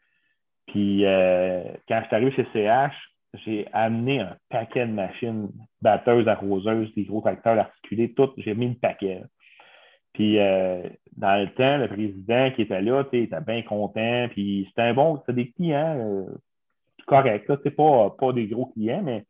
[0.66, 2.93] Puis euh, quand je suis arrivé chez CH,
[3.45, 5.49] j'ai amené un paquet de machines,
[5.80, 9.22] batteuses, arroseuses, des gros tracteurs articulés, tout, j'ai mis le paquet.
[10.12, 10.82] Puis euh,
[11.16, 14.95] dans le temps, le président qui était là, il était bien content, puis c'était un
[14.95, 16.34] bon, c'était des clients euh,
[17.07, 19.24] corrects, c'est pas, pas des gros clients, mais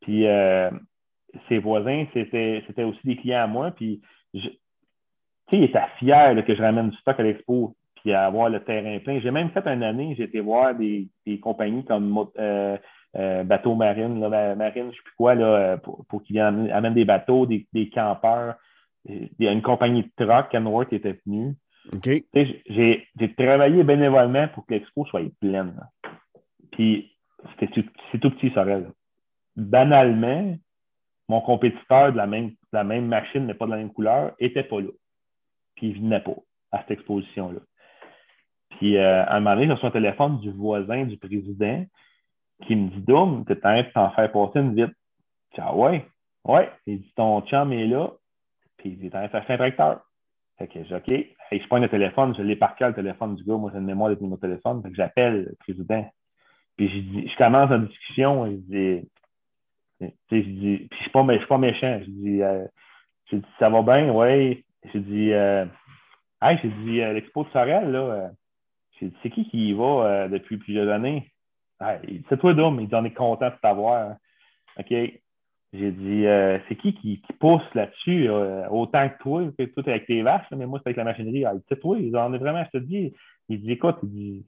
[0.00, 0.70] puis euh,
[1.48, 3.70] ses voisins, c'était, aussi des clients à moi.
[3.70, 4.00] Puis,
[5.52, 8.60] sais, il était fier que je ramène du stock à l'expo puis à avoir le
[8.64, 9.20] terrain plein.
[9.20, 12.76] J'ai même fait une année, j'ai été voir des, des compagnies comme euh,
[13.16, 16.94] euh, Bateau Marine, là, Marine, je ne sais plus quoi, là, pour, pour qu'ils amènent
[16.94, 18.56] des bateaux, des, des campeurs.
[19.04, 21.54] Il y a une compagnie de truck, Kenworth, était venue.
[21.94, 22.24] Okay.
[22.34, 25.74] J'ai, j'ai travaillé bénévolement pour que l'expo soit pleine.
[26.70, 27.12] Puis
[27.58, 27.68] c'est
[28.20, 28.90] tout petit, Sorel.
[29.56, 30.56] Banalement,
[31.28, 34.62] mon compétiteur de la même, la même machine, mais pas de la même couleur, était
[34.62, 34.88] pas là.
[35.82, 36.36] Il venait pas
[36.70, 37.60] à cette exposition-là.
[38.78, 41.84] Puis euh, à un moment donné, j'ai reçu un téléphone du voisin du président
[42.66, 44.96] qui me dit Doum, t'es en train de t'en faire passer une vite.
[45.58, 46.06] ah ouais,
[46.44, 46.70] ouais.
[46.86, 48.12] Il dit ton chum est là,
[48.78, 50.00] puis il est en train de faire un.
[50.58, 51.08] Fait que j'ai OK.
[51.50, 54.10] je prends le téléphone, je l'ai par le téléphone du gars, moi, c'est une mémoire
[54.10, 54.82] de mon téléphone.
[54.82, 56.10] Fait que j'appelle le président.
[56.76, 59.08] Puis je, dis, je commence la discussion, et je dis,
[60.30, 62.00] je dis, puis je suis pas, suis pas méchant.
[62.00, 62.64] Je dis, euh,
[63.30, 64.64] je dis, ça va bien, ouais.
[64.90, 65.64] J'ai dit, euh,
[66.40, 68.28] hey, j'ai dit, euh, l'expo de Sorel, là, euh,
[68.98, 71.28] j'ai dit, c'est qui qui y va euh, depuis plusieurs années?
[72.28, 74.14] c'est toi, Dom, il dit, on est content de t'avoir.
[74.78, 74.86] OK.
[74.88, 76.24] J'ai dit,
[76.68, 78.28] c'est qui, qui pousse là-dessus
[78.70, 81.44] autant que toi, que toi, avec tes vaches, mais moi, c'est avec la machinerie.
[81.44, 83.12] Ah, c'est toi, on est vraiment, je te dis,
[83.48, 84.46] il dit, écoute, il dit,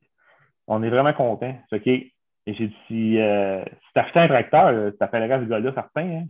[0.69, 1.59] on est vraiment content.
[1.73, 1.89] OK.
[1.89, 2.13] Et
[2.47, 6.25] j'ai dit, si, si t'achetais un tracteur, t'appellerais ce gars-là, certain, hein?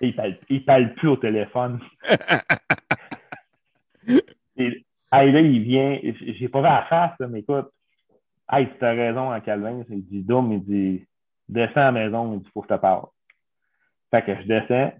[0.00, 1.80] Il parle, parle plus au téléphone.
[4.56, 7.70] Et, là, il vient, j'ai pas vu la face, mais écoute,
[8.50, 11.06] hey, tu as raison en Calvin, il dit Doum, il dit
[11.48, 13.06] descends à la maison, il dit faut que je te parle.
[14.10, 14.92] Fait que je descends,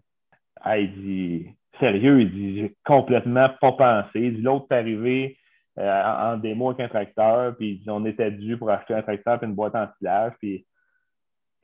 [0.77, 1.51] il dit
[1.81, 4.21] sérieux, il dit j'ai complètement pas pensé.
[4.21, 5.37] Il dit l'autre est arrivé
[5.79, 9.03] euh, en, démo avec un tracteur, puis il dit on était dû pour acheter un
[9.03, 10.65] tracteur et une boîte en silage, puis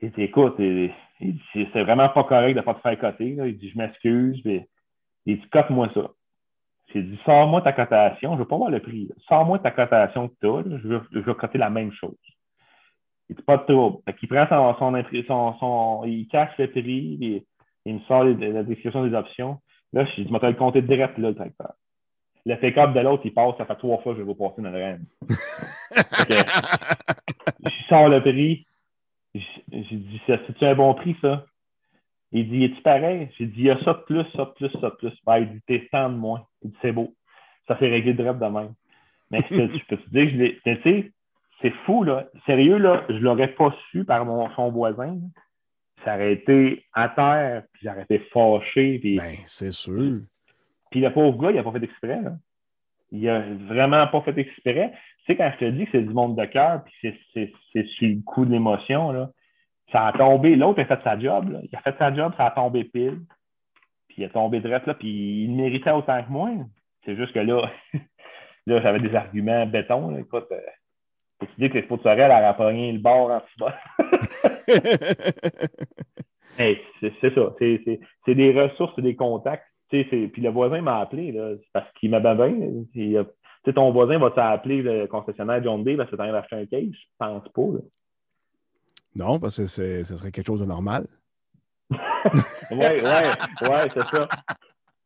[0.01, 3.37] il dit écoute, c'est vraiment pas correct de pas te faire coter.
[3.39, 4.63] Il dit je m'excuse, puis
[5.27, 6.11] il dit cote-moi ça.
[6.93, 9.11] J'ai dit, sors-moi ta cotation, je ne veux pas voir le prix.
[9.27, 12.15] Sors-moi ta cotation que tu as, je veux, je veux coter la même chose.
[13.29, 13.99] Il dit pas de trouble.
[14.23, 14.75] il prend son,
[15.27, 17.47] son, son, il cache le prix, et,
[17.87, 19.59] il me sort la description des options.
[19.93, 21.75] Là, je dis, je vais le compter direct là, le tracteur.
[22.47, 24.63] Le pick-up de l'autre, il passe, ça fait trois fois que je vais vous passer
[24.63, 24.99] dans le
[27.65, 28.67] je sors le prix.
[29.35, 31.47] J'ai dit, c'est-tu un bon prix, ça?
[32.33, 33.29] Il dit, es-tu pareil?
[33.39, 35.13] J'ai dit, il y a ça de plus, ça de plus, ça de plus.
[35.25, 36.47] Ben, il dit, t'es 100 de moins.
[36.63, 37.15] Il dit, c'est beau.
[37.67, 38.75] Ça s'est réglé de rêve de même.
[39.31, 40.75] Mais je peux te dire que je.
[40.77, 41.13] Tu sais,
[41.63, 42.27] c'est fou, là.
[42.47, 45.19] Sérieux, là, je l'aurais pas su par mon, son voisin.
[46.05, 48.99] Ça aurait été à terre, puis j'aurais été fâché.
[48.99, 49.17] Puis...
[49.17, 50.21] Ben, c'est sûr.
[50.91, 52.33] Puis le pauvre gars, il n'a pas fait exprès, là.
[53.15, 54.93] Il a vraiment pas fait exprès.
[54.93, 58.09] Tu sais, quand je te dis que c'est du monde de cœur, puis c'est sur
[58.09, 59.31] le coup de l'émotion, là,
[59.93, 60.57] ça a tombé.
[60.57, 61.61] L'autre a fait sa job.
[61.63, 63.21] Il a fait sa job, ça a tombé pile.
[64.09, 66.51] Puis il a tombé direct là, puis il méritait autant que moi.
[67.05, 67.71] C'est juste que là,
[68.67, 70.17] là j'avais des arguments béton.
[70.17, 70.61] Écoute, euh,
[71.41, 73.79] tu dis que l'expo de Sorel a rapporté le bord en bas.
[76.59, 77.55] hey, c'est ça.
[77.61, 79.69] C'est des ressources, c'est des contacts.
[80.03, 82.53] Puis le voisin m'a appelé là, parce qu'il m'a bien.
[83.75, 86.91] Ton voisin va t'appeler le concessionnaire John Day parce que tu as acheté un case?
[86.93, 87.81] Je pense pas.
[89.17, 91.07] Non, parce que ce serait quelque chose de normal.
[91.91, 91.99] oui,
[92.71, 94.29] oui, ouais, c'est ça.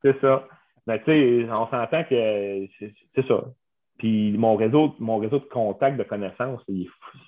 [0.03, 0.49] C'est ça.
[0.86, 2.66] Mais tu sais, on s'entend que
[3.14, 3.45] c'est ça.
[3.99, 6.62] Puis mon réseau, mon réseau de contacts, de connaissances,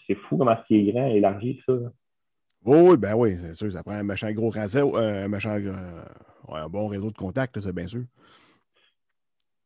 [0.07, 1.75] c'est fou comment c'est grand et élargi, ça.
[2.65, 3.73] Oui, ben oui, c'est sûr.
[3.73, 6.05] Ça prend un machin gros réseau, euh, un machin, euh,
[6.49, 8.03] un bon réseau de contacts, c'est bien sûr.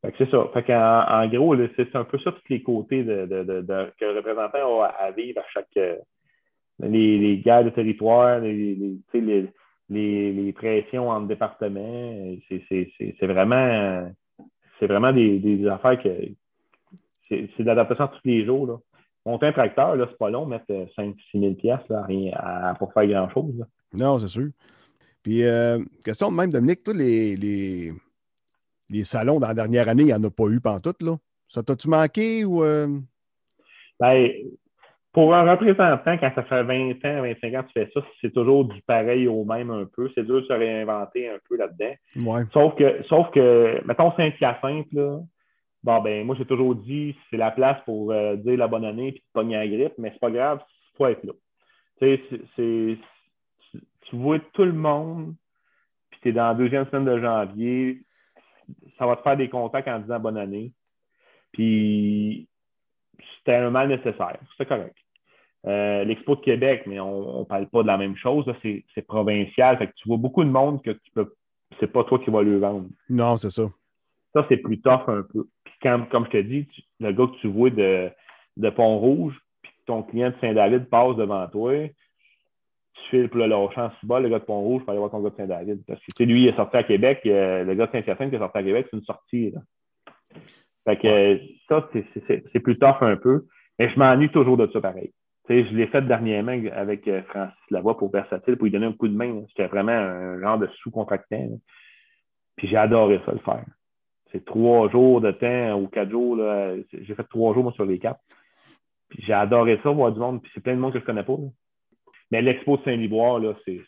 [0.03, 0.49] c'est ça.
[0.53, 4.87] Fait qu'en en gros, c'est un peu ça tous les côtés que le représentant a
[4.87, 5.75] à vivre à chaque,
[6.81, 8.77] les, les guerres de territoire, les,
[9.91, 12.37] les, pressions entre départements.
[12.49, 14.09] C'est vraiment,
[14.79, 16.09] c'est vraiment des, des affaires que
[17.29, 18.67] c'est de l'adaptation tous les jours.
[18.67, 18.77] Là.
[19.27, 21.81] Monter un tracteur, c'est pas long, mettre 5-6 000 pièces
[22.79, 23.65] pour faire grand-chose.
[23.95, 24.49] Non, c'est sûr.
[25.23, 27.93] Puis, euh, question de même, Dominique, tous les, les,
[28.91, 31.17] les, salons dans la dernière année, il n'y en a pas eu pantoute, là.
[31.49, 32.63] Ça t'a-tu manqué ou.
[32.63, 32.89] Euh?
[33.99, 34.29] Ben,
[35.13, 38.35] pour un représentant, quand ça fait 20 ans, 25 ans que tu fais ça, c'est
[38.35, 40.11] toujours du pareil au même un peu.
[40.15, 42.47] C'est dur de se réinventer un peu là-dedans.
[42.53, 45.21] Sauf que, sauf que, mettons Saint-Hyacinthe, là,
[45.85, 49.13] bon, ben, moi, j'ai toujours dit, c'est la place pour euh, dire la bonne année
[49.13, 51.33] puis de pogner la grippe, mais c'est pas grave, il faut être là.
[52.01, 52.21] Tu
[52.57, 52.99] sais,
[54.03, 55.35] tu vois tout le monde,
[56.11, 58.03] puis tu es dans la deuxième semaine de janvier,
[58.99, 60.73] ça va te faire des contacts en disant bonne année.
[61.53, 62.49] Puis,
[63.39, 64.39] c'était un mal nécessaire.
[64.57, 64.97] C'est correct.
[65.67, 68.45] Euh, L'Expo de Québec, mais on ne parle pas de la même chose.
[68.63, 69.79] C'est provincial.
[69.79, 71.33] Fait que tu vois beaucoup de monde que tu peux.
[71.79, 72.89] C'est pas toi qui vas le vendre.
[73.09, 73.71] Non, c'est ça.
[74.33, 75.47] Ça, c'est plus tough un peu.
[75.85, 76.67] Quand, comme je te dis,
[76.99, 78.11] le gars que tu vois de,
[78.57, 81.89] de Pont-Rouge, puis ton client de Saint-David passe devant toi,
[82.95, 85.31] tu fais le lâcher en bas, le gars de Pont-Rouge, pour aller voir ton gars
[85.31, 85.85] de Saint-David.
[85.87, 88.39] Parce que lui, il est sorti à Québec, euh, le gars de Saint-Hyacinthe qui est
[88.39, 89.51] sorti à Québec, c'est une sortie.
[89.51, 89.61] Là.
[90.87, 91.89] Fait que ça,
[92.53, 93.45] c'est plus tough un peu.
[93.79, 95.13] Mais je m'ennuie toujours de ça pareil.
[95.49, 99.09] je l'ai fait dernièrement avec euh, Francis Lavoie pour Versatile pour lui donner un coup
[99.09, 99.45] de main.
[99.49, 101.59] C'était vraiment un genre de sous-contractant.
[102.57, 103.65] Puis j'ai adoré ça le faire.
[104.35, 106.37] C'est trois jours de temps ou quatre jours.
[106.93, 108.19] J'ai fait trois jours moi, sur les quatre.
[109.09, 110.43] Puis j'ai adoré ça, voir du monde.
[110.43, 111.37] Puis c'est plein de monde que je connais pas.
[112.33, 113.81] Mais l'expo de Saint-Liboire, là, c'est,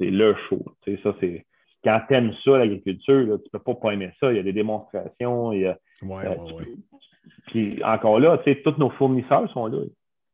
[0.00, 0.64] le show.
[0.84, 1.46] ça, c'est
[1.84, 4.32] quand tu aimes ça, l'agriculture, tu peux pas pas aimer ça.
[4.32, 5.52] Il y a des démonstrations.
[5.52, 6.64] Il y a, ouais, ouais, ouais.
[7.46, 9.78] Puis encore là, tous nos fournisseurs sont là.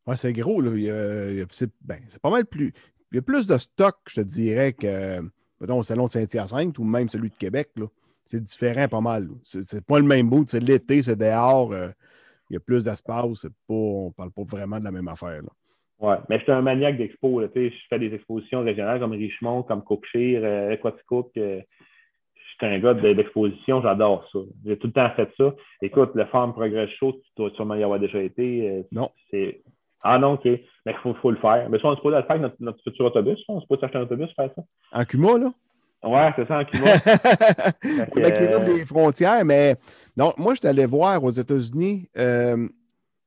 [0.07, 0.63] Oui, c'est gros.
[0.63, 0.71] Là.
[0.71, 2.73] Ben, c'est, pas mal plus.
[3.11, 5.21] Il y a plus de stock, je te dirais, que
[5.61, 7.69] mettons, au salon de Saint-Hyacinthe ou même celui de Québec.
[7.77, 7.89] Là.
[8.33, 9.29] C'est différent pas mal.
[9.43, 10.47] C'est, pas le même bout.
[10.47, 11.71] C'est l'été, c'est dehors.
[11.71, 11.89] Euh,
[12.49, 13.47] il y a plus d'espace.
[13.69, 15.43] On ne parle pas vraiment de la même affaire.
[15.43, 15.51] Là.
[16.01, 17.43] Oui, mais je suis un maniaque d'expo.
[17.43, 21.31] Je fais des expositions régionales comme Richemont, comme Cookshire, euh, Aquaticook.
[21.37, 21.61] Euh,
[22.35, 24.39] je suis un gars d'exposition, j'adore ça.
[24.65, 25.55] J'ai tout le temps fait ça.
[25.83, 28.71] Écoute, le Farm Progress Show, tu dois sûrement y avoir déjà été.
[28.71, 29.11] Euh, non.
[30.03, 30.47] Ah non, OK.
[30.47, 31.69] Mais il faut, faut, le faire.
[31.69, 33.45] Mais ça, on se peut le faire avec notre, notre futur autobus.
[33.49, 34.63] On se peut s'acheter un autobus faire ça.
[34.93, 35.53] En Cuma, là?
[36.03, 36.99] Ouais, c'est ça, en Cuma.
[36.99, 39.77] Faudrait qu'il ouvre les frontières, mais
[40.17, 42.69] non, moi, je suis allé voir aux États-Unis le,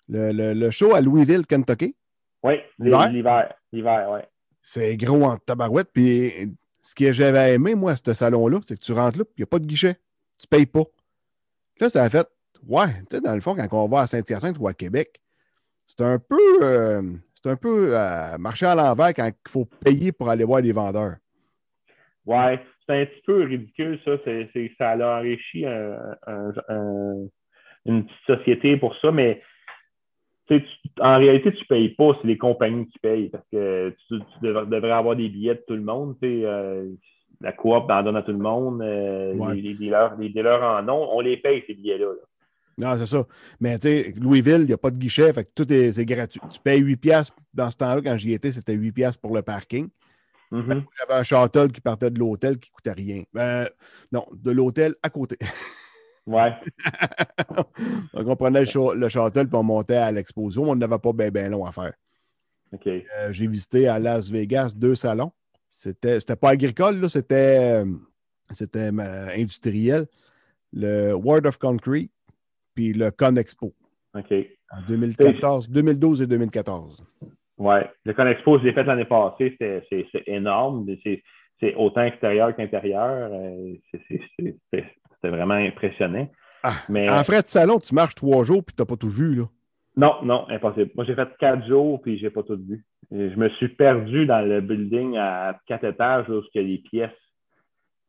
[0.10, 1.96] le, le, show à Louisville, Kentucky.
[2.44, 3.54] Oui, l'hiver.
[3.72, 4.20] L'hiver, oui.
[4.62, 5.90] C'est gros en tabarouette.
[5.94, 9.42] Puis ce que j'avais aimé, moi, à ce salon-là, c'est que tu rentres là, il
[9.42, 9.96] n'y a pas de guichet.
[10.38, 10.84] Tu ne payes pas.
[11.80, 12.28] Là, ça a fait,
[12.68, 15.20] ouais, tu sais, dans le fond, quand on va à Saint-Hyacinthe ou à Québec,
[15.88, 17.02] c'est un peu, euh,
[17.34, 20.72] c'est un peu euh, marcher à l'envers quand il faut payer pour aller voir des
[20.72, 21.16] vendeurs.
[22.26, 24.18] Ouais, c'est un petit peu ridicule, ça.
[24.24, 25.66] C'est, ça a enrichi
[27.86, 29.42] une petite société pour ça, mais
[31.00, 34.92] en réalité, tu ne payes pas, c'est les compagnies qui payent parce que tu, devrais,
[34.92, 36.16] avoir des billets de tout le monde.
[36.24, 36.88] Euh,
[37.42, 38.82] la coop en donne à tout le monde.
[38.82, 41.10] Euh, les, dealers, les, dealers, en ont.
[41.12, 42.08] On les paye, ces billets-là.
[42.78, 43.26] Non, c'est ça.
[43.60, 46.42] Mais tu sais, Louisville, il n'y a pas de guichet, fait que tout est, gratuit.
[46.50, 47.36] Tu payes 8 piastres.
[47.54, 49.88] Dans ce temps-là, quand j'y étais, c'était 8 piastres pour le parking.
[50.56, 50.84] Mm-hmm.
[51.00, 53.24] J'avais un shuttle qui partait de l'hôtel qui ne coûtait rien.
[53.34, 53.68] Ben,
[54.12, 55.38] non, de l'hôtel à côté.
[56.26, 56.54] Ouais.
[58.14, 60.64] Donc, on prenait le, shuttle puis on montait à l'exposition.
[60.64, 61.94] On n'avait pas bien ben long à faire.
[62.72, 62.88] OK.
[62.88, 65.32] Euh, j'ai visité à Las Vegas deux salons.
[65.68, 67.80] C'était, pas agricole, euh, c'était
[68.92, 70.08] euh, industriel.
[70.72, 72.12] Le World of Concrete
[72.74, 73.74] puis le ConExpo.
[74.14, 74.34] OK.
[74.72, 77.06] En 2014, 2012 et 2014.
[77.58, 77.80] Oui.
[78.04, 79.56] Le ConExpo, je l'ai fait l'année passée.
[79.60, 80.86] C'est, énorme.
[81.04, 81.24] C'est,
[81.60, 83.32] c'est autant extérieur qu'intérieur.
[83.92, 84.22] C'est,
[84.72, 84.88] c'était
[85.24, 86.28] vraiment impressionnant.
[86.64, 89.10] Ah, mais, en frais de salon, tu marches trois jours puis tu n'as pas tout
[89.10, 89.44] vu, là.
[89.98, 90.92] Non, non, impossible.
[90.96, 92.84] Moi, j'ai fait quatre jours puis j'ai pas tout vu.
[93.12, 96.78] je me suis perdu dans le building à quatre étages où il y a des
[96.80, 97.12] pièces.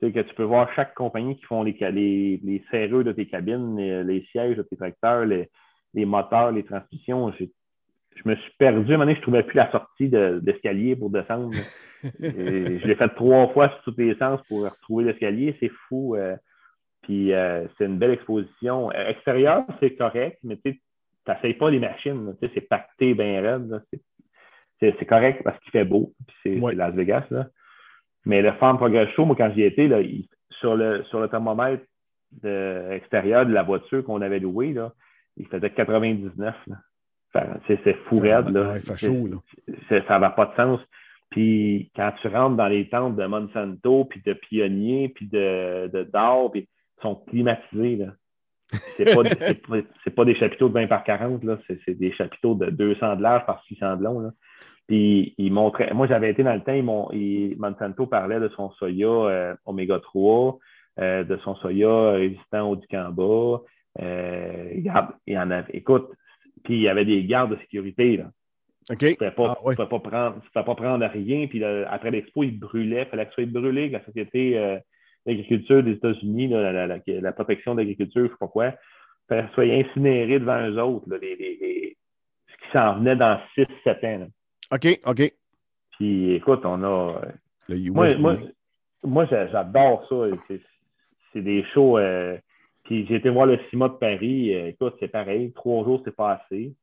[0.01, 3.13] Tu sais, que tu peux voir chaque compagnie qui font les, les, les serrures de
[3.13, 7.33] tes cabines, les, sièges de tes tracteurs, les, moteurs, les transmissions.
[8.17, 8.93] Je me suis perdu.
[8.93, 11.55] À un moment donné, je ne trouvais plus la sortie d'escalier pour descendre.
[12.21, 15.57] je l'ai fait trois fois sur tous les sens pour retrouver l'escalier.
[15.61, 16.17] C'est fou.
[16.17, 16.37] Euh,
[17.03, 18.91] puis euh, c'est une belle exposition.
[18.91, 20.81] Euh, extérieur, c'est correct, mais tu
[21.29, 22.35] n'essayes pas les machines.
[22.41, 23.83] C'est pacté bien raide.
[24.81, 26.13] C'est correct parce qu'il fait beau.
[26.43, 27.25] C'est Las Vegas.
[27.31, 27.47] Là.
[28.25, 30.01] Mais le Farm Progress Show, moi, quand j'y étais, là,
[30.51, 31.85] sur, le, sur le thermomètre
[32.43, 34.93] de, extérieur de la voiture qu'on avait louée, là,
[35.37, 36.55] il faisait 99.
[37.67, 38.49] C'est fou raide.
[38.49, 38.75] Là.
[38.77, 39.27] il fait chaud.
[39.27, 40.01] Là.
[40.09, 40.81] Ça n'a pas de sens.
[41.31, 45.91] Puis quand tu rentres dans les tentes de Monsanto, puis de Pionnier, puis de,
[46.53, 46.69] puis
[47.03, 47.97] sont climatisés.
[47.97, 48.07] Là.
[48.97, 49.23] C'est pas,
[50.17, 51.59] pas, des chapiteaux de 20 par 40, là.
[51.67, 54.21] C'est, des chapiteaux de 200 de large par 600 de long.
[54.21, 54.31] Là.
[54.87, 59.09] Puis il montrait, moi j'avais été dans le temps, il, Monsanto parlait de son soya
[59.09, 60.59] euh, oméga 3,
[61.01, 63.63] euh, de son soya résistant au dicamba.
[64.01, 64.85] Euh, il
[65.27, 66.09] y en avait, écoute,
[66.67, 68.19] puis il y avait des gardes de sécurité.
[68.19, 68.25] Là.
[68.91, 68.99] OK.
[68.99, 71.47] Tu ne pouvais, pas, ah, prendre, pas prendre rien.
[71.47, 73.03] Puis après l'expo, il brûlait.
[73.03, 74.79] Il fallait que ça soit brûlé, la société euh,
[75.25, 78.75] l'agriculture des États-Unis, la, protection de l'agriculture, je ne sais pas quoi,
[79.29, 84.29] faire soit incinéré devant eux autres, ce qui s'en venait dans 6-7 ans.
[84.73, 85.33] OK, OK.
[85.97, 87.23] Puis écoute, on a.
[87.69, 90.57] moi, j'adore ça.
[91.33, 91.99] C'est des shows.
[91.99, 92.39] Euh,
[92.87, 94.55] puis j'ai été voir le CIMA de Paris.
[94.55, 95.53] Euh, écoute, c'est pareil.
[95.53, 96.75] Trois jours, c'est pas assez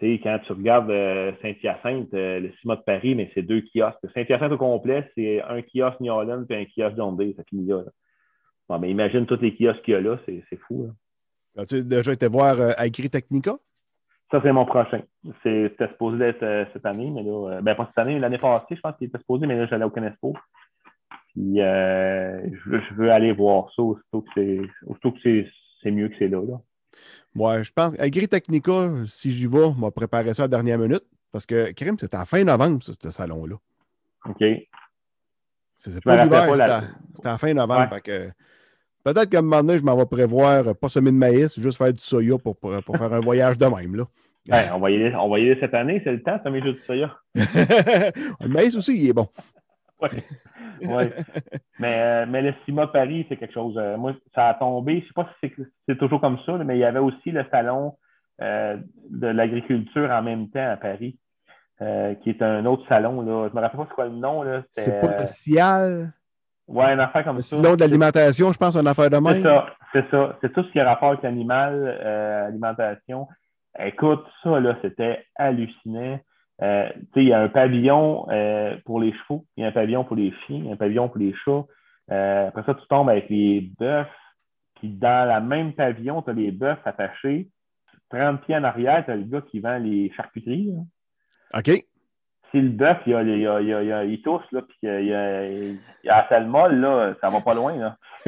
[0.00, 3.98] quand tu regardes euh, Saint-Hyacinthe, euh, le CIMA de Paris, mais c'est deux kiosques.
[4.14, 7.34] Saint-Hyacinthe au complet, c'est un kiosque New Orleans et un kiosque Dondé.
[7.36, 7.82] Ça finit là.
[8.68, 10.90] Bon, mais imagine tous les kiosques qu'il y a là, c'est fou.
[11.56, 13.56] As-tu déjà été voir euh, Agri Technica?
[14.30, 15.02] Ça, c'est mon prochain.
[15.42, 18.96] C'était supposé d'être cette année, mais là, ben pas cette année, l'année passée, je pense
[18.96, 20.34] qu'il était supposé, mais là, j'allais au Canespo.
[21.32, 25.46] Puis, je, veux, aller voir ça aussitôt que
[25.82, 26.60] c'est mieux que c'est là, là.
[27.34, 27.94] Ouais, je pense.
[27.98, 31.04] Agri Technica, si j'y vais, m'a préparé ça à la dernière minute.
[31.32, 33.56] Parce que, Crime, c'était à fin novembre, ça, ce salon-là.
[34.28, 34.44] OK.
[35.76, 37.88] C'est pas l'hiver, c'était à, fin novembre.
[39.02, 41.78] Peut-être qu'à un moment donné, je m'en vais prévoir euh, pas semer de maïs, juste
[41.78, 43.96] faire du soya pour, pour, faire un voyage de même.
[43.96, 44.04] Là.
[44.74, 46.60] on, va y aller, on va y aller cette année, c'est le temps, ça met
[46.60, 47.16] juste du soya.
[47.34, 49.28] le maïs aussi, il est bon.
[50.02, 50.08] Oui.
[50.82, 51.12] Ouais.
[51.78, 53.76] Mais, euh, mais le CIMA Paris, c'est quelque chose.
[53.76, 54.94] Euh, moi, ça a tombé.
[54.94, 55.52] Je ne sais pas si
[55.86, 57.98] c'est toujours comme ça, mais il y avait aussi le salon
[58.40, 61.18] de l'agriculture en même temps à Paris,
[62.22, 63.20] qui est un autre salon.
[63.20, 63.48] Là.
[63.48, 64.42] Je ne me rappelle pas c'est quoi le nom.
[64.72, 66.14] C'est pas le CIAL.
[66.70, 67.56] Oui, une affaire comme ça.
[67.56, 69.34] Sinon, de l'alimentation, je pense, une affaire de même.
[69.34, 70.38] C'est ça, c'est ça.
[70.40, 73.26] C'est tout ce qui a rapport avec l'animal, euh, alimentation.
[73.78, 76.20] Écoute, ça, là, c'était hallucinant.
[76.62, 80.04] Euh, il y a un pavillon euh, pour les chevaux, il y a un pavillon
[80.04, 81.64] pour les chiens, il y a un pavillon pour les chats.
[82.10, 84.06] Euh, après ça, tu tombes avec les bœufs.
[84.76, 87.48] Puis dans la même pavillon, tu as les bœufs attachés.
[88.10, 90.74] 30 pieds en arrière, tu as le gars qui vend les charcuteries.
[91.54, 91.70] OK
[92.50, 95.78] si le bœuf, il, tousse, là, puis il a, il
[96.08, 97.76] a la molle, là, ça va pas loin.
[97.76, 97.96] Là.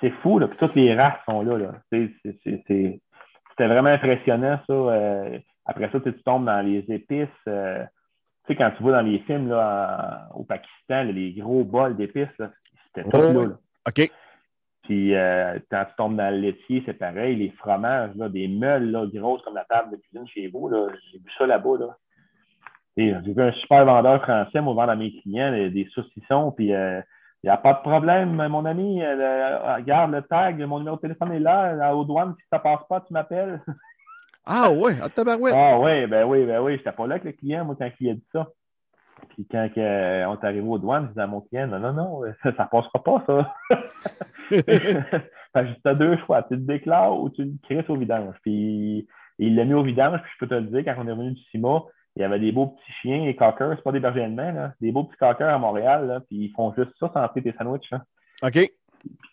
[0.00, 1.58] c'est fou, là, puis toutes les races sont là.
[1.58, 1.74] là.
[1.92, 3.00] C'était
[3.58, 4.74] vraiment impressionnant, ça.
[5.68, 7.28] Euh, après ça, tu tombes dans les épices.
[7.48, 7.84] Euh,
[8.46, 12.28] tu sais, quand tu vas dans les films là, au Pakistan, les gros bols d'épices,
[12.86, 13.58] c'était tout là, là.
[13.88, 14.10] OK.
[14.84, 17.36] Puis euh, quand tu tombes dans le laitier, c'est pareil.
[17.36, 20.70] Les fromages, là, des meules là, grosses comme la table de cuisine chez vous,
[21.12, 21.78] j'ai vu ça là-bas.
[21.78, 21.96] Là.
[22.96, 26.74] J'ai vu un super vendeur français, moi, vendre à mes clients des saucissons, puis il
[26.74, 27.00] euh,
[27.44, 29.02] n'y a pas de problème, mon ami.
[29.02, 32.80] Euh, regarde le tag, mon numéro de téléphone est là, aux douanes, si ça passe
[32.88, 33.62] pas, tu m'appelles.
[34.46, 35.54] Ah ouais, à tabarouette.
[35.56, 36.76] Ah ouais, ben oui, ben oui.
[36.76, 38.48] J'étais pas là avec le client, moi, quand il a dit ça.
[39.30, 41.92] Puis quand euh, on est arrivé aux douanes, je disais à mon client, non, non,
[41.92, 43.54] non, ça, ça passera pas, ça.
[44.50, 46.42] fait que deux choix.
[46.44, 48.34] Tu le déclares ou tu le crées au vidange.
[48.42, 49.06] Puis
[49.40, 51.32] il l'a mis au vidange, puis je peux te le dire, quand on est revenu
[51.32, 51.82] du CIMA,
[52.16, 54.72] il y avait des beaux petits chiens, les cockers, c'est pas des bergers allemands, là,
[54.80, 57.90] des beaux petits cockers à Montréal, là, puis ils font juste ça sans des sandwichs.
[57.90, 58.02] Là.
[58.42, 58.58] OK.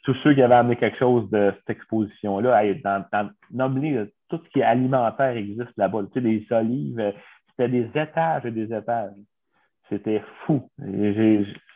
[0.04, 3.06] tous ceux qui avaient amené quelque chose de cette exposition-là, dans,
[3.52, 3.70] dans,
[4.30, 6.04] tout ce qui est alimentaire existe là-bas.
[6.14, 7.12] Tu sais, des olives, euh,
[7.50, 9.12] c'était des étages et des étages.
[9.90, 10.70] C'était fou.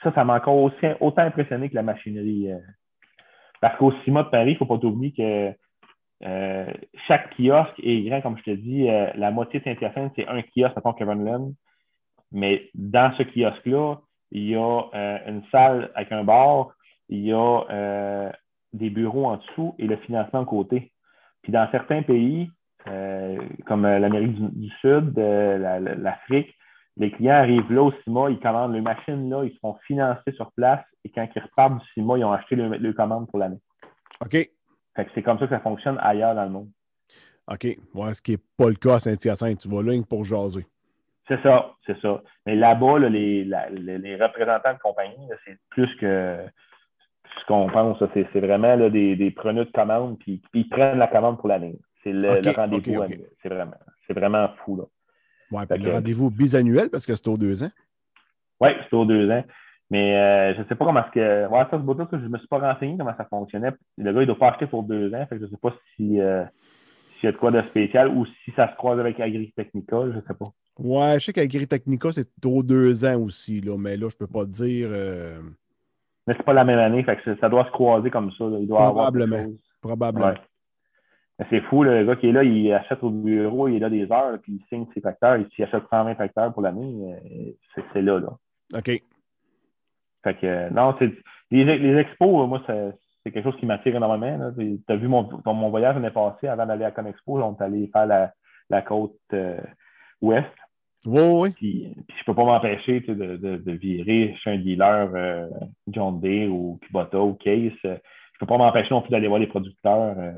[0.04, 2.52] ça, ça m'a encore autant impressionné que la machinerie.
[2.52, 2.60] Euh.
[3.62, 5.56] Parce qu'au CIMA de Paris, il ne faut pas oublier que
[6.28, 6.74] euh,
[7.08, 10.78] chaque kiosque est grand, comme je te dis, la moitié de Saint-Hyacinthe, c'est un kiosque,
[10.84, 11.54] à Kevin.
[12.32, 13.98] Mais dans ce kiosque-là,
[14.32, 16.72] il y a une salle avec un bar,
[17.08, 18.32] il y a
[18.74, 20.91] des bureaux en dessous et le financement à côté.
[21.44, 22.50] Puis dans certains pays,
[23.66, 26.54] comme l'Amérique du, Sud, l'Afrique,
[26.98, 30.52] les clients arrivent là au CIMA, ils commandent les machines là, ils seront financés sur
[30.52, 33.60] place et quand ils repartent du CIMA, ils ont acheté le, le commande pour l'année.
[34.24, 34.38] OK
[35.14, 36.70] c'est comme ça que ça fonctionne ailleurs dans le monde.
[37.48, 37.66] OK.
[37.94, 39.60] Ouais, ce qui n'est pas le cas à Saint-Hyacinthe.
[39.60, 40.66] Tu vas là pour jaser.
[41.28, 42.22] C'est ça, c'est ça.
[42.46, 43.44] Mais là-bas, les,
[44.20, 46.46] représentants de compagnie, c'est plus que
[47.40, 48.02] ce qu'on pense.
[48.14, 51.78] C'est vraiment des, des preneurs de commande, puis ils prennent la commande pour l'année.
[52.04, 53.04] C'est le, rendez-vous.
[53.42, 53.74] C'est vraiment,
[54.10, 54.78] vraiment fou.
[54.78, 54.84] Là.
[55.52, 57.72] Ouais, le rendez-vous bisannuel parce que c'est aux deux ans.
[58.60, 59.44] Oui, c'est aux deux ans.
[59.90, 61.48] Mais euh, je ne sais pas comment est-ce que.
[61.48, 63.72] Ouais, ça, c'est que je ne me suis pas renseigné comment ça fonctionnait.
[63.98, 65.26] Le gars, il ne doit pas acheter pour deux ans.
[65.28, 66.46] Fait que je ne sais pas si euh,
[67.20, 70.16] s'il y a de quoi de spécial ou si ça se croise avec Agritechnica, je
[70.16, 70.52] ne sais pas.
[70.80, 74.32] Ouais, je sais qu'Agritechnica, c'est aux deux ans aussi, là, mais là, je ne peux
[74.32, 74.90] pas te dire.
[74.92, 75.42] Euh...
[76.28, 78.46] Mais c'est pas la même année, fait que ça doit se croiser comme ça.
[78.60, 79.46] Il doit probablement.
[79.82, 80.34] Probablement.
[81.50, 84.12] C'est fou, le gars qui est là, il achète au bureau, il est là des
[84.12, 85.40] heures, puis il signe ses facteurs.
[85.56, 88.38] S'il achète 120 facteurs pour l'année, euh, c'est là, là.
[88.78, 89.02] OK.
[90.24, 91.12] Fait que, non, c'est,
[91.50, 94.52] les, les expos, moi, c'est quelque chose qui m'attire énormément.
[94.56, 97.88] Tu as vu mon, mon voyage l'année passée, avant d'aller à Conexpo, on est allé
[97.88, 98.34] faire la,
[98.70, 99.60] la côte euh,
[100.22, 100.46] ouest.
[101.06, 101.50] Oui, oui.
[101.52, 105.48] Puis, puis je peux pas m'empêcher de, de, de, virer chez un dealer euh,
[105.88, 107.72] John Deere ou Kubota ou Case.
[107.84, 110.16] Je peux pas m'empêcher non plus d'aller voir les producteurs.
[110.18, 110.32] Euh,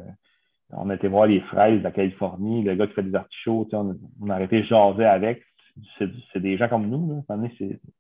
[0.72, 3.68] on a été voir les fraises de la Californie, le gars qui fait des artichauts,
[3.74, 5.44] on, on a arrêté de jaser avec
[5.98, 7.24] c'est des gens comme nous.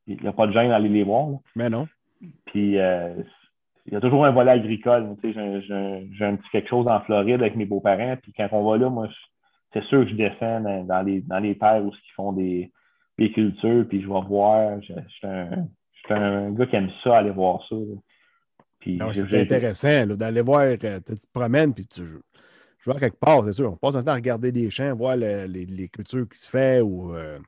[0.08, 1.28] Il n'y a pas de gêne à aller les voir.
[1.56, 1.88] Mais non.
[2.46, 3.14] Puis euh,
[3.86, 5.16] il y a toujours un volet agricole.
[5.24, 8.16] J'ai un petit quelque chose en Floride avec mes beaux-parents.
[8.22, 9.08] Puis quand on va là, moi,
[9.74, 12.72] c'est sûr que je descends dans, les, dans les terres où ils font des,
[13.18, 14.80] des cultures, puis je vais voir.
[14.82, 15.66] Je, suis un,
[16.10, 17.76] un, gars qui aime ça, aller voir ça.
[18.84, 23.54] C'est intéressant d'aller voir, euh, tu te promènes, puis tu, je vois quelque part, c'est
[23.54, 23.72] sûr.
[23.72, 26.82] On passe un temps à regarder des champs, voir les, les, cultures qui se font
[26.82, 27.40] ou euh,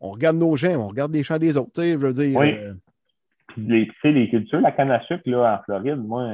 [0.00, 2.36] on regarde nos champs, on regarde les champs des autres, tu sais, je veux dire.
[2.38, 2.52] Oui.
[2.52, 2.74] Euh,
[3.48, 6.28] Puis les, les cultures, la canne à sucre là, en Floride, moi,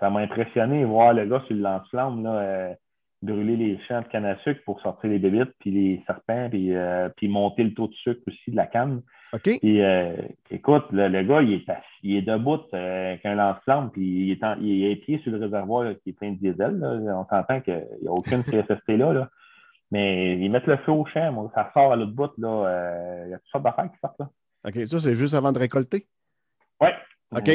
[0.00, 2.24] ça m'a impressionné voir le gars sur le lance-flamme.
[2.24, 2.74] Là,
[3.22, 6.74] brûler les champs de canne à sucre pour sortir les bébites, puis les serpents, puis,
[6.74, 9.02] euh, puis monter le taux de sucre aussi de la canne.
[9.32, 9.58] OK.
[9.60, 10.14] Puis, euh,
[10.50, 11.66] écoute, le, le gars, il est,
[12.02, 15.32] il est debout euh, avec un lance-flamme, puis il est, en, il est pied sur
[15.32, 16.78] le réservoir là, qui est plein de diesel.
[16.78, 17.18] Là.
[17.18, 19.30] On s'entend qu'il n'y a aucune CSST là, là.
[19.90, 21.50] Mais ils mettent le feu au champ, moi.
[21.54, 22.30] ça sort à l'autre bout.
[22.38, 22.48] Là.
[22.48, 24.28] Euh, il y a toutes sortes d'affaires qui sortent là.
[24.66, 24.86] OK.
[24.86, 26.06] Ça, c'est juste avant de récolter?
[26.80, 26.94] Ouais.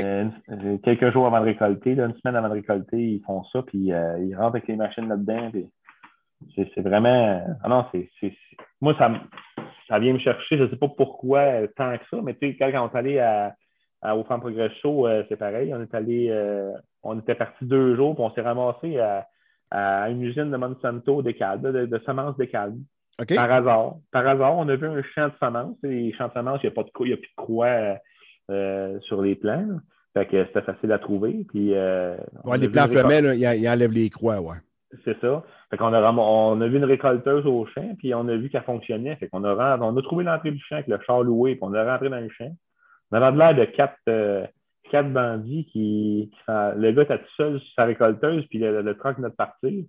[0.03, 3.43] Euh, une- quelques jours avant de récolter, là, une semaine avant de récolter, ils font
[3.45, 5.51] ça, puis euh, ils rentrent avec les machines là-dedans.
[6.55, 7.41] C'est vraiment.
[7.63, 8.09] Ah non, c'est.
[8.81, 9.11] Moi, ça,
[9.87, 10.57] ça vient me chercher.
[10.57, 12.93] Je ne sais pas pourquoi euh, tant que ça, mais tu sais, quand, quand on
[12.93, 13.55] est allé à,
[14.01, 14.25] à- au
[14.81, 15.73] Show, euh, c'est pareil.
[15.73, 16.27] On est allé.
[16.29, 16.71] euh,
[17.01, 19.27] on était parti deux jours, puis on s'est ramassé à,
[19.71, 22.77] à une usine de Monsanto d'Ecalde, de, de semences d'Ecalde.
[23.21, 23.33] OK.
[23.35, 23.95] Par hasard.
[24.11, 25.77] Par hasard, on a vu un champ de semences.
[25.83, 27.97] Les champs de semences, il n'y a, pas de cro- il a plus de croix
[28.51, 29.65] euh, sur les plants.
[29.67, 29.75] là.
[30.15, 31.45] Fait que c'était facile à trouver.
[31.49, 34.57] Puis, euh, Ouais, a les récol- femelles, ils ils enlèvent les croix, ouais.
[35.05, 35.43] C'est ça.
[35.71, 38.61] Fait qu'on a, on a vu une récolteuse au champ, puis on a vu qu'elle
[38.61, 39.15] fonctionnait.
[39.15, 41.73] Fait qu'on a, on a trouvé l'entrée du champ avec le char loué, puis on
[41.73, 42.51] est rentré dans le champ.
[43.11, 44.45] On avait l'air de quatre, euh,
[44.91, 49.17] quatre bandits qui, Le gars était tout seul sur sa récolteuse, puis le, le truck
[49.17, 49.83] venait de partir.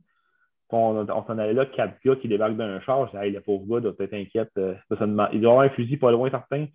[0.70, 3.06] On, on s'en allait là, quatre gars qui débarquent d'un char.
[3.06, 4.50] Je disais, hey, le pauvre gars doit être inquiète.
[4.56, 6.66] euh, ça, ça demande- il doit avoir un fusil pas loin, certain.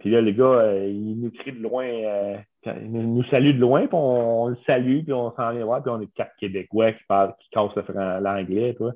[0.00, 2.36] Puis là, le gars, euh, il nous crie de loin, euh,
[2.66, 5.82] il nous salue de loin, puis on, on le salue, puis on s'en vient voir,
[5.82, 7.76] puis on est quatre Québécois qui parlent, qui cassent
[8.20, 8.92] l'anglais, quoi.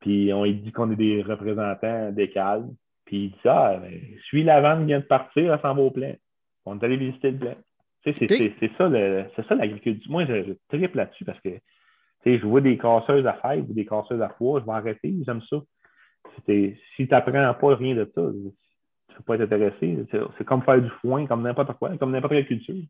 [0.00, 2.74] Puis on lui dit qu'on est des représentants des calmes.
[3.06, 3.92] Puis il dit ah, ben,
[4.24, 6.14] suis la vanne qui vient de partir, elle s'en va au plein.
[6.66, 7.54] On est allé visiter le plein.
[8.04, 8.90] C'est ça
[9.48, 10.10] ça l'agriculture.
[10.10, 11.60] Moi, je, je tripe là-dessus parce que tu
[12.24, 15.14] sais, je vois des casseuses à fèves ou des casseuses à foie, je vais arrêter,
[15.24, 15.56] j'aime ça.
[16.46, 18.22] Si tu n'apprends pas rien de ça,
[19.14, 20.06] tu ne peux pas être intéressé.
[20.38, 22.82] C'est comme faire du foin, comme n'importe quoi, comme n'importe quelle culture.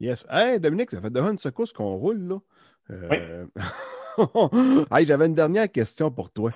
[0.00, 0.26] Yes.
[0.28, 2.38] Hey, Dominique, ça fait déjà une secousse qu'on roule, là.
[2.90, 3.46] Euh,
[4.90, 6.50] hey, j'avais une dernière question pour toi.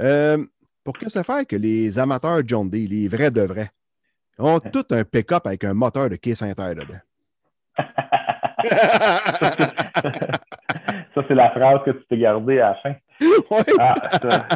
[0.00, 0.44] Euh,
[0.84, 3.70] pour que ça fait que les amateurs John Deere, les vrais de vrais,
[4.38, 7.00] ont tout un pick-up avec un moteur de caisse inter dedans?
[11.14, 12.94] ça, c'est la phrase que tu t'es gardée à la fin.
[13.50, 13.64] Ouais.
[13.78, 14.46] Ah, ça.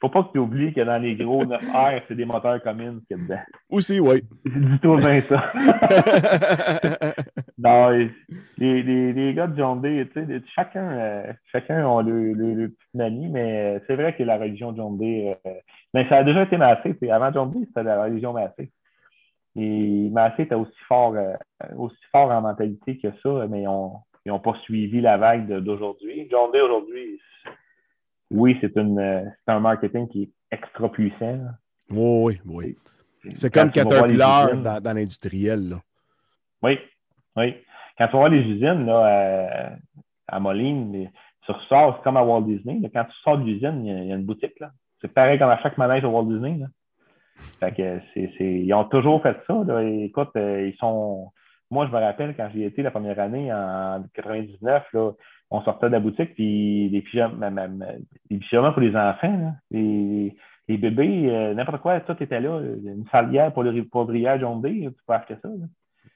[0.00, 3.16] Faut pas que tu oublies que dans les gros 9R, c'est des moteurs communs qu'il
[3.16, 3.40] y a dedans.
[3.68, 4.22] Aussi, oui.
[4.44, 5.52] Dis-toi bien ça.
[7.58, 12.32] non, les, les, les, gars de John Deere, tu sais, chacun, euh, chacun a le,
[12.32, 15.54] le, le petit manie, mais euh, c'est vrai que la religion John Deere, euh,
[15.94, 16.96] mais ça a déjà été Massé.
[17.10, 18.70] Avant John Deere, c'était la religion Massé.
[19.56, 21.34] Et Massé était aussi fort, euh,
[21.76, 25.50] aussi fort en mentalité que ça, mais ils n'ont ils ont pas suivi la vague
[25.60, 26.28] d'aujourd'hui.
[26.30, 27.18] John Deere, aujourd'hui,
[28.30, 31.40] oui, c'est euh, c'est un marketing qui est extra puissant.
[31.90, 32.76] Oui, oui,
[33.24, 33.30] oui.
[33.36, 35.76] C'est comme Caterpillar dans, dans l'industriel, là.
[36.62, 36.78] Oui,
[37.36, 37.54] oui.
[37.96, 39.76] Quand tu voir les usines là,
[40.28, 41.10] à, à Moline,
[41.44, 42.78] tu ressors, c'est comme à Walt Disney.
[42.80, 42.88] là.
[42.92, 44.58] Quand tu sors de l'usine, il y, a- il y a une boutique.
[44.60, 44.70] là.
[45.00, 46.58] C'est pareil comme à chaque manège à Walt Disney.
[46.58, 46.66] Là.
[47.60, 49.54] Fait que ils ont toujours fait ça.
[49.66, 49.82] Là.
[49.82, 51.30] Et écoute, euh, ils sont.
[51.70, 55.12] Moi, je me rappelle quand j'y étais la première année en 99, là,
[55.50, 57.92] on sortait de la boutique, puis les pyjamas, ma- ma- ma-
[58.30, 60.36] les pyjamas pour les enfants, là, les,
[60.68, 62.60] les bébés, euh, n'importe quoi, tout était là.
[62.60, 65.48] Une salière pour le poivrière John Deere, tu peux acheter ça.
[65.48, 65.66] là.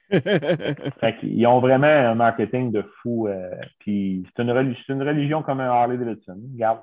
[0.99, 3.27] Fait qu'ils ont vraiment un marketing de fou.
[3.27, 3.49] euh,
[3.79, 6.39] puis c'est une, une religion comme un Harley Davidson.
[6.53, 6.81] Regarde.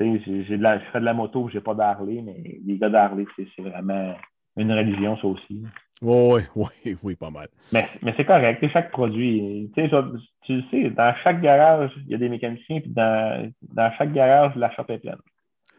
[0.00, 3.24] J'ai- de la- je fais de la moto, j'ai pas d'Harley, mais les gars d'Harley,
[3.36, 4.14] c'est vraiment
[4.56, 5.62] une religion, ça aussi.
[6.02, 7.48] oui, oui, oui, pas mal.
[7.72, 9.70] Mais, mais c'est correct, c'est chaque produit.
[9.74, 14.12] Tu le sais, dans chaque garage, il y a des mécaniciens, puis dans, dans chaque
[14.12, 15.16] garage, la shop est pleine.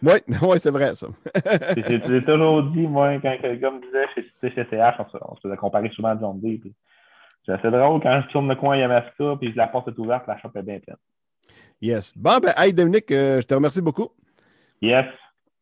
[0.01, 1.07] Oui, oui, c'est vrai, ça.
[1.87, 5.17] J'ai toujours dit, moi, quand que le gars me disait chez, chez CH, on se,
[5.21, 6.73] on se faisait comparer souvent à John puis
[7.45, 10.37] C'est assez drôle quand je tourne le coin Yamaska, puis la porte est ouverte, la
[10.39, 10.97] shop est bien pleine.
[11.81, 12.17] yes.
[12.17, 14.09] Bon, ben, hey, Dominique, euh, je te remercie beaucoup.
[14.81, 15.05] Yes.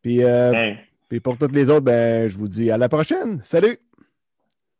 [0.01, 0.77] Puis, euh, Hey,
[1.11, 3.41] puis pour toutes les autres, ben, je vous dis à la prochaine.
[3.43, 3.77] Salut!